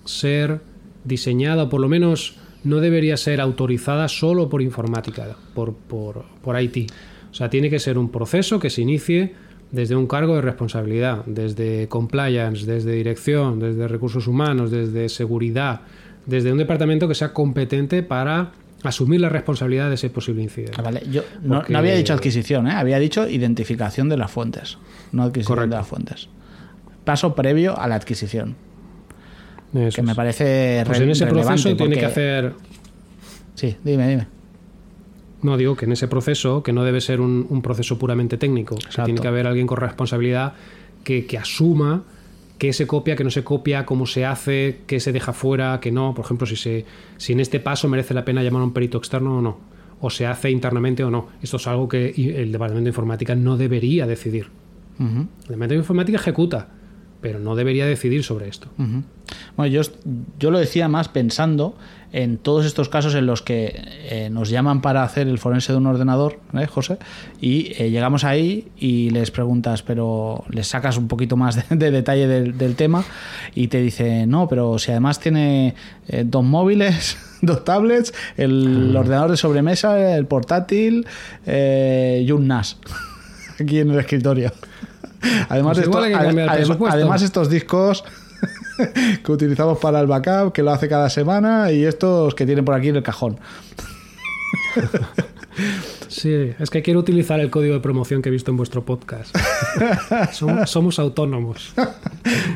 ser 0.06 0.62
diseñada, 1.03 1.63
o 1.63 1.69
por 1.69 1.82
lo 1.82 1.89
menos 1.89 2.36
no 2.63 2.77
debería 2.77 3.17
ser 3.17 3.39
autorizada 3.41 4.08
solo 4.08 4.49
por 4.49 4.62
informática, 4.62 5.36
por, 5.53 5.73
por, 5.73 6.25
por 6.43 6.60
IT. 6.62 6.91
O 7.32 7.34
sea, 7.34 7.49
tiene 7.49 7.69
que 7.69 7.80
ser 7.80 7.97
un 7.97 8.10
proceso 8.10 8.60
que 8.60 8.69
se 8.69 8.82
inicie 8.82 9.34
desde 9.71 9.95
un 9.95 10.08
cargo 10.08 10.36
de 10.36 10.41
responsabilidad, 10.41 11.23
desde 11.25 11.88
compliance, 11.88 12.65
desde 12.65 12.93
dirección, 12.93 13.60
desde 13.60 13.88
recursos 13.88 14.27
humanos, 14.27 14.71
desde 14.71 15.10
seguridad, 15.10 15.82
desde 16.25 16.51
un 16.51 16.58
departamento 16.58 17.08
que 17.08 17.15
sea 17.15 17.34
competente 17.34 18.01
para 18.03 18.51
asumir 18.84 19.19
la 19.21 19.30
responsabilidad 19.30 19.89
de 19.89 19.95
ese 19.95 20.10
posible 20.10 20.41
incidente. 20.41 20.75
Ah, 20.77 20.82
vale. 20.84 21.01
Yo 21.12 21.23
no, 21.43 21.56
Porque- 21.58 21.73
no 21.73 21.80
había 21.80 21.95
dicho 21.95 22.13
adquisición, 22.13 22.67
¿eh? 22.67 22.71
había 22.73 22.99
dicho 22.99 23.27
identificación 23.27 24.08
de 24.10 24.17
las 24.17 24.32
fuentes, 24.32 24.77
no 25.12 25.23
adquisición 25.23 25.56
Correcto. 25.56 25.75
de 25.75 25.80
las 25.80 25.88
fuentes. 25.88 26.30
Paso 27.08 27.34
previo 27.34 27.80
a 27.80 27.88
la 27.88 27.96
adquisición, 27.96 28.56
Eso 29.74 29.96
que 29.96 30.02
me 30.04 30.12
es. 30.12 30.15
parece 30.17 30.84
Pues 30.86 30.98
re- 31.00 31.04
en 31.06 31.10
ese 31.12 31.26
proceso 31.26 31.76
tiene 31.76 31.98
que 31.98 32.06
hacer 32.06 32.54
Sí, 33.56 33.76
dime, 33.84 34.08
dime. 34.10 34.28
No, 35.41 35.56
digo 35.58 35.76
que 35.76 35.86
en 35.86 35.91
ese 35.93 36.08
proceso, 36.08 36.62
que 36.63 36.74
no 36.74 36.84
debe 36.84 37.00
ser 37.02 37.22
un, 37.22 37.46
un 37.50 37.62
proceso 37.62 37.98
puramente 37.98 38.38
técnico, 38.38 38.76
tiene 39.06 39.20
que 39.22 39.28
haber 39.28 39.48
alguien 39.48 39.65
con 39.67 39.78
responsabilidad 39.78 40.54
que, 41.04 41.26
que 41.26 41.38
asuma 41.38 42.04
qué 42.58 42.74
se 42.74 42.86
copia, 42.88 43.15
qué 43.15 43.24
no 43.24 43.30
se 43.30 43.43
copia, 43.43 43.86
cómo 43.86 44.06
se 44.06 44.26
hace, 44.26 44.82
qué 44.88 45.00
se 45.00 45.12
deja 45.12 45.32
fuera, 45.32 45.80
qué 45.80 45.91
no. 45.91 46.13
Por 46.15 46.26
ejemplo, 46.26 46.46
si, 46.48 46.56
se, 46.56 46.86
si 47.17 47.34
en 47.34 47.39
este 47.39 47.60
paso 47.60 47.88
merece 47.88 48.13
la 48.15 48.26
pena 48.26 48.41
llamar 48.43 48.62
a 48.63 48.65
un 48.65 48.74
perito 48.74 48.98
externo 48.98 49.38
o 49.38 49.41
no, 49.41 49.60
o 50.02 50.10
se 50.10 50.26
hace 50.26 50.50
internamente 50.52 51.04
o 51.04 51.10
no. 51.12 51.28
Esto 51.41 51.58
es 51.58 51.67
algo 51.67 51.88
que 51.88 52.10
el 52.17 52.52
Departamento 52.52 52.86
de 52.86 52.89
Informática 52.89 53.34
no 53.36 53.58
debería 53.58 54.06
decidir. 54.08 54.50
El 55.00 55.28
Departamento 55.41 55.74
de 55.76 55.80
Informática 55.80 56.17
ejecuta, 56.17 56.67
pero 57.21 57.39
no 57.39 57.56
debería 57.56 57.86
decidir 57.86 58.23
sobre 58.23 58.47
esto. 58.47 58.67
Bueno, 59.56 59.71
yo, 59.71 59.82
yo 60.39 60.51
lo 60.51 60.60
decía 60.60 60.88
más 60.88 61.10
pensando 61.10 61.75
en 62.13 62.38
todos 62.38 62.65
estos 62.65 62.89
casos 62.89 63.15
en 63.15 63.25
los 63.25 63.41
que 63.41 63.82
eh, 64.10 64.30
nos 64.32 64.49
llaman 64.49 64.82
para 64.82 65.03
hacer 65.03 65.27
el 65.27 65.39
forense 65.39 65.73
de 65.73 65.77
un 65.77 65.88
ordenador, 65.88 66.39
¿eh, 66.53 66.65
José? 66.65 66.97
Y 67.41 67.73
eh, 67.77 67.89
llegamos 67.89 68.23
ahí 68.23 68.69
y 68.77 69.10
les 69.10 69.32
preguntas, 69.32 69.84
pero 69.84 70.45
les 70.49 70.67
sacas 70.67 70.97
un 70.97 71.08
poquito 71.08 71.36
más 71.36 71.56
de, 71.56 71.75
de 71.75 71.91
detalle 71.91 72.27
del, 72.27 72.58
del 72.58 72.75
tema 72.75 73.03
y 73.56 73.67
te 73.67 73.82
dice, 73.82 74.25
no, 74.25 74.47
pero 74.47 74.80
si 74.80 74.91
además 74.91 75.19
tiene 75.19 75.75
eh, 76.08 76.23
dos 76.25 76.43
móviles, 76.43 77.17
dos 77.41 77.65
tablets, 77.65 78.13
el 78.38 78.95
ordenador 78.95 79.32
de 79.32 79.38
sobremesa, 79.38 80.15
el 80.15 80.25
portátil 80.25 81.06
y 81.45 82.32
un 82.32 82.47
NAS 82.47 82.77
aquí 83.60 83.80
en 83.80 83.91
el 83.91 83.99
escritorio. 83.99 84.51
Además, 85.49 85.77
Pues 85.77 85.88
esto- 86.69 86.88
además 86.88 87.21
estos 87.21 87.49
discos 87.49 88.03
que 89.23 89.32
utilizamos 89.32 89.77
para 89.80 89.99
el 89.99 90.08
backup, 90.08 90.51
que 90.53 90.62
lo 90.63 90.71
hace 90.71 90.88
cada 90.88 91.10
semana, 91.10 91.71
y 91.71 91.84
estos 91.86 92.36
que 92.36 92.45
tienen 92.45 92.63
por 92.65 92.75
aquí 92.75 92.89
en 92.89 92.97
el 92.97 93.03
cajón. 93.03 93.39
Sí, 96.08 96.51
es 96.60 96.69
que 96.69 96.82
quiero 96.84 96.99
utilizar 96.99 97.39
el 97.39 97.50
código 97.50 97.73
de 97.73 97.79
promoción 97.79 98.21
que 98.21 98.29
he 98.29 98.31
visto 98.31 98.52
en 98.52 98.58
vuestro 98.58 98.85
podcast. 98.85 99.35
somos, 100.31 100.69
somos 100.69 101.00
autónomos. 101.00 101.73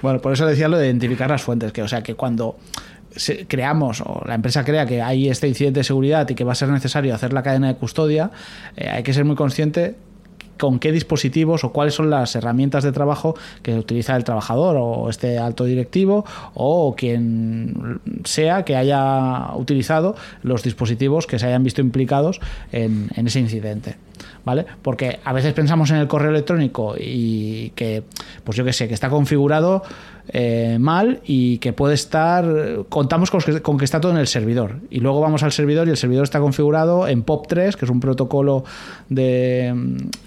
Bueno, 0.02 0.22
por 0.22 0.34
eso 0.34 0.46
decía 0.46 0.68
lo 0.68 0.78
de 0.78 0.86
identificar 0.88 1.30
las 1.30 1.42
fuentes, 1.42 1.72
que 1.74 1.82
o 1.82 1.88
sea 1.88 2.02
que 2.04 2.14
cuando 2.16 2.58
se- 3.16 3.48
creamos 3.48 4.02
o 4.02 4.22
la 4.26 4.36
empresa 4.36 4.64
crea 4.64 4.86
que 4.86 5.02
hay 5.02 5.30
este 5.30 5.48
incidente 5.48 5.80
de 5.80 5.84
seguridad 5.84 6.30
y 6.30 6.36
que 6.36 6.44
va 6.44 6.52
a 6.54 6.56
ser 6.56 6.70
necesario 6.70 7.14
hacer 7.14 7.34
la 7.34 7.42
cadena 7.44 7.68
de 7.70 7.76
custodia, 7.76 8.32
eh, 8.78 8.88
hay 8.88 9.04
que 9.04 9.14
ser 9.14 9.26
muy 9.26 9.36
consciente 9.36 9.96
con 10.58 10.80
qué 10.80 10.92
dispositivos 10.92 11.64
o 11.64 11.72
cuáles 11.72 11.94
son 11.94 12.10
las 12.10 12.36
herramientas 12.36 12.84
de 12.84 12.92
trabajo 12.92 13.36
que 13.64 13.78
utiliza 13.78 14.16
el 14.16 14.24
trabajador 14.24 14.78
o 14.80 15.10
este 15.10 15.38
alto 15.38 15.66
directivo 15.66 16.26
o 16.54 16.96
quien 16.96 18.00
sea 18.24 18.64
que 18.64 18.76
haya 18.76 19.54
utilizado 19.56 20.16
los 20.44 20.64
dispositivos 20.64 21.28
que 21.28 21.40
se 21.40 21.48
hayan 21.48 21.64
visto 21.64 21.82
implicados 21.82 22.40
en, 22.72 23.10
en 23.16 23.28
ese 23.28 23.40
incidente. 23.40 23.96
¿vale? 24.44 24.66
Porque 24.82 25.20
a 25.24 25.34
veces 25.34 25.54
pensamos 25.54 25.92
en 25.92 25.98
el 25.98 26.08
correo 26.08 26.32
electrónico 26.32 26.96
y 26.98 27.72
que, 27.76 28.04
pues 28.44 28.58
yo 28.58 28.66
qué 28.66 28.74
sé, 28.74 28.88
que 28.88 28.94
está 28.94 29.10
configurado 29.10 29.84
eh, 30.34 30.78
mal 30.80 31.20
y 31.26 31.58
que 31.58 31.74
puede 31.74 31.94
estar, 31.94 32.46
contamos 32.90 33.30
con 33.30 33.42
que, 33.42 33.62
con 33.62 33.78
que, 33.78 33.86
está 33.86 34.00
todo 34.00 34.12
en 34.12 34.18
el 34.18 34.28
servidor. 34.28 34.78
Y 34.90 35.00
luego 35.00 35.20
vamos 35.20 35.44
al 35.44 35.52
servidor 35.52 35.88
y 35.88 35.92
el 35.92 35.98
servidor 35.98 36.24
está 36.24 36.40
configurado 36.40 37.08
en 37.08 37.26
POP3, 37.26 37.76
que 37.76 37.86
es 37.86 37.92
un 37.92 38.00
protocolo 38.00 38.64
de, 39.10 39.74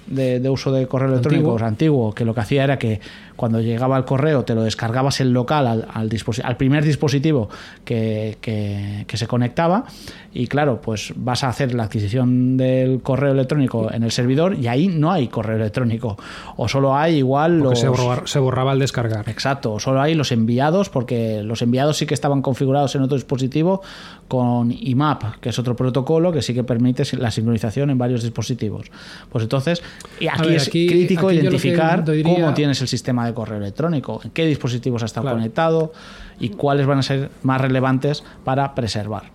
de, 0.06 0.50
uso 0.50 0.72
de 0.72 0.86
correo 0.86 1.08
electrónico 1.08 1.56
antiguo. 1.58 2.14
que 2.14 2.24
lo 2.24 2.34
que 2.34 2.40
hacía 2.40 2.64
era 2.64 2.78
que 2.78 3.00
cuando 3.36 3.60
llegaba 3.60 3.96
el 3.96 4.04
correo 4.04 4.44
te 4.44 4.54
lo 4.54 4.62
descargabas 4.62 5.20
el 5.20 5.32
local 5.32 5.66
al, 5.66 5.86
al, 5.92 6.10
al 6.42 6.56
primer 6.56 6.84
dispositivo 6.84 7.48
que, 7.84 8.38
que, 8.40 9.04
que, 9.08 9.16
se 9.16 9.26
conectaba 9.26 9.84
y 10.32 10.46
claro, 10.46 10.80
pues 10.80 11.12
vas 11.16 11.44
a 11.44 11.48
hacer 11.48 11.74
la 11.74 11.84
adquisición 11.84 12.56
del 12.56 13.00
correo 13.02 13.32
electrónico 13.32 13.92
en 13.92 14.02
el 14.02 14.12
servidor 14.12 14.54
y 14.54 14.68
ahí 14.68 14.88
no 14.88 15.10
hay 15.10 15.28
correo 15.28 15.56
electrónico 15.56 16.16
o 16.56 16.68
solo 16.68 16.96
hay 16.96 17.16
igual 17.16 17.58
los... 17.58 17.78
se, 17.78 17.88
borraba, 17.88 18.26
se 18.26 18.38
borraba 18.38 18.72
al 18.72 18.78
descargar. 18.78 19.28
Exacto, 19.28 19.78
solo 19.80 19.93
hay 20.00 20.14
los 20.14 20.32
enviados 20.32 20.88
porque 20.88 21.42
los 21.42 21.62
enviados 21.62 21.96
sí 21.96 22.06
que 22.06 22.14
estaban 22.14 22.42
configurados 22.42 22.94
en 22.94 23.02
otro 23.02 23.16
dispositivo 23.16 23.82
con 24.28 24.70
IMAP, 24.70 25.40
que 25.40 25.50
es 25.50 25.58
otro 25.58 25.76
protocolo 25.76 26.32
que 26.32 26.42
sí 26.42 26.54
que 26.54 26.64
permite 26.64 27.04
la 27.16 27.30
sincronización 27.30 27.90
en 27.90 27.98
varios 27.98 28.22
dispositivos. 28.22 28.90
Pues 29.30 29.44
entonces, 29.44 29.82
y 30.20 30.28
aquí 30.28 30.48
ver, 30.48 30.56
es 30.56 30.68
aquí, 30.68 30.86
crítico 30.86 31.28
aquí 31.28 31.38
identificar 31.38 32.04
diría... 32.04 32.34
cómo 32.34 32.54
tienes 32.54 32.80
el 32.80 32.88
sistema 32.88 33.26
de 33.26 33.34
correo 33.34 33.58
electrónico, 33.58 34.20
en 34.24 34.30
qué 34.30 34.46
dispositivos 34.46 35.02
ha 35.02 35.06
estado 35.06 35.24
claro. 35.24 35.38
conectado 35.38 35.92
y 36.38 36.50
cuáles 36.50 36.86
van 36.86 36.98
a 36.98 37.02
ser 37.02 37.30
más 37.42 37.60
relevantes 37.60 38.24
para 38.44 38.74
preservar. 38.74 39.32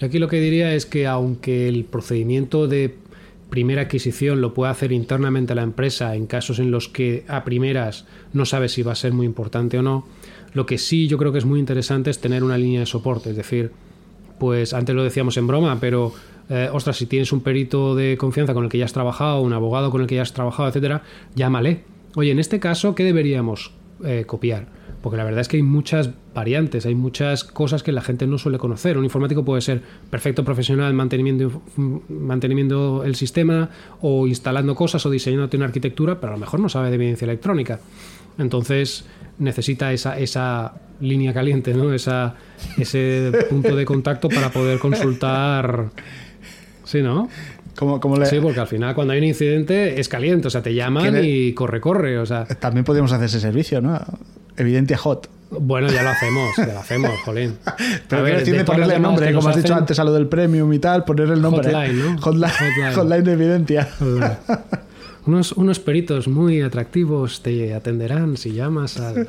Aquí 0.00 0.18
lo 0.18 0.28
que 0.28 0.40
diría 0.40 0.74
es 0.74 0.84
que 0.84 1.06
aunque 1.06 1.68
el 1.68 1.84
procedimiento 1.84 2.68
de 2.68 2.98
primera 3.50 3.82
adquisición 3.82 4.40
lo 4.40 4.54
puede 4.54 4.70
hacer 4.70 4.92
internamente 4.92 5.54
la 5.54 5.62
empresa 5.62 6.14
en 6.14 6.26
casos 6.26 6.58
en 6.58 6.70
los 6.70 6.88
que 6.88 7.24
a 7.28 7.44
primeras 7.44 8.06
no 8.32 8.44
sabe 8.44 8.68
si 8.68 8.82
va 8.82 8.92
a 8.92 8.96
ser 8.96 9.12
muy 9.12 9.26
importante 9.26 9.78
o 9.78 9.82
no, 9.82 10.06
lo 10.52 10.66
que 10.66 10.78
sí 10.78 11.06
yo 11.06 11.18
creo 11.18 11.32
que 11.32 11.38
es 11.38 11.44
muy 11.44 11.60
interesante 11.60 12.10
es 12.10 12.20
tener 12.20 12.42
una 12.42 12.58
línea 12.58 12.80
de 12.80 12.86
soporte, 12.86 13.30
es 13.30 13.36
decir, 13.36 13.72
pues 14.38 14.74
antes 14.74 14.94
lo 14.94 15.04
decíamos 15.04 15.36
en 15.36 15.46
broma, 15.46 15.78
pero 15.80 16.12
eh, 16.48 16.68
ostras, 16.72 16.96
si 16.96 17.06
tienes 17.06 17.32
un 17.32 17.40
perito 17.40 17.94
de 17.94 18.16
confianza 18.16 18.54
con 18.54 18.64
el 18.64 18.70
que 18.70 18.78
ya 18.78 18.84
has 18.84 18.92
trabajado, 18.92 19.40
un 19.40 19.52
abogado 19.52 19.90
con 19.90 20.00
el 20.00 20.06
que 20.06 20.16
ya 20.16 20.22
has 20.22 20.32
trabajado, 20.32 20.68
etcétera, 20.68 21.02
llámale. 21.34 21.84
Oye, 22.14 22.30
en 22.30 22.38
este 22.38 22.60
caso, 22.60 22.94
¿qué 22.94 23.04
deberíamos 23.04 23.72
eh, 24.04 24.24
copiar? 24.26 24.68
Porque 25.06 25.18
la 25.18 25.22
verdad 25.22 25.42
es 25.42 25.46
que 25.46 25.56
hay 25.56 25.62
muchas 25.62 26.10
variantes, 26.34 26.84
hay 26.84 26.96
muchas 26.96 27.44
cosas 27.44 27.84
que 27.84 27.92
la 27.92 28.02
gente 28.02 28.26
no 28.26 28.38
suele 28.38 28.58
conocer. 28.58 28.98
Un 28.98 29.04
informático 29.04 29.44
puede 29.44 29.60
ser 29.60 29.80
perfecto 30.10 30.44
profesional 30.44 30.92
manteniendo, 30.94 31.62
manteniendo 32.08 33.04
el 33.04 33.14
sistema 33.14 33.70
o 34.00 34.26
instalando 34.26 34.74
cosas 34.74 35.06
o 35.06 35.10
diseñando 35.10 35.48
una 35.56 35.66
arquitectura, 35.66 36.18
pero 36.18 36.32
a 36.32 36.34
lo 36.34 36.40
mejor 36.40 36.58
no 36.58 36.68
sabe 36.68 36.88
de 36.88 36.96
evidencia 36.96 37.24
electrónica. 37.24 37.78
Entonces 38.36 39.04
necesita 39.38 39.92
esa, 39.92 40.18
esa 40.18 40.74
línea 40.98 41.32
caliente, 41.32 41.72
¿no? 41.72 41.94
esa, 41.94 42.34
ese 42.76 43.30
punto 43.48 43.76
de 43.76 43.84
contacto 43.84 44.28
para 44.28 44.50
poder 44.50 44.80
consultar. 44.80 45.90
Sí, 46.82 47.00
¿no? 47.00 47.28
Como, 47.76 48.00
como 48.00 48.16
le... 48.16 48.26
Sí, 48.26 48.40
porque 48.42 48.58
al 48.58 48.66
final 48.66 48.92
cuando 48.96 49.12
hay 49.12 49.20
un 49.20 49.26
incidente 49.26 50.00
es 50.00 50.08
caliente, 50.08 50.48
o 50.48 50.50
sea, 50.50 50.62
te 50.62 50.74
llaman 50.74 51.12
le... 51.12 51.28
y 51.28 51.52
corre, 51.52 51.80
corre. 51.80 52.18
O 52.18 52.26
sea... 52.26 52.44
También 52.44 52.84
podemos 52.84 53.12
hacer 53.12 53.26
ese 53.26 53.38
servicio, 53.38 53.80
¿no? 53.80 54.00
Evidencia 54.56 54.96
Hot. 54.98 55.28
Bueno, 55.50 55.88
ya 55.88 56.02
lo 56.02 56.10
hacemos, 56.10 56.56
ya 56.56 56.66
lo 56.66 56.80
hacemos, 56.80 57.10
jolín. 57.24 57.56
Pero 58.08 58.20
a 58.20 58.24
ver, 58.24 58.42
tiene 58.42 58.60
que 58.60 58.64
ponerle 58.64 58.96
el 58.96 59.02
nombre, 59.02 59.32
como 59.32 59.48
has 59.48 59.56
dicho 59.56 59.74
antes 59.74 59.98
a 59.98 60.04
lo 60.04 60.12
del 60.12 60.26
premium 60.26 60.72
y 60.72 60.78
tal, 60.78 61.04
poner 61.04 61.30
el 61.30 61.40
nombre. 61.40 61.72
Hotline, 61.72 61.98
¿no? 61.98 62.18
Hotline, 62.20 62.50
hotline. 62.50 62.94
hotline 62.94 63.24
de 63.24 63.32
evidencia. 63.32 63.88
Hotline. 63.98 64.38
Unos, 65.26 65.50
unos 65.52 65.80
peritos 65.80 66.28
muy 66.28 66.62
atractivos 66.62 67.42
te 67.42 67.74
atenderán 67.74 68.36
si 68.36 68.52
llamas 68.52 69.00
al... 69.00 69.28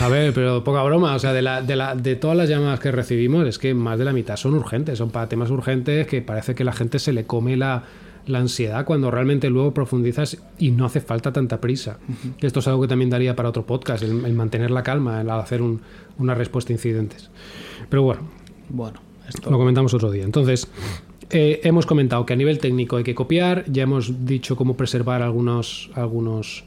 A 0.00 0.08
ver, 0.08 0.34
pero 0.34 0.64
poca 0.64 0.82
broma, 0.82 1.14
o 1.14 1.18
sea, 1.20 1.32
de, 1.32 1.40
la, 1.40 1.62
de, 1.62 1.76
la, 1.76 1.94
de 1.94 2.16
todas 2.16 2.36
las 2.36 2.48
llamadas 2.48 2.80
que 2.80 2.90
recibimos, 2.90 3.46
es 3.46 3.58
que 3.58 3.72
más 3.72 3.96
de 3.96 4.04
la 4.04 4.12
mitad 4.12 4.36
son 4.36 4.54
urgentes, 4.54 4.98
son 4.98 5.10
para 5.10 5.28
temas 5.28 5.50
urgentes 5.50 6.08
que 6.08 6.20
parece 6.20 6.56
que 6.56 6.64
la 6.64 6.72
gente 6.72 6.98
se 6.98 7.12
le 7.12 7.26
come 7.26 7.56
la, 7.56 7.84
la 8.26 8.38
ansiedad 8.38 8.84
cuando 8.84 9.10
realmente 9.10 9.50
luego 9.50 9.74
profundizas 9.74 10.38
y 10.58 10.70
no 10.70 10.86
hace 10.86 11.00
falta 11.00 11.32
tanta 11.32 11.60
prisa. 11.60 11.98
Uh 12.08 12.12
-huh. 12.12 12.46
Esto 12.46 12.60
es 12.60 12.68
algo 12.68 12.82
que 12.82 12.88
también 12.88 13.10
daría 13.10 13.36
para 13.36 13.48
otro 13.48 13.66
podcast, 13.66 14.02
el, 14.02 14.24
el 14.24 14.32
mantener 14.34 14.70
la 14.70 14.82
calma 14.82 15.20
al 15.20 15.30
hacer 15.30 15.60
un, 15.60 15.80
una 16.18 16.34
respuesta 16.34 16.72
a 16.72 16.74
incidentes. 16.74 17.30
Pero 17.88 18.02
bueno, 18.02 18.22
bueno 18.70 19.00
esto... 19.28 19.50
lo 19.50 19.58
comentamos 19.58 19.92
otro 19.94 20.10
día. 20.10 20.24
Entonces, 20.24 20.68
eh, 21.30 21.60
hemos 21.64 21.86
comentado 21.86 22.24
que 22.26 22.32
a 22.32 22.36
nivel 22.36 22.58
técnico 22.58 22.96
hay 22.96 23.04
que 23.04 23.14
copiar, 23.14 23.64
ya 23.70 23.82
hemos 23.82 24.26
dicho 24.26 24.56
cómo 24.56 24.76
preservar 24.76 25.22
algunos, 25.22 25.90
algunos 25.94 26.64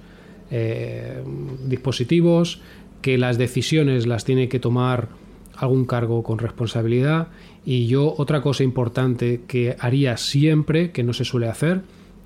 eh, 0.51 1.23
dispositivos, 1.65 2.61
que 3.01 3.17
las 3.17 3.37
decisiones 3.37 4.07
las 4.07 4.25
tiene 4.25 4.49
que 4.49 4.59
tomar 4.59 5.09
algún 5.55 5.85
cargo 5.85 6.23
con 6.23 6.39
responsabilidad 6.39 7.29
y 7.67 7.87
yo 7.87 8.15
otra 8.17 8.39
cosa 8.39 8.63
importante 8.63 9.41
que 9.45 9.75
haría 9.77 10.15
siempre, 10.15 10.91
que 10.91 11.03
no 11.03 11.11
se 11.11 11.25
suele 11.25 11.49
hacer, 11.49 11.81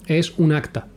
es 0.06 0.38
un 0.38 0.52
acta, 0.52 0.88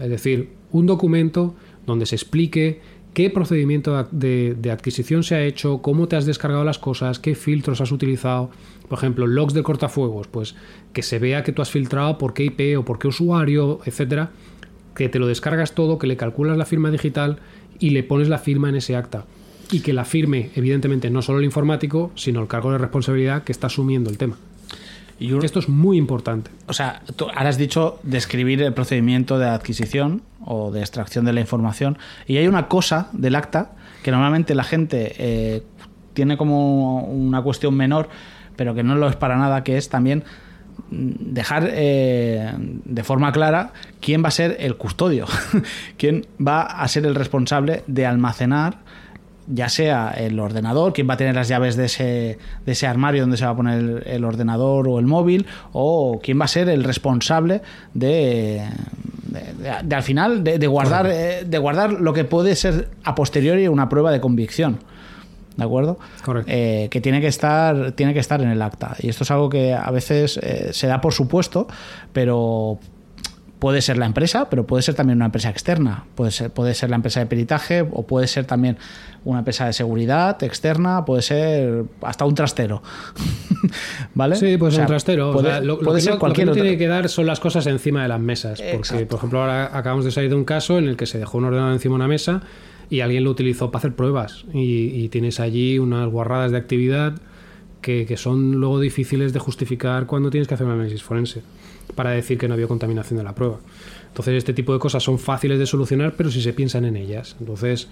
es 0.00 0.10
decir, 0.10 0.48
un 0.72 0.86
documento 0.86 1.54
donde 1.86 2.06
se 2.06 2.16
explique 2.16 2.80
qué 3.14 3.30
procedimiento 3.30 4.08
de, 4.10 4.70
adquisición 4.72 5.22
se 5.22 5.36
ha 5.36 5.44
hecho, 5.44 5.82
cómo 5.82 6.08
te 6.08 6.16
has 6.16 6.26
descargado 6.26 6.64
las 6.64 6.80
cosas, 6.80 7.20
qué 7.20 7.36
filtros 7.36 7.80
has 7.80 7.92
utilizado. 7.92 8.50
Por 8.88 8.98
ejemplo, 8.98 9.28
logs 9.28 9.54
de 9.54 9.62
cortafuegos, 9.62 10.26
pues 10.26 10.56
que 10.92 11.04
se 11.04 11.20
vea 11.20 11.44
que 11.44 11.52
tú 11.52 11.62
has 11.62 11.70
filtrado 11.70 12.18
por 12.18 12.34
qué 12.34 12.46
IP 12.46 12.76
o 12.76 12.84
por 12.84 12.98
qué 12.98 13.06
usuario, 13.06 13.78
etcétera, 13.84 14.32
que 14.96 15.10
te 15.10 15.20
lo 15.20 15.28
descargas 15.28 15.76
todo, 15.76 16.00
que 16.00 16.08
le 16.08 16.16
calculas 16.16 16.58
la 16.58 16.66
firma 16.66 16.90
digital 16.90 17.38
y 17.78 17.90
le 17.90 18.02
pones 18.02 18.28
la 18.28 18.38
firma 18.38 18.68
en 18.68 18.74
ese 18.74 18.96
acta. 18.96 19.26
Y 19.72 19.80
que 19.80 19.92
la 19.92 20.04
firme, 20.04 20.50
evidentemente, 20.54 21.10
no 21.10 21.22
solo 21.22 21.38
el 21.38 21.44
informático, 21.44 22.12
sino 22.14 22.40
el 22.40 22.46
cargo 22.46 22.70
de 22.70 22.78
responsabilidad 22.78 23.42
que 23.42 23.52
está 23.52 23.66
asumiendo 23.66 24.10
el 24.10 24.18
tema. 24.18 24.36
Y 25.18 25.32
un... 25.32 25.44
Esto 25.44 25.58
es 25.58 25.68
muy 25.68 25.96
importante. 25.96 26.50
O 26.66 26.72
sea, 26.72 27.02
tú 27.16 27.26
ahora 27.28 27.48
has 27.48 27.58
dicho 27.58 27.98
describir 28.02 28.62
el 28.62 28.74
procedimiento 28.74 29.38
de 29.38 29.48
adquisición 29.48 30.22
o 30.44 30.70
de 30.70 30.80
extracción 30.80 31.24
de 31.24 31.32
la 31.32 31.40
información. 31.40 31.98
Y 32.26 32.36
hay 32.36 32.46
una 32.46 32.68
cosa 32.68 33.08
del 33.12 33.34
acta 33.34 33.72
que 34.02 34.10
normalmente 34.10 34.54
la 34.54 34.64
gente 34.64 35.14
eh, 35.18 35.62
tiene 36.12 36.36
como 36.36 37.04
una 37.04 37.42
cuestión 37.42 37.74
menor, 37.74 38.08
pero 38.56 38.74
que 38.74 38.82
no 38.82 38.94
lo 38.96 39.08
es 39.08 39.16
para 39.16 39.36
nada, 39.36 39.64
que 39.64 39.78
es 39.78 39.88
también 39.88 40.24
dejar 40.90 41.68
eh, 41.72 42.52
de 42.58 43.04
forma 43.04 43.32
clara 43.32 43.72
quién 44.00 44.22
va 44.22 44.28
a 44.28 44.32
ser 44.32 44.56
el 44.60 44.76
custodio, 44.76 45.26
quién 45.96 46.26
va 46.44 46.62
a 46.62 46.86
ser 46.88 47.06
el 47.06 47.14
responsable 47.14 47.84
de 47.86 48.06
almacenar 48.06 48.78
ya 49.46 49.68
sea 49.68 50.12
el 50.16 50.38
ordenador, 50.38 50.92
quién 50.92 51.08
va 51.08 51.14
a 51.14 51.16
tener 51.16 51.34
las 51.34 51.48
llaves 51.48 51.76
de 51.76 51.86
ese, 51.86 52.38
de 52.64 52.72
ese 52.72 52.86
armario 52.86 53.22
donde 53.22 53.36
se 53.36 53.44
va 53.44 53.50
a 53.50 53.56
poner 53.56 53.78
el, 53.78 54.02
el 54.06 54.24
ordenador 54.24 54.88
o 54.88 54.98
el 54.98 55.06
móvil, 55.06 55.46
o 55.72 56.20
quién 56.22 56.40
va 56.40 56.44
a 56.44 56.48
ser 56.48 56.68
el 56.68 56.84
responsable 56.84 57.62
de, 57.94 58.62
de, 59.24 59.40
de, 59.40 59.82
de 59.82 59.94
al 59.94 60.02
final 60.02 60.44
de, 60.44 60.66
guardar, 60.66 61.06
eh, 61.06 61.44
de 61.46 61.58
guardar 61.58 61.92
lo 61.92 62.12
que 62.12 62.24
puede 62.24 62.54
ser 62.56 62.90
a 63.04 63.14
posteriori 63.14 63.68
una 63.68 63.88
prueba 63.88 64.10
de 64.12 64.20
convicción. 64.20 64.78
¿De 65.56 65.64
acuerdo? 65.64 65.98
Correcto. 66.24 66.50
Eh, 66.50 66.88
que 66.90 67.00
tiene 67.00 67.20
que 67.20 67.26
estar 67.26 67.92
tiene 67.92 68.14
que 68.14 68.20
estar 68.20 68.40
en 68.40 68.48
el 68.48 68.62
acta. 68.62 68.96
Y 69.00 69.10
esto 69.10 69.24
es 69.24 69.30
algo 69.30 69.50
que 69.50 69.74
a 69.74 69.90
veces 69.90 70.38
eh, 70.42 70.70
se 70.72 70.86
da 70.86 71.00
por 71.00 71.12
supuesto, 71.12 71.66
pero 72.12 72.78
puede 73.62 73.80
ser 73.80 73.96
la 73.96 74.06
empresa, 74.06 74.50
pero 74.50 74.66
puede 74.66 74.82
ser 74.82 74.96
también 74.96 75.18
una 75.18 75.26
empresa 75.26 75.48
externa. 75.48 76.06
Puede 76.16 76.32
ser, 76.32 76.50
puede 76.50 76.74
ser 76.74 76.90
la 76.90 76.96
empresa 76.96 77.20
de 77.20 77.26
peritaje 77.26 77.86
o 77.92 78.04
puede 78.04 78.26
ser 78.26 78.44
también 78.44 78.76
una 79.24 79.38
empresa 79.38 79.66
de 79.66 79.72
seguridad 79.72 80.42
externa, 80.42 81.04
puede 81.04 81.22
ser 81.22 81.84
hasta 82.00 82.24
un 82.24 82.34
trastero. 82.34 82.82
¿Vale? 84.14 84.34
Sí, 84.34 84.56
puede 84.56 84.72
ser 84.72 84.80
o 84.80 84.82
un 84.82 84.88
trastero. 84.88 85.32
Puede, 85.32 85.46
o 85.46 85.50
sea, 85.52 85.60
lo, 85.60 85.76
puede 85.76 85.90
lo, 85.90 85.94
que 85.94 86.00
ser 86.00 86.12
no, 86.14 86.18
cualquier 86.18 86.48
lo 86.48 86.54
que 86.54 86.58
no 86.58 86.64
tiene 86.64 86.76
que 86.76 86.88
dar 86.88 87.08
son 87.08 87.24
las 87.24 87.38
cosas 87.38 87.64
encima 87.68 88.02
de 88.02 88.08
las 88.08 88.18
mesas. 88.18 88.60
Porque, 88.60 88.78
Exacto. 88.78 89.06
por 89.06 89.18
ejemplo, 89.18 89.40
ahora 89.42 89.70
acabamos 89.78 90.04
de 90.04 90.10
salir 90.10 90.30
de 90.30 90.34
un 90.34 90.44
caso 90.44 90.78
en 90.78 90.88
el 90.88 90.96
que 90.96 91.06
se 91.06 91.18
dejó 91.18 91.38
un 91.38 91.44
ordenador 91.44 91.72
encima 91.72 91.92
de 91.92 91.96
una 91.96 92.08
mesa 92.08 92.42
y 92.90 92.98
alguien 92.98 93.22
lo 93.22 93.30
utilizó 93.30 93.70
para 93.70 93.78
hacer 93.78 93.94
pruebas. 93.94 94.44
Y, 94.52 94.86
y 94.86 95.08
tienes 95.08 95.38
allí 95.38 95.78
unas 95.78 96.08
guarradas 96.08 96.50
de 96.50 96.58
actividad 96.58 97.14
que, 97.80 98.06
que 98.06 98.16
son 98.16 98.56
luego 98.56 98.80
difíciles 98.80 99.32
de 99.32 99.38
justificar 99.38 100.06
cuando 100.06 100.30
tienes 100.30 100.48
que 100.48 100.54
hacer 100.54 100.66
un 100.66 100.72
análisis 100.72 101.04
forense 101.04 101.42
para 101.94 102.10
decir 102.10 102.38
que 102.38 102.48
no 102.48 102.54
había 102.54 102.66
contaminación 102.66 103.18
de 103.18 103.24
la 103.24 103.34
prueba. 103.34 103.58
Entonces, 104.08 104.34
este 104.34 104.52
tipo 104.52 104.72
de 104.72 104.78
cosas 104.78 105.02
son 105.02 105.18
fáciles 105.18 105.58
de 105.58 105.66
solucionar, 105.66 106.14
pero 106.16 106.30
si 106.30 106.42
se 106.42 106.52
piensan 106.52 106.84
en 106.84 106.96
ellas. 106.96 107.36
Entonces, 107.40 107.88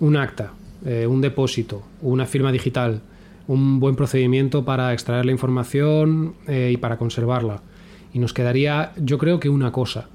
un 0.00 0.16
acta, 0.16 0.52
eh, 0.84 1.06
un 1.06 1.20
depósito, 1.20 1.82
una 2.02 2.26
firma 2.26 2.52
digital, 2.52 3.00
un 3.46 3.80
buen 3.80 3.96
procedimiento 3.96 4.64
para 4.64 4.92
extraer 4.92 5.24
la 5.26 5.32
información 5.32 6.34
eh, 6.46 6.70
y 6.72 6.76
para 6.76 6.98
conservarla. 6.98 7.62
Y 8.12 8.18
nos 8.18 8.32
quedaría, 8.32 8.92
yo 8.96 9.18
creo 9.18 9.40
que 9.40 9.48
una 9.48 9.72
cosa, 9.72 10.08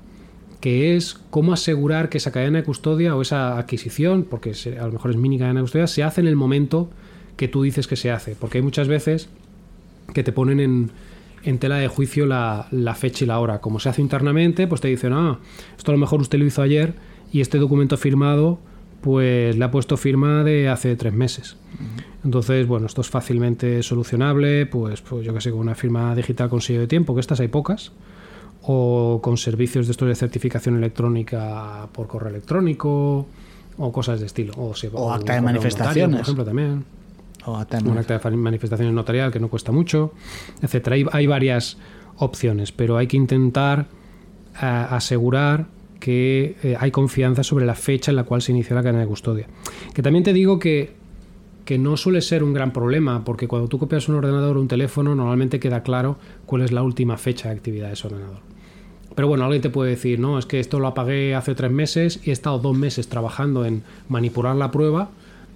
que 0.62 0.96
es 0.96 1.20
cómo 1.30 1.54
asegurar 1.54 2.10
que 2.10 2.18
esa 2.18 2.32
cadena 2.32 2.60
de 2.60 2.64
custodia 2.64 3.16
o 3.16 3.22
esa 3.22 3.58
adquisición, 3.58 4.26
porque 4.30 4.54
a 4.80 4.86
lo 4.86 4.92
mejor 4.92 5.12
es 5.12 5.18
mini 5.18 5.38
cadena 5.38 5.60
de 5.60 5.64
custodia, 5.64 5.88
se 5.88 6.04
hace 6.04 6.22
en 6.22 6.28
el 6.28 6.36
momento 6.36 6.90
que 7.38 7.48
tú 7.48 7.64
dices 7.64 7.88
que 7.88 7.96
se 7.96 8.12
hace. 8.12 8.36
Porque 8.36 8.58
hay 8.58 8.62
muchas 8.62 8.88
veces 8.88 9.30
que 10.14 10.24
te 10.24 10.32
ponen 10.32 10.60
en, 10.60 10.92
en 11.44 11.58
tela 11.60 11.78
de 11.78 11.88
juicio 11.88 12.26
la, 12.26 12.68
la, 12.72 12.96
fecha 12.96 13.24
y 13.24 13.28
la 13.28 13.40
hora. 13.40 13.62
Como 13.62 13.80
se 13.80 13.90
hace 13.90 14.02
internamente, 14.02 14.68
pues 14.68 14.82
te 14.82 14.88
dicen, 14.88 15.14
ah, 15.14 15.40
esto 15.78 15.92
a 15.92 15.96
lo 15.96 16.00
mejor 16.00 16.22
usted 16.22 16.40
lo 16.40 16.46
hizo 16.46 16.62
ayer 16.62 16.94
y 17.32 17.42
este 17.42 17.58
documento 17.58 17.98
firmado, 17.98 18.60
pues 19.02 19.56
le 19.56 19.64
ha 19.64 19.72
puesto 19.72 19.98
firma 19.98 20.44
de 20.44 20.70
hace 20.70 20.96
tres 20.96 21.14
meses. 21.14 21.58
Entonces, 22.24 22.68
bueno, 22.68 22.88
esto 22.88 23.02
es 23.02 23.10
fácilmente 23.10 23.82
solucionable, 23.84 24.66
pues, 24.66 25.02
pues 25.02 25.26
yo 25.26 25.34
que 25.34 25.42
sé, 25.42 25.52
con 25.52 25.60
una 25.60 25.76
firma 25.76 26.14
digital 26.16 26.50
con 26.50 26.62
sello 26.62 26.82
de 26.82 26.88
tiempo, 26.88 27.14
que 27.14 27.22
estas 27.22 27.40
hay 27.40 27.48
pocas, 27.48 27.94
o 28.62 29.20
con 29.24 29.38
servicios 29.38 29.88
de 29.88 29.92
estos 29.92 30.08
de 30.08 30.16
certificación 30.16 30.76
electrónica 30.76 31.88
por 31.94 32.08
correo 32.08 32.30
electrónico, 32.30 33.26
o 33.78 33.92
cosas 33.94 34.20
de 34.20 34.26
estilo. 34.26 34.54
O, 34.58 34.74
o 34.94 35.14
acta 35.14 35.36
de 35.36 35.42
manifestaciones. 35.42 36.18
por 36.18 36.22
ejemplo, 36.22 36.46
también. 36.46 36.84
O 37.46 37.54
un 37.54 37.98
acta 37.98 38.20
de 38.20 38.38
manifestaciones 38.38 38.94
notarial 38.94 39.32
que 39.32 39.40
no 39.40 39.48
cuesta 39.48 39.72
mucho, 39.72 40.14
etcétera. 40.62 40.98
Hay, 41.12 41.28
varias 41.28 41.78
opciones, 42.18 42.72
pero 42.72 42.98
hay 42.98 43.08
que 43.08 43.18
intentar 43.18 43.88
uh, 44.62 44.94
asegurar 44.94 45.68
que 46.00 46.56
eh, 46.64 46.76
hay 46.80 46.92
confianza 46.92 47.44
sobre 47.44 47.66
la 47.66 47.76
fecha 47.76 48.12
en 48.12 48.16
la 48.16 48.24
cual 48.24 48.42
se 48.42 48.52
inició 48.52 48.76
la 48.76 48.84
cadena 48.84 49.02
de 49.02 49.08
custodia. 49.08 49.48
Que 49.94 50.02
también 50.02 50.24
te 50.24 50.34
digo 50.34 50.60
que, 50.60 50.94
que 51.66 51.78
no 51.78 51.98
suele 51.98 52.22
ser 52.22 52.44
un 52.44 52.54
gran 52.54 52.72
problema, 52.72 53.24
porque 53.24 53.48
cuando 53.48 53.68
tú 53.68 53.80
copias 53.80 54.08
un 54.10 54.16
ordenador 54.16 54.58
o 54.58 54.62
un 54.62 54.68
teléfono, 54.68 55.16
normalmente 55.16 55.60
queda 55.60 55.84
claro 55.84 56.18
cuál 56.46 56.64
es 56.64 56.72
la 56.72 56.84
última 56.84 57.18
fecha 57.18 57.50
de 57.50 57.56
actividad 57.56 57.88
de 57.88 57.94
ese 57.94 58.08
ordenador. 58.08 58.40
Pero 59.16 59.28
bueno, 59.28 59.44
alguien 59.44 59.62
te 59.62 59.70
puede 59.70 59.92
decir, 59.92 60.20
no, 60.20 60.40
es 60.40 60.46
que 60.46 60.60
esto 60.60 60.80
lo 60.80 60.88
apagué 60.88 61.36
hace 61.36 61.56
tres 61.56 61.72
meses 61.72 62.22
y 62.24 62.30
he 62.30 62.34
estado 62.34 62.60
dos 62.60 62.78
meses 62.78 63.10
trabajando 63.10 63.66
en 63.66 63.84
manipular 64.08 64.56
la 64.56 64.72
prueba 64.72 65.10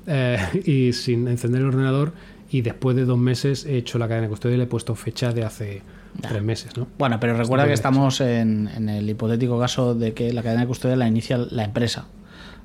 eh, 0.07 0.37
y 0.65 0.93
sin 0.93 1.27
encender 1.27 1.61
el 1.61 1.67
ordenador 1.67 2.13
y 2.49 2.61
después 2.61 2.95
de 2.95 3.05
dos 3.05 3.17
meses 3.17 3.65
he 3.65 3.77
hecho 3.77 3.97
la 3.97 4.07
cadena 4.07 4.23
de 4.23 4.29
custodia 4.29 4.55
y 4.55 4.57
le 4.57 4.65
he 4.65 4.67
puesto 4.67 4.93
fecha 4.95 5.31
de 5.31 5.43
hace 5.43 5.81
tres 6.21 6.43
meses, 6.43 6.77
¿no? 6.77 6.87
Bueno, 6.99 7.19
pero 7.19 7.35
recuerda 7.35 7.65
que 7.65 7.73
estamos 7.73 8.21
en, 8.21 8.67
el 8.87 9.09
hipotético 9.09 9.59
caso 9.59 9.95
de 9.95 10.13
que 10.13 10.31
la 10.31 10.43
cadena 10.43 10.61
de 10.61 10.67
custodia 10.67 10.95
la 10.95 11.07
inicia 11.07 11.37
la 11.37 11.63
empresa. 11.63 12.05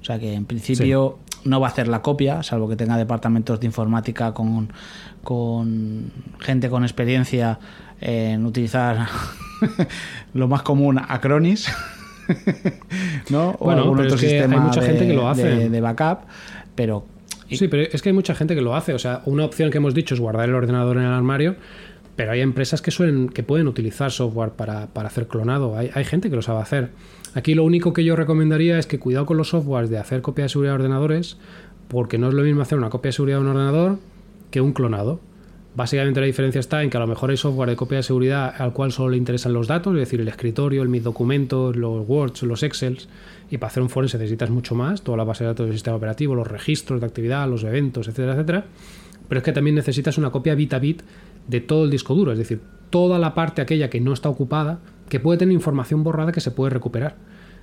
O 0.00 0.04
sea 0.04 0.18
que 0.18 0.34
en 0.34 0.44
principio 0.44 1.18
no 1.44 1.58
va 1.58 1.68
a 1.68 1.70
hacer 1.70 1.88
la 1.88 2.02
copia, 2.02 2.42
salvo 2.42 2.68
que 2.68 2.76
tenga 2.76 2.96
departamentos 2.96 3.58
de 3.60 3.66
informática 3.66 4.34
con, 4.34 4.70
con 5.24 6.12
gente 6.38 6.68
con 6.68 6.84
experiencia 6.84 7.58
en 8.00 8.44
utilizar 8.44 9.08
lo 10.34 10.48
más 10.48 10.62
común 10.62 10.98
Acronis. 10.98 11.72
¿no? 13.30 13.56
O 13.58 13.64
bueno, 13.64 13.82
algún 13.82 14.00
otro 14.00 14.18
sistema 14.18 14.54
hay 14.54 14.60
mucha 14.60 14.82
gente 14.82 15.06
que 15.06 15.14
lo 15.14 15.28
hace. 15.28 15.70
de 15.70 15.80
backup, 15.80 16.20
pero 16.74 17.06
Sí, 17.50 17.68
pero 17.68 17.82
es 17.82 18.02
que 18.02 18.10
hay 18.10 18.12
mucha 18.12 18.34
gente 18.34 18.54
que 18.54 18.60
lo 18.60 18.74
hace. 18.74 18.94
O 18.94 18.98
sea, 18.98 19.22
una 19.24 19.44
opción 19.44 19.70
que 19.70 19.78
hemos 19.78 19.94
dicho 19.94 20.14
es 20.14 20.20
guardar 20.20 20.48
el 20.48 20.54
ordenador 20.54 20.98
en 20.98 21.04
el 21.04 21.12
armario, 21.12 21.56
pero 22.16 22.32
hay 22.32 22.40
empresas 22.40 22.82
que 22.82 22.90
suelen, 22.90 23.28
que 23.28 23.42
pueden 23.42 23.68
utilizar 23.68 24.10
software 24.10 24.50
para, 24.50 24.88
hacer 24.94 25.28
clonado. 25.28 25.76
Hay, 25.76 26.04
gente 26.04 26.30
que 26.30 26.36
lo 26.36 26.42
sabe 26.42 26.60
hacer. 26.60 26.90
Aquí 27.34 27.54
lo 27.54 27.64
único 27.64 27.92
que 27.92 28.04
yo 28.04 28.16
recomendaría 28.16 28.78
es 28.78 28.86
que 28.86 28.98
cuidado 28.98 29.24
con 29.24 29.36
los 29.36 29.48
softwares 29.48 29.88
de 29.88 29.98
hacer 29.98 30.20
copia 30.20 30.44
de 30.44 30.48
seguridad 30.48 30.72
de 30.72 30.76
ordenadores, 30.82 31.38
porque 31.88 32.18
no 32.18 32.28
es 32.28 32.34
lo 32.34 32.42
mismo 32.42 32.60
hacer 32.60 32.76
una 32.76 32.90
copia 32.90 33.10
de 33.10 33.12
seguridad 33.12 33.38
de 33.38 33.44
un 33.44 33.50
ordenador 33.50 33.98
que 34.50 34.60
un 34.60 34.72
clonado. 34.72 35.20
Básicamente 35.74 36.18
la 36.20 36.26
diferencia 36.26 36.58
está 36.58 36.82
en 36.82 36.90
que 36.90 36.96
a 36.96 37.00
lo 37.00 37.06
mejor 37.06 37.30
hay 37.30 37.36
software 37.36 37.68
de 37.68 37.76
copia 37.76 37.98
de 37.98 38.02
seguridad 38.02 38.52
al 38.58 38.72
cual 38.72 38.90
solo 38.90 39.10
le 39.10 39.16
interesan 39.16 39.52
los 39.52 39.68
datos, 39.68 39.92
es 39.94 40.00
decir, 40.00 40.20
el 40.20 40.28
escritorio, 40.28 40.82
el 40.82 40.88
mis 40.88 41.04
documentos, 41.04 41.76
los 41.76 42.08
Words, 42.08 42.42
los 42.42 42.62
Excels, 42.62 43.08
y 43.50 43.58
para 43.58 43.68
hacer 43.68 43.82
un 43.82 43.88
forense 43.88 44.18
necesitas 44.18 44.50
mucho 44.50 44.74
más, 44.74 45.02
toda 45.02 45.16
la 45.16 45.24
base 45.24 45.44
de 45.44 45.48
datos 45.48 45.66
del 45.66 45.74
sistema 45.74 45.96
operativo, 45.96 46.34
los 46.34 46.48
registros 46.48 47.00
de 47.00 47.06
actividad, 47.06 47.48
los 47.48 47.64
eventos, 47.64 48.08
etcétera, 48.08 48.32
etcétera. 48.32 48.64
Pero 49.28 49.38
es 49.38 49.44
que 49.44 49.52
también 49.52 49.76
necesitas 49.76 50.18
una 50.18 50.30
copia 50.30 50.54
bit 50.54 50.74
a 50.74 50.78
bit 50.78 51.02
de 51.46 51.60
todo 51.60 51.84
el 51.84 51.90
disco 51.90 52.14
duro, 52.14 52.32
es 52.32 52.38
decir, 52.38 52.60
toda 52.90 53.18
la 53.18 53.34
parte 53.34 53.62
aquella 53.62 53.90
que 53.90 54.00
no 54.00 54.12
está 54.12 54.28
ocupada, 54.28 54.80
que 55.08 55.20
puede 55.20 55.38
tener 55.38 55.52
información 55.52 56.02
borrada 56.02 56.32
que 56.32 56.40
se 56.40 56.50
puede 56.50 56.70
recuperar. 56.70 57.16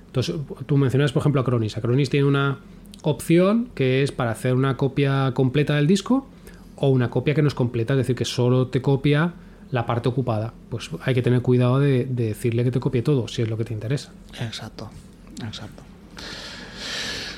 Entonces, 0.06 0.36
tú 0.66 0.76
mencionas, 0.76 1.12
por 1.12 1.20
ejemplo, 1.20 1.40
Acronis. 1.40 1.76
Acronis 1.76 2.08
tiene 2.08 2.26
una 2.26 2.60
opción 3.02 3.68
que 3.74 4.02
es 4.02 4.12
para 4.12 4.30
hacer 4.30 4.54
una 4.54 4.76
copia 4.76 5.32
completa 5.34 5.74
del 5.74 5.86
disco 5.86 6.26
o 6.76 6.88
una 6.88 7.10
copia 7.10 7.34
que 7.34 7.42
no 7.42 7.48
es 7.48 7.54
completa, 7.54 7.94
es 7.94 7.98
decir, 7.98 8.16
que 8.16 8.24
solo 8.24 8.68
te 8.68 8.82
copia 8.82 9.34
la 9.70 9.86
parte 9.86 10.08
ocupada. 10.08 10.52
Pues 10.68 10.90
hay 11.02 11.14
que 11.14 11.22
tener 11.22 11.42
cuidado 11.42 11.80
de, 11.80 12.04
decirle 12.04 12.64
que 12.64 12.70
te 12.70 12.80
copie 12.80 13.02
todo, 13.02 13.28
si 13.28 13.42
es 13.42 13.48
lo 13.48 13.56
que 13.56 13.64
te 13.64 13.74
interesa. 13.74 14.12
Exacto, 14.40 14.90
exacto. 15.44 15.82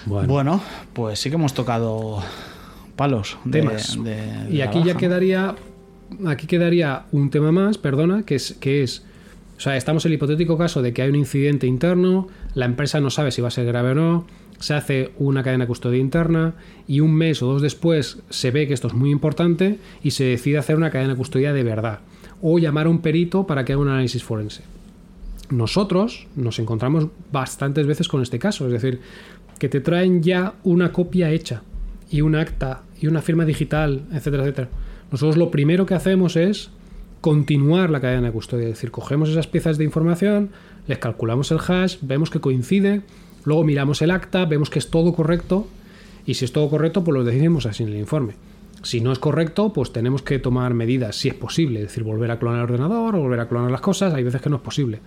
Bueno, 0.06 0.62
pues 0.92 1.18
sí 1.20 1.28
que 1.28 1.36
hemos 1.36 1.54
tocado 1.54 2.22
palos. 2.96 3.38
Temas. 3.50 3.98
y 4.50 4.60
aquí 4.60 4.82
ya 4.82 4.96
quedaría 4.96 5.54
aquí 6.26 6.46
quedaría 6.46 7.04
un 7.12 7.30
tema 7.30 7.52
más, 7.52 7.78
perdona, 7.78 8.22
que 8.22 8.34
es, 8.34 8.56
que 8.60 8.82
es, 8.82 9.04
o 9.56 9.60
sea, 9.60 9.76
estamos 9.76 10.04
en 10.04 10.12
el 10.12 10.14
hipotético 10.14 10.56
caso 10.56 10.82
de 10.82 10.92
que 10.92 11.02
hay 11.02 11.10
un 11.10 11.16
incidente 11.16 11.66
interno, 11.66 12.28
la 12.54 12.64
empresa 12.64 13.00
no 13.00 13.10
sabe 13.10 13.30
si 13.30 13.42
va 13.42 13.48
a 13.48 13.50
ser 13.50 13.66
grave 13.66 13.90
o 13.90 13.94
no, 13.94 14.26
se 14.58 14.74
hace 14.74 15.12
una 15.18 15.42
cadena 15.42 15.64
de 15.64 15.68
custodia 15.68 15.98
interna 15.98 16.54
y 16.86 17.00
un 17.00 17.14
mes 17.14 17.42
o 17.42 17.46
dos 17.46 17.62
después 17.62 18.18
se 18.28 18.50
ve 18.50 18.66
que 18.66 18.74
esto 18.74 18.88
es 18.88 18.94
muy 18.94 19.10
importante 19.10 19.78
y 20.02 20.10
se 20.10 20.24
decide 20.24 20.58
hacer 20.58 20.76
una 20.76 20.90
cadena 20.90 21.12
de 21.12 21.18
custodia 21.18 21.52
de 21.52 21.62
verdad 21.62 22.00
o 22.40 22.58
llamar 22.58 22.86
a 22.86 22.90
un 22.90 23.00
perito 23.00 23.46
para 23.46 23.64
que 23.64 23.72
haga 23.72 23.82
un 23.82 23.88
análisis 23.88 24.22
forense. 24.22 24.62
Nosotros 25.50 26.26
nos 26.36 26.58
encontramos 26.58 27.08
bastantes 27.32 27.86
veces 27.86 28.08
con 28.08 28.22
este 28.22 28.38
caso, 28.38 28.66
es 28.66 28.72
decir, 28.72 29.00
que 29.58 29.68
te 29.68 29.80
traen 29.80 30.22
ya 30.22 30.54
una 30.62 30.92
copia 30.92 31.30
hecha 31.30 31.62
y 32.10 32.20
un 32.20 32.34
acta 32.34 32.82
y 33.00 33.06
una 33.06 33.22
firma 33.22 33.44
digital, 33.44 34.02
etcétera, 34.12 34.44
etcétera. 34.44 34.68
Nosotros 35.10 35.36
lo 35.36 35.50
primero 35.50 35.86
que 35.86 35.94
hacemos 35.94 36.36
es 36.36 36.70
continuar 37.20 37.90
la 37.90 38.00
cadena 38.00 38.28
de 38.28 38.32
custodia, 38.32 38.66
es 38.66 38.74
decir, 38.74 38.90
cogemos 38.90 39.28
esas 39.28 39.46
piezas 39.46 39.78
de 39.78 39.84
información, 39.84 40.50
les 40.86 40.98
calculamos 40.98 41.50
el 41.50 41.58
hash, 41.66 41.96
vemos 42.02 42.30
que 42.30 42.40
coincide, 42.40 43.02
luego 43.44 43.64
miramos 43.64 44.02
el 44.02 44.10
acta, 44.10 44.44
vemos 44.44 44.70
que 44.70 44.78
es 44.78 44.90
todo 44.90 45.12
correcto 45.12 45.66
y 46.26 46.34
si 46.34 46.44
es 46.44 46.52
todo 46.52 46.68
correcto, 46.68 47.04
pues 47.04 47.14
lo 47.14 47.24
decidimos 47.24 47.66
así 47.66 47.82
en 47.82 47.90
el 47.90 47.96
informe. 47.96 48.34
Si 48.82 49.00
no 49.00 49.12
es 49.12 49.18
correcto, 49.18 49.72
pues 49.72 49.92
tenemos 49.92 50.22
que 50.22 50.38
tomar 50.38 50.72
medidas, 50.72 51.16
si 51.16 51.28
es 51.28 51.34
posible, 51.34 51.80
es 51.80 51.86
decir, 51.86 52.04
volver 52.04 52.30
a 52.30 52.38
clonar 52.38 52.60
el 52.60 52.64
ordenador 52.64 53.16
o 53.16 53.20
volver 53.20 53.40
a 53.40 53.48
clonar 53.48 53.70
las 53.70 53.80
cosas, 53.80 54.14
hay 54.14 54.22
veces 54.22 54.40
que 54.40 54.50
no 54.50 54.56
es 54.56 54.62
posible. 54.62 55.00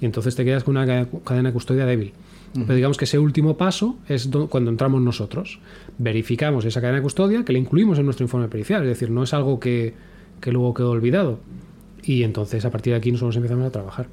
Y 0.00 0.04
entonces 0.04 0.36
te 0.36 0.44
quedas 0.44 0.62
con 0.62 0.76
una 0.76 1.08
cadena 1.24 1.48
de 1.48 1.52
custodia 1.52 1.84
débil. 1.84 2.12
Pero 2.54 2.74
digamos 2.74 2.96
que 2.96 3.04
ese 3.04 3.18
último 3.18 3.56
paso 3.56 3.98
es 4.08 4.28
cuando 4.48 4.70
entramos 4.70 5.02
nosotros. 5.02 5.60
Verificamos 5.98 6.64
esa 6.64 6.80
cadena 6.80 6.98
de 6.98 7.02
custodia 7.02 7.44
que 7.44 7.52
le 7.52 7.58
incluimos 7.58 7.98
en 7.98 8.04
nuestro 8.04 8.24
informe 8.24 8.48
pericial, 8.48 8.82
es 8.82 8.88
decir, 8.88 9.10
no 9.10 9.22
es 9.22 9.34
algo 9.34 9.60
que, 9.60 9.94
luego 10.46 10.74
quedó 10.74 10.90
olvidado. 10.90 11.40
Y 12.02 12.22
entonces 12.22 12.64
a 12.64 12.70
partir 12.70 12.92
de 12.92 12.98
aquí 12.98 13.12
nosotros 13.12 13.36
empezamos 13.36 13.66
a 13.66 13.70
trabajar. 13.70 14.08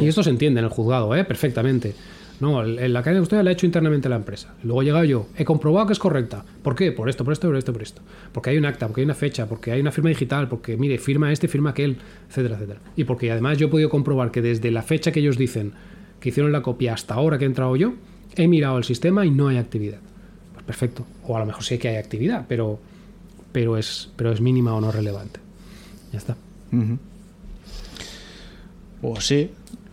y 0.00 0.06
esto 0.06 0.22
se 0.22 0.30
entiende 0.30 0.60
en 0.60 0.64
el 0.64 0.70
juzgado, 0.70 1.14
¿eh? 1.16 1.24
perfectamente. 1.24 1.94
No, 2.40 2.62
la 2.62 3.02
cadena 3.02 3.14
de 3.14 3.20
custodia 3.20 3.42
la 3.42 3.50
ha 3.50 3.52
hecho 3.52 3.66
internamente 3.66 4.08
la 4.08 4.16
empresa. 4.16 4.54
Luego 4.62 4.82
he 4.82 4.84
llegado 4.84 5.04
yo, 5.04 5.26
he 5.36 5.44
comprobado 5.44 5.88
que 5.88 5.92
es 5.92 5.98
correcta. 5.98 6.44
¿Por 6.62 6.76
qué? 6.76 6.92
Por 6.92 7.08
esto, 7.08 7.24
por 7.24 7.32
esto, 7.32 7.48
por 7.48 7.56
esto, 7.56 7.72
por 7.72 7.82
esto. 7.82 8.02
Porque 8.32 8.50
hay 8.50 8.58
un 8.58 8.64
acta, 8.64 8.86
porque 8.86 9.00
hay 9.00 9.06
una 9.06 9.14
fecha, 9.14 9.46
porque 9.48 9.72
hay 9.72 9.80
una 9.80 9.90
firma 9.90 10.10
digital, 10.10 10.48
porque 10.48 10.76
mire, 10.76 10.98
firma 10.98 11.32
este, 11.32 11.48
firma 11.48 11.70
aquel, 11.70 11.98
etcétera, 12.28 12.54
etcétera. 12.54 12.80
Y 12.94 13.04
porque 13.04 13.32
además 13.32 13.58
yo 13.58 13.66
he 13.66 13.70
podido 13.70 13.90
comprobar 13.90 14.30
que 14.30 14.40
desde 14.40 14.70
la 14.70 14.82
fecha 14.82 15.10
que 15.10 15.18
ellos 15.18 15.36
dicen 15.36 15.72
que 16.20 16.28
hicieron 16.28 16.52
la 16.52 16.62
copia 16.62 16.94
hasta 16.94 17.14
ahora 17.14 17.38
que 17.38 17.44
he 17.44 17.48
entrado 17.48 17.74
yo, 17.74 17.94
he 18.36 18.46
mirado 18.46 18.78
el 18.78 18.84
sistema 18.84 19.26
y 19.26 19.30
no 19.30 19.48
hay 19.48 19.56
actividad. 19.56 19.98
Pues 20.52 20.64
perfecto. 20.64 21.06
O 21.24 21.36
a 21.36 21.40
lo 21.40 21.46
mejor 21.46 21.64
sí 21.64 21.78
que 21.78 21.88
hay 21.88 21.96
actividad, 21.96 22.46
pero, 22.48 22.78
pero, 23.50 23.76
es, 23.76 24.10
pero 24.14 24.32
es 24.32 24.40
mínima 24.40 24.74
o 24.74 24.80
no 24.80 24.92
relevante. 24.92 25.40
Ya 26.12 26.18
está. 26.18 26.36
Pues 29.00 29.26
sí. 29.26 29.50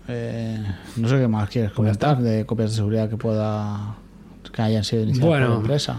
Eh, 0.08 0.64
no 0.98 1.08
sé 1.08 1.18
qué 1.18 1.28
más 1.28 1.50
quieres 1.50 1.72
comentar 1.72 2.22
de 2.22 2.46
copias 2.46 2.72
de 2.72 2.76
seguridad 2.78 3.10
que 3.10 3.18
pueda 3.18 3.96
que 4.52 4.62
hayan 4.62 4.84
sido 4.84 5.04
iniciadas 5.04 5.40
por 5.42 5.50
la 5.50 5.56
empresa. 5.56 5.98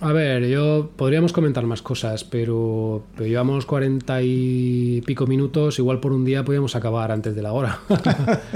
A 0.00 0.12
ver, 0.12 0.46
yo 0.46 0.90
podríamos 0.96 1.34
comentar 1.34 1.66
más 1.66 1.82
cosas, 1.82 2.24
pero, 2.24 3.04
pero, 3.14 3.26
llevamos 3.26 3.66
cuarenta 3.66 4.22
y 4.22 5.02
pico 5.04 5.26
minutos, 5.26 5.78
igual 5.78 6.00
por 6.00 6.12
un 6.12 6.24
día 6.24 6.42
podríamos 6.42 6.74
acabar 6.74 7.12
antes 7.12 7.34
de 7.34 7.42
la 7.42 7.52
hora. 7.52 7.80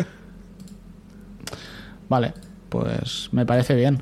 Vale, 2.09 2.33
pues 2.71 3.29
me 3.33 3.45
parece 3.45 3.75
bien. 3.75 4.01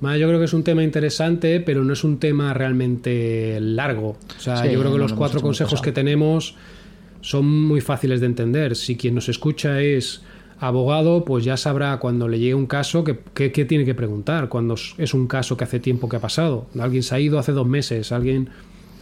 Yo 0.00 0.28
creo 0.28 0.38
que 0.38 0.44
es 0.44 0.52
un 0.52 0.62
tema 0.62 0.84
interesante, 0.84 1.60
pero 1.60 1.82
no 1.82 1.92
es 1.92 2.04
un 2.04 2.18
tema 2.18 2.54
realmente 2.54 3.58
largo. 3.60 4.16
O 4.36 4.40
sea, 4.40 4.64
yo 4.66 4.78
creo 4.78 4.92
que 4.92 4.98
los 4.98 5.12
cuatro 5.12 5.40
consejos 5.40 5.80
que 5.80 5.92
tenemos 5.92 6.54
son 7.20 7.46
muy 7.46 7.80
fáciles 7.80 8.20
de 8.20 8.26
entender. 8.26 8.76
Si 8.76 8.96
quien 8.96 9.14
nos 9.14 9.28
escucha 9.28 9.80
es 9.80 10.22
abogado, 10.60 11.24
pues 11.24 11.44
ya 11.44 11.56
sabrá 11.56 11.98
cuando 11.98 12.28
le 12.28 12.38
llegue 12.38 12.54
un 12.54 12.66
caso 12.66 13.04
qué 13.04 13.64
tiene 13.64 13.84
que 13.84 13.94
preguntar. 13.94 14.48
Cuando 14.48 14.74
es 14.74 15.14
un 15.14 15.26
caso 15.26 15.56
que 15.56 15.64
hace 15.64 15.80
tiempo 15.80 16.08
que 16.08 16.16
ha 16.16 16.20
pasado. 16.20 16.66
Alguien 16.78 17.02
se 17.02 17.14
ha 17.14 17.20
ido 17.20 17.38
hace 17.38 17.52
dos 17.52 17.66
meses, 17.66 18.12
alguien 18.12 18.50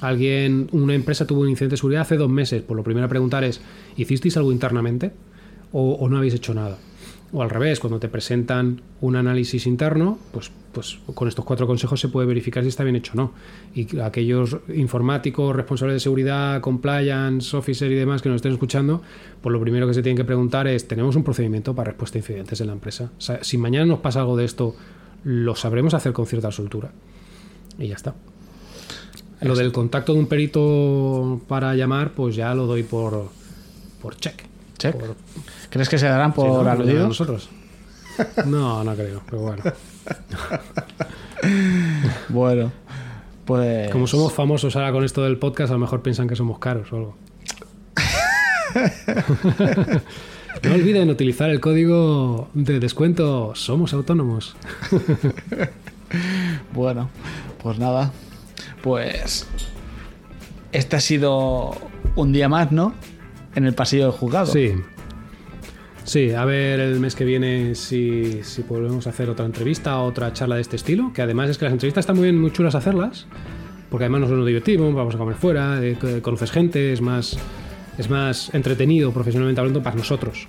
Alguien, 0.00 0.68
una 0.72 0.94
empresa 0.94 1.26
tuvo 1.26 1.40
un 1.40 1.48
incidente 1.48 1.74
de 1.74 1.76
seguridad 1.78 2.02
hace 2.02 2.16
dos 2.16 2.28
meses. 2.28 2.62
Pues 2.62 2.76
lo 2.76 2.84
primero 2.84 3.06
a 3.06 3.08
preguntar 3.08 3.44
es, 3.44 3.60
¿hicisteis 3.96 4.36
algo 4.36 4.52
internamente? 4.52 5.12
¿O, 5.72 5.92
o 5.94 6.08
no 6.08 6.18
habéis 6.18 6.34
hecho 6.34 6.54
nada? 6.54 6.76
O 7.32 7.42
al 7.42 7.50
revés, 7.50 7.80
cuando 7.80 7.98
te 7.98 8.08
presentan 8.08 8.80
un 9.00 9.16
análisis 9.16 9.66
interno, 9.66 10.18
pues, 10.32 10.50
pues 10.72 10.98
con 11.14 11.26
estos 11.26 11.44
cuatro 11.44 11.66
consejos 11.66 11.98
se 12.00 12.08
puede 12.08 12.26
verificar 12.26 12.62
si 12.62 12.68
está 12.68 12.84
bien 12.84 12.94
hecho 12.96 13.12
o 13.14 13.16
no. 13.16 13.32
Y 13.74 13.98
aquellos 13.98 14.56
informáticos, 14.74 15.54
responsables 15.54 15.96
de 15.96 16.00
seguridad, 16.00 16.60
compliance, 16.60 17.56
officer 17.56 17.90
y 17.90 17.96
demás 17.96 18.22
que 18.22 18.28
nos 18.28 18.36
estén 18.36 18.52
escuchando, 18.52 19.02
pues 19.40 19.52
lo 19.52 19.60
primero 19.60 19.86
que 19.88 19.94
se 19.94 20.02
tienen 20.02 20.16
que 20.16 20.24
preguntar 20.24 20.68
es, 20.68 20.86
¿tenemos 20.86 21.16
un 21.16 21.24
procedimiento 21.24 21.74
para 21.74 21.90
respuesta 21.90 22.16
a 22.16 22.20
incidentes 22.20 22.60
en 22.60 22.68
la 22.68 22.72
empresa? 22.74 23.10
O 23.18 23.20
sea, 23.20 23.42
si 23.42 23.58
mañana 23.58 23.86
nos 23.86 23.98
pasa 23.98 24.20
algo 24.20 24.36
de 24.36 24.44
esto, 24.44 24.76
lo 25.24 25.56
sabremos 25.56 25.94
hacer 25.94 26.12
con 26.12 26.26
cierta 26.26 26.52
soltura. 26.52 26.92
Y 27.78 27.88
ya 27.88 27.96
está. 27.96 28.14
Lo 29.40 29.54
del 29.56 29.72
contacto 29.72 30.14
de 30.14 30.20
un 30.20 30.26
perito 30.28 31.40
para 31.48 31.74
llamar, 31.74 32.12
pues 32.12 32.36
ya 32.36 32.54
lo 32.54 32.66
doy 32.66 32.84
por, 32.84 33.28
por 34.00 34.16
check. 34.16 34.44
Check. 34.78 34.94
Por- 34.94 35.16
¿Crees 35.76 35.88
que 35.88 35.98
se 35.98 36.06
darán 36.06 36.34
Sí, 36.34 36.40
¿no? 36.40 36.46
por 36.46 36.58
Por 36.58 36.68
aludidos? 36.68 37.08
nosotros. 37.08 37.48
No, 38.46 38.82
no 38.82 38.94
creo, 38.94 39.20
pero 39.28 39.42
bueno. 39.42 39.62
Bueno, 42.30 42.72
pues. 43.44 43.90
Como 43.90 44.06
somos 44.06 44.32
famosos 44.32 44.74
ahora 44.74 44.90
con 44.90 45.04
esto 45.04 45.22
del 45.22 45.38
podcast, 45.38 45.70
a 45.70 45.74
lo 45.74 45.80
mejor 45.80 46.00
piensan 46.02 46.26
que 46.26 46.34
somos 46.34 46.58
caros 46.58 46.90
o 46.92 46.96
algo. 46.96 47.16
No 50.62 50.72
olviden 50.74 51.10
utilizar 51.10 51.50
el 51.50 51.60
código 51.60 52.48
de 52.54 52.80
descuento 52.80 53.52
Somos 53.54 53.92
Autónomos. 53.92 54.56
Bueno, 56.72 57.10
pues 57.62 57.78
nada. 57.78 58.10
Pues. 58.82 59.46
Este 60.72 60.96
ha 60.96 61.00
sido 61.00 61.76
un 62.16 62.32
día 62.32 62.48
más, 62.48 62.72
¿no? 62.72 62.94
En 63.54 63.66
el 63.66 63.74
pasillo 63.74 64.04
del 64.04 64.12
juzgado. 64.12 64.46
Sí. 64.46 64.72
Sí, 66.06 66.30
a 66.30 66.44
ver 66.44 66.78
el 66.78 67.00
mes 67.00 67.16
que 67.16 67.24
viene 67.24 67.74
si, 67.74 68.40
si 68.44 68.62
volvemos 68.62 69.08
a 69.08 69.10
hacer 69.10 69.28
otra 69.28 69.44
entrevista, 69.44 69.98
otra 69.98 70.32
charla 70.32 70.54
de 70.54 70.60
este 70.62 70.76
estilo. 70.76 71.12
Que 71.12 71.20
además 71.22 71.50
es 71.50 71.58
que 71.58 71.64
las 71.64 71.72
entrevistas 71.72 72.02
están 72.02 72.14
muy 72.16 72.24
bien, 72.24 72.40
muy 72.40 72.52
chulas 72.52 72.76
hacerlas. 72.76 73.26
Porque 73.90 74.04
además 74.04 74.30
nos 74.30 74.46
divertimos, 74.46 74.94
vamos 74.94 75.14
a 75.14 75.18
comer 75.18 75.34
fuera, 75.36 75.80
eh, 75.84 75.96
conoces 76.22 76.50
gente, 76.52 76.92
es 76.92 77.00
más, 77.00 77.36
es 77.98 78.08
más 78.08 78.52
entretenido 78.54 79.12
profesionalmente 79.12 79.60
hablando 79.60 79.82
para 79.82 79.96
nosotros. 79.96 80.46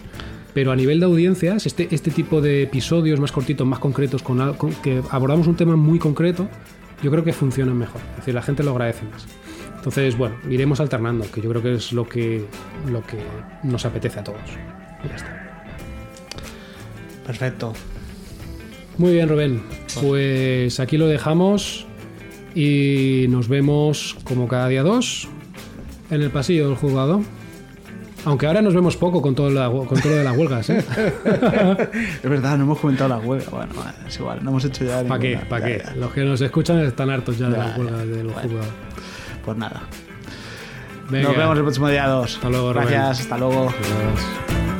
Pero 0.53 0.71
a 0.71 0.75
nivel 0.75 0.99
de 0.99 1.05
audiencias, 1.07 1.65
este, 1.65 1.87
este 1.91 2.11
tipo 2.11 2.39
de 2.41 2.63
episodios 2.63 3.19
más 3.19 3.31
cortitos, 3.31 3.65
más 3.65 3.79
concretos, 3.79 4.21
con, 4.23 4.53
con- 4.55 4.73
que 4.81 5.01
abordamos 5.11 5.47
un 5.47 5.55
tema 5.55 5.75
muy 5.75 5.97
concreto, 5.99 6.47
yo 7.03 7.11
creo 7.11 7.23
que 7.23 7.33
funcionan 7.33 7.77
mejor. 7.77 8.01
Es 8.11 8.17
decir, 8.17 8.33
la 8.33 8.41
gente 8.41 8.63
lo 8.63 8.71
agradece 8.71 9.05
más. 9.05 9.25
Entonces, 9.75 10.17
bueno, 10.17 10.35
iremos 10.49 10.79
alternando, 10.79 11.25
que 11.31 11.41
yo 11.41 11.49
creo 11.49 11.61
que 11.61 11.75
es 11.75 11.93
lo 11.93 12.07
que, 12.09 12.43
lo 12.91 13.01
que 13.05 13.17
nos 13.63 13.85
apetece 13.85 14.19
a 14.19 14.23
todos. 14.23 14.41
Y 15.03 15.09
ya 15.09 15.15
está. 15.15 15.46
Perfecto. 17.27 17.73
Muy 18.97 19.13
bien, 19.13 19.29
Rubén. 19.29 19.61
Pues 20.01 20.79
aquí 20.79 20.97
lo 20.97 21.07
dejamos 21.07 21.85
y 22.55 23.25
nos 23.29 23.47
vemos 23.47 24.15
como 24.23 24.47
cada 24.47 24.67
día 24.69 24.81
dos 24.81 25.27
en 26.09 26.21
el 26.23 26.31
pasillo 26.31 26.67
del 26.69 26.77
juzgado. 26.77 27.21
Aunque 28.25 28.47
ahora 28.47 28.61
nos 28.61 28.73
vemos 28.73 28.97
poco 28.97 29.21
con 29.21 29.35
todo, 29.35 29.49
la- 29.51 29.69
con 29.69 29.87
todo 30.01 30.09
lo 30.11 30.15
de 30.17 30.23
las 30.23 30.35
huelgas, 30.35 30.69
¿eh? 30.69 30.83
Es 32.23 32.29
verdad, 32.29 32.57
no 32.57 32.63
hemos 32.63 32.79
comentado 32.79 33.09
la 33.09 33.17
huelga. 33.19 33.49
Bueno, 33.51 33.73
es 34.07 34.19
igual, 34.19 34.43
no 34.43 34.49
hemos 34.49 34.65
hecho 34.65 34.83
ya. 34.83 35.03
¿Para 35.03 35.19
qué? 35.21 35.39
¿Para 35.47 35.65
qué? 35.65 35.83
ya. 35.85 35.95
Los 35.95 36.11
que 36.11 36.25
nos 36.25 36.41
escuchan 36.41 36.79
están 36.79 37.09
hartos 37.09 37.37
ya 37.37 37.49
de 37.49 37.57
las 37.57 37.77
huelgas 37.77 37.99
ya. 37.99 38.05
del 38.05 38.27
Bueno. 38.27 38.41
juzgado. 38.41 38.71
Pues 39.45 39.57
nada. 39.57 39.81
Venga. 41.09 41.27
Nos 41.29 41.37
vemos 41.37 41.57
el 41.57 41.63
próximo 41.63 41.87
día 41.89 42.07
2. 42.07 42.35
Hasta 42.35 42.49
luego, 42.49 42.73
Rubén. 42.73 42.87
Gracias, 42.89 43.19
hasta 43.21 43.37
luego. 43.37 43.69
Adiós. 43.69 44.76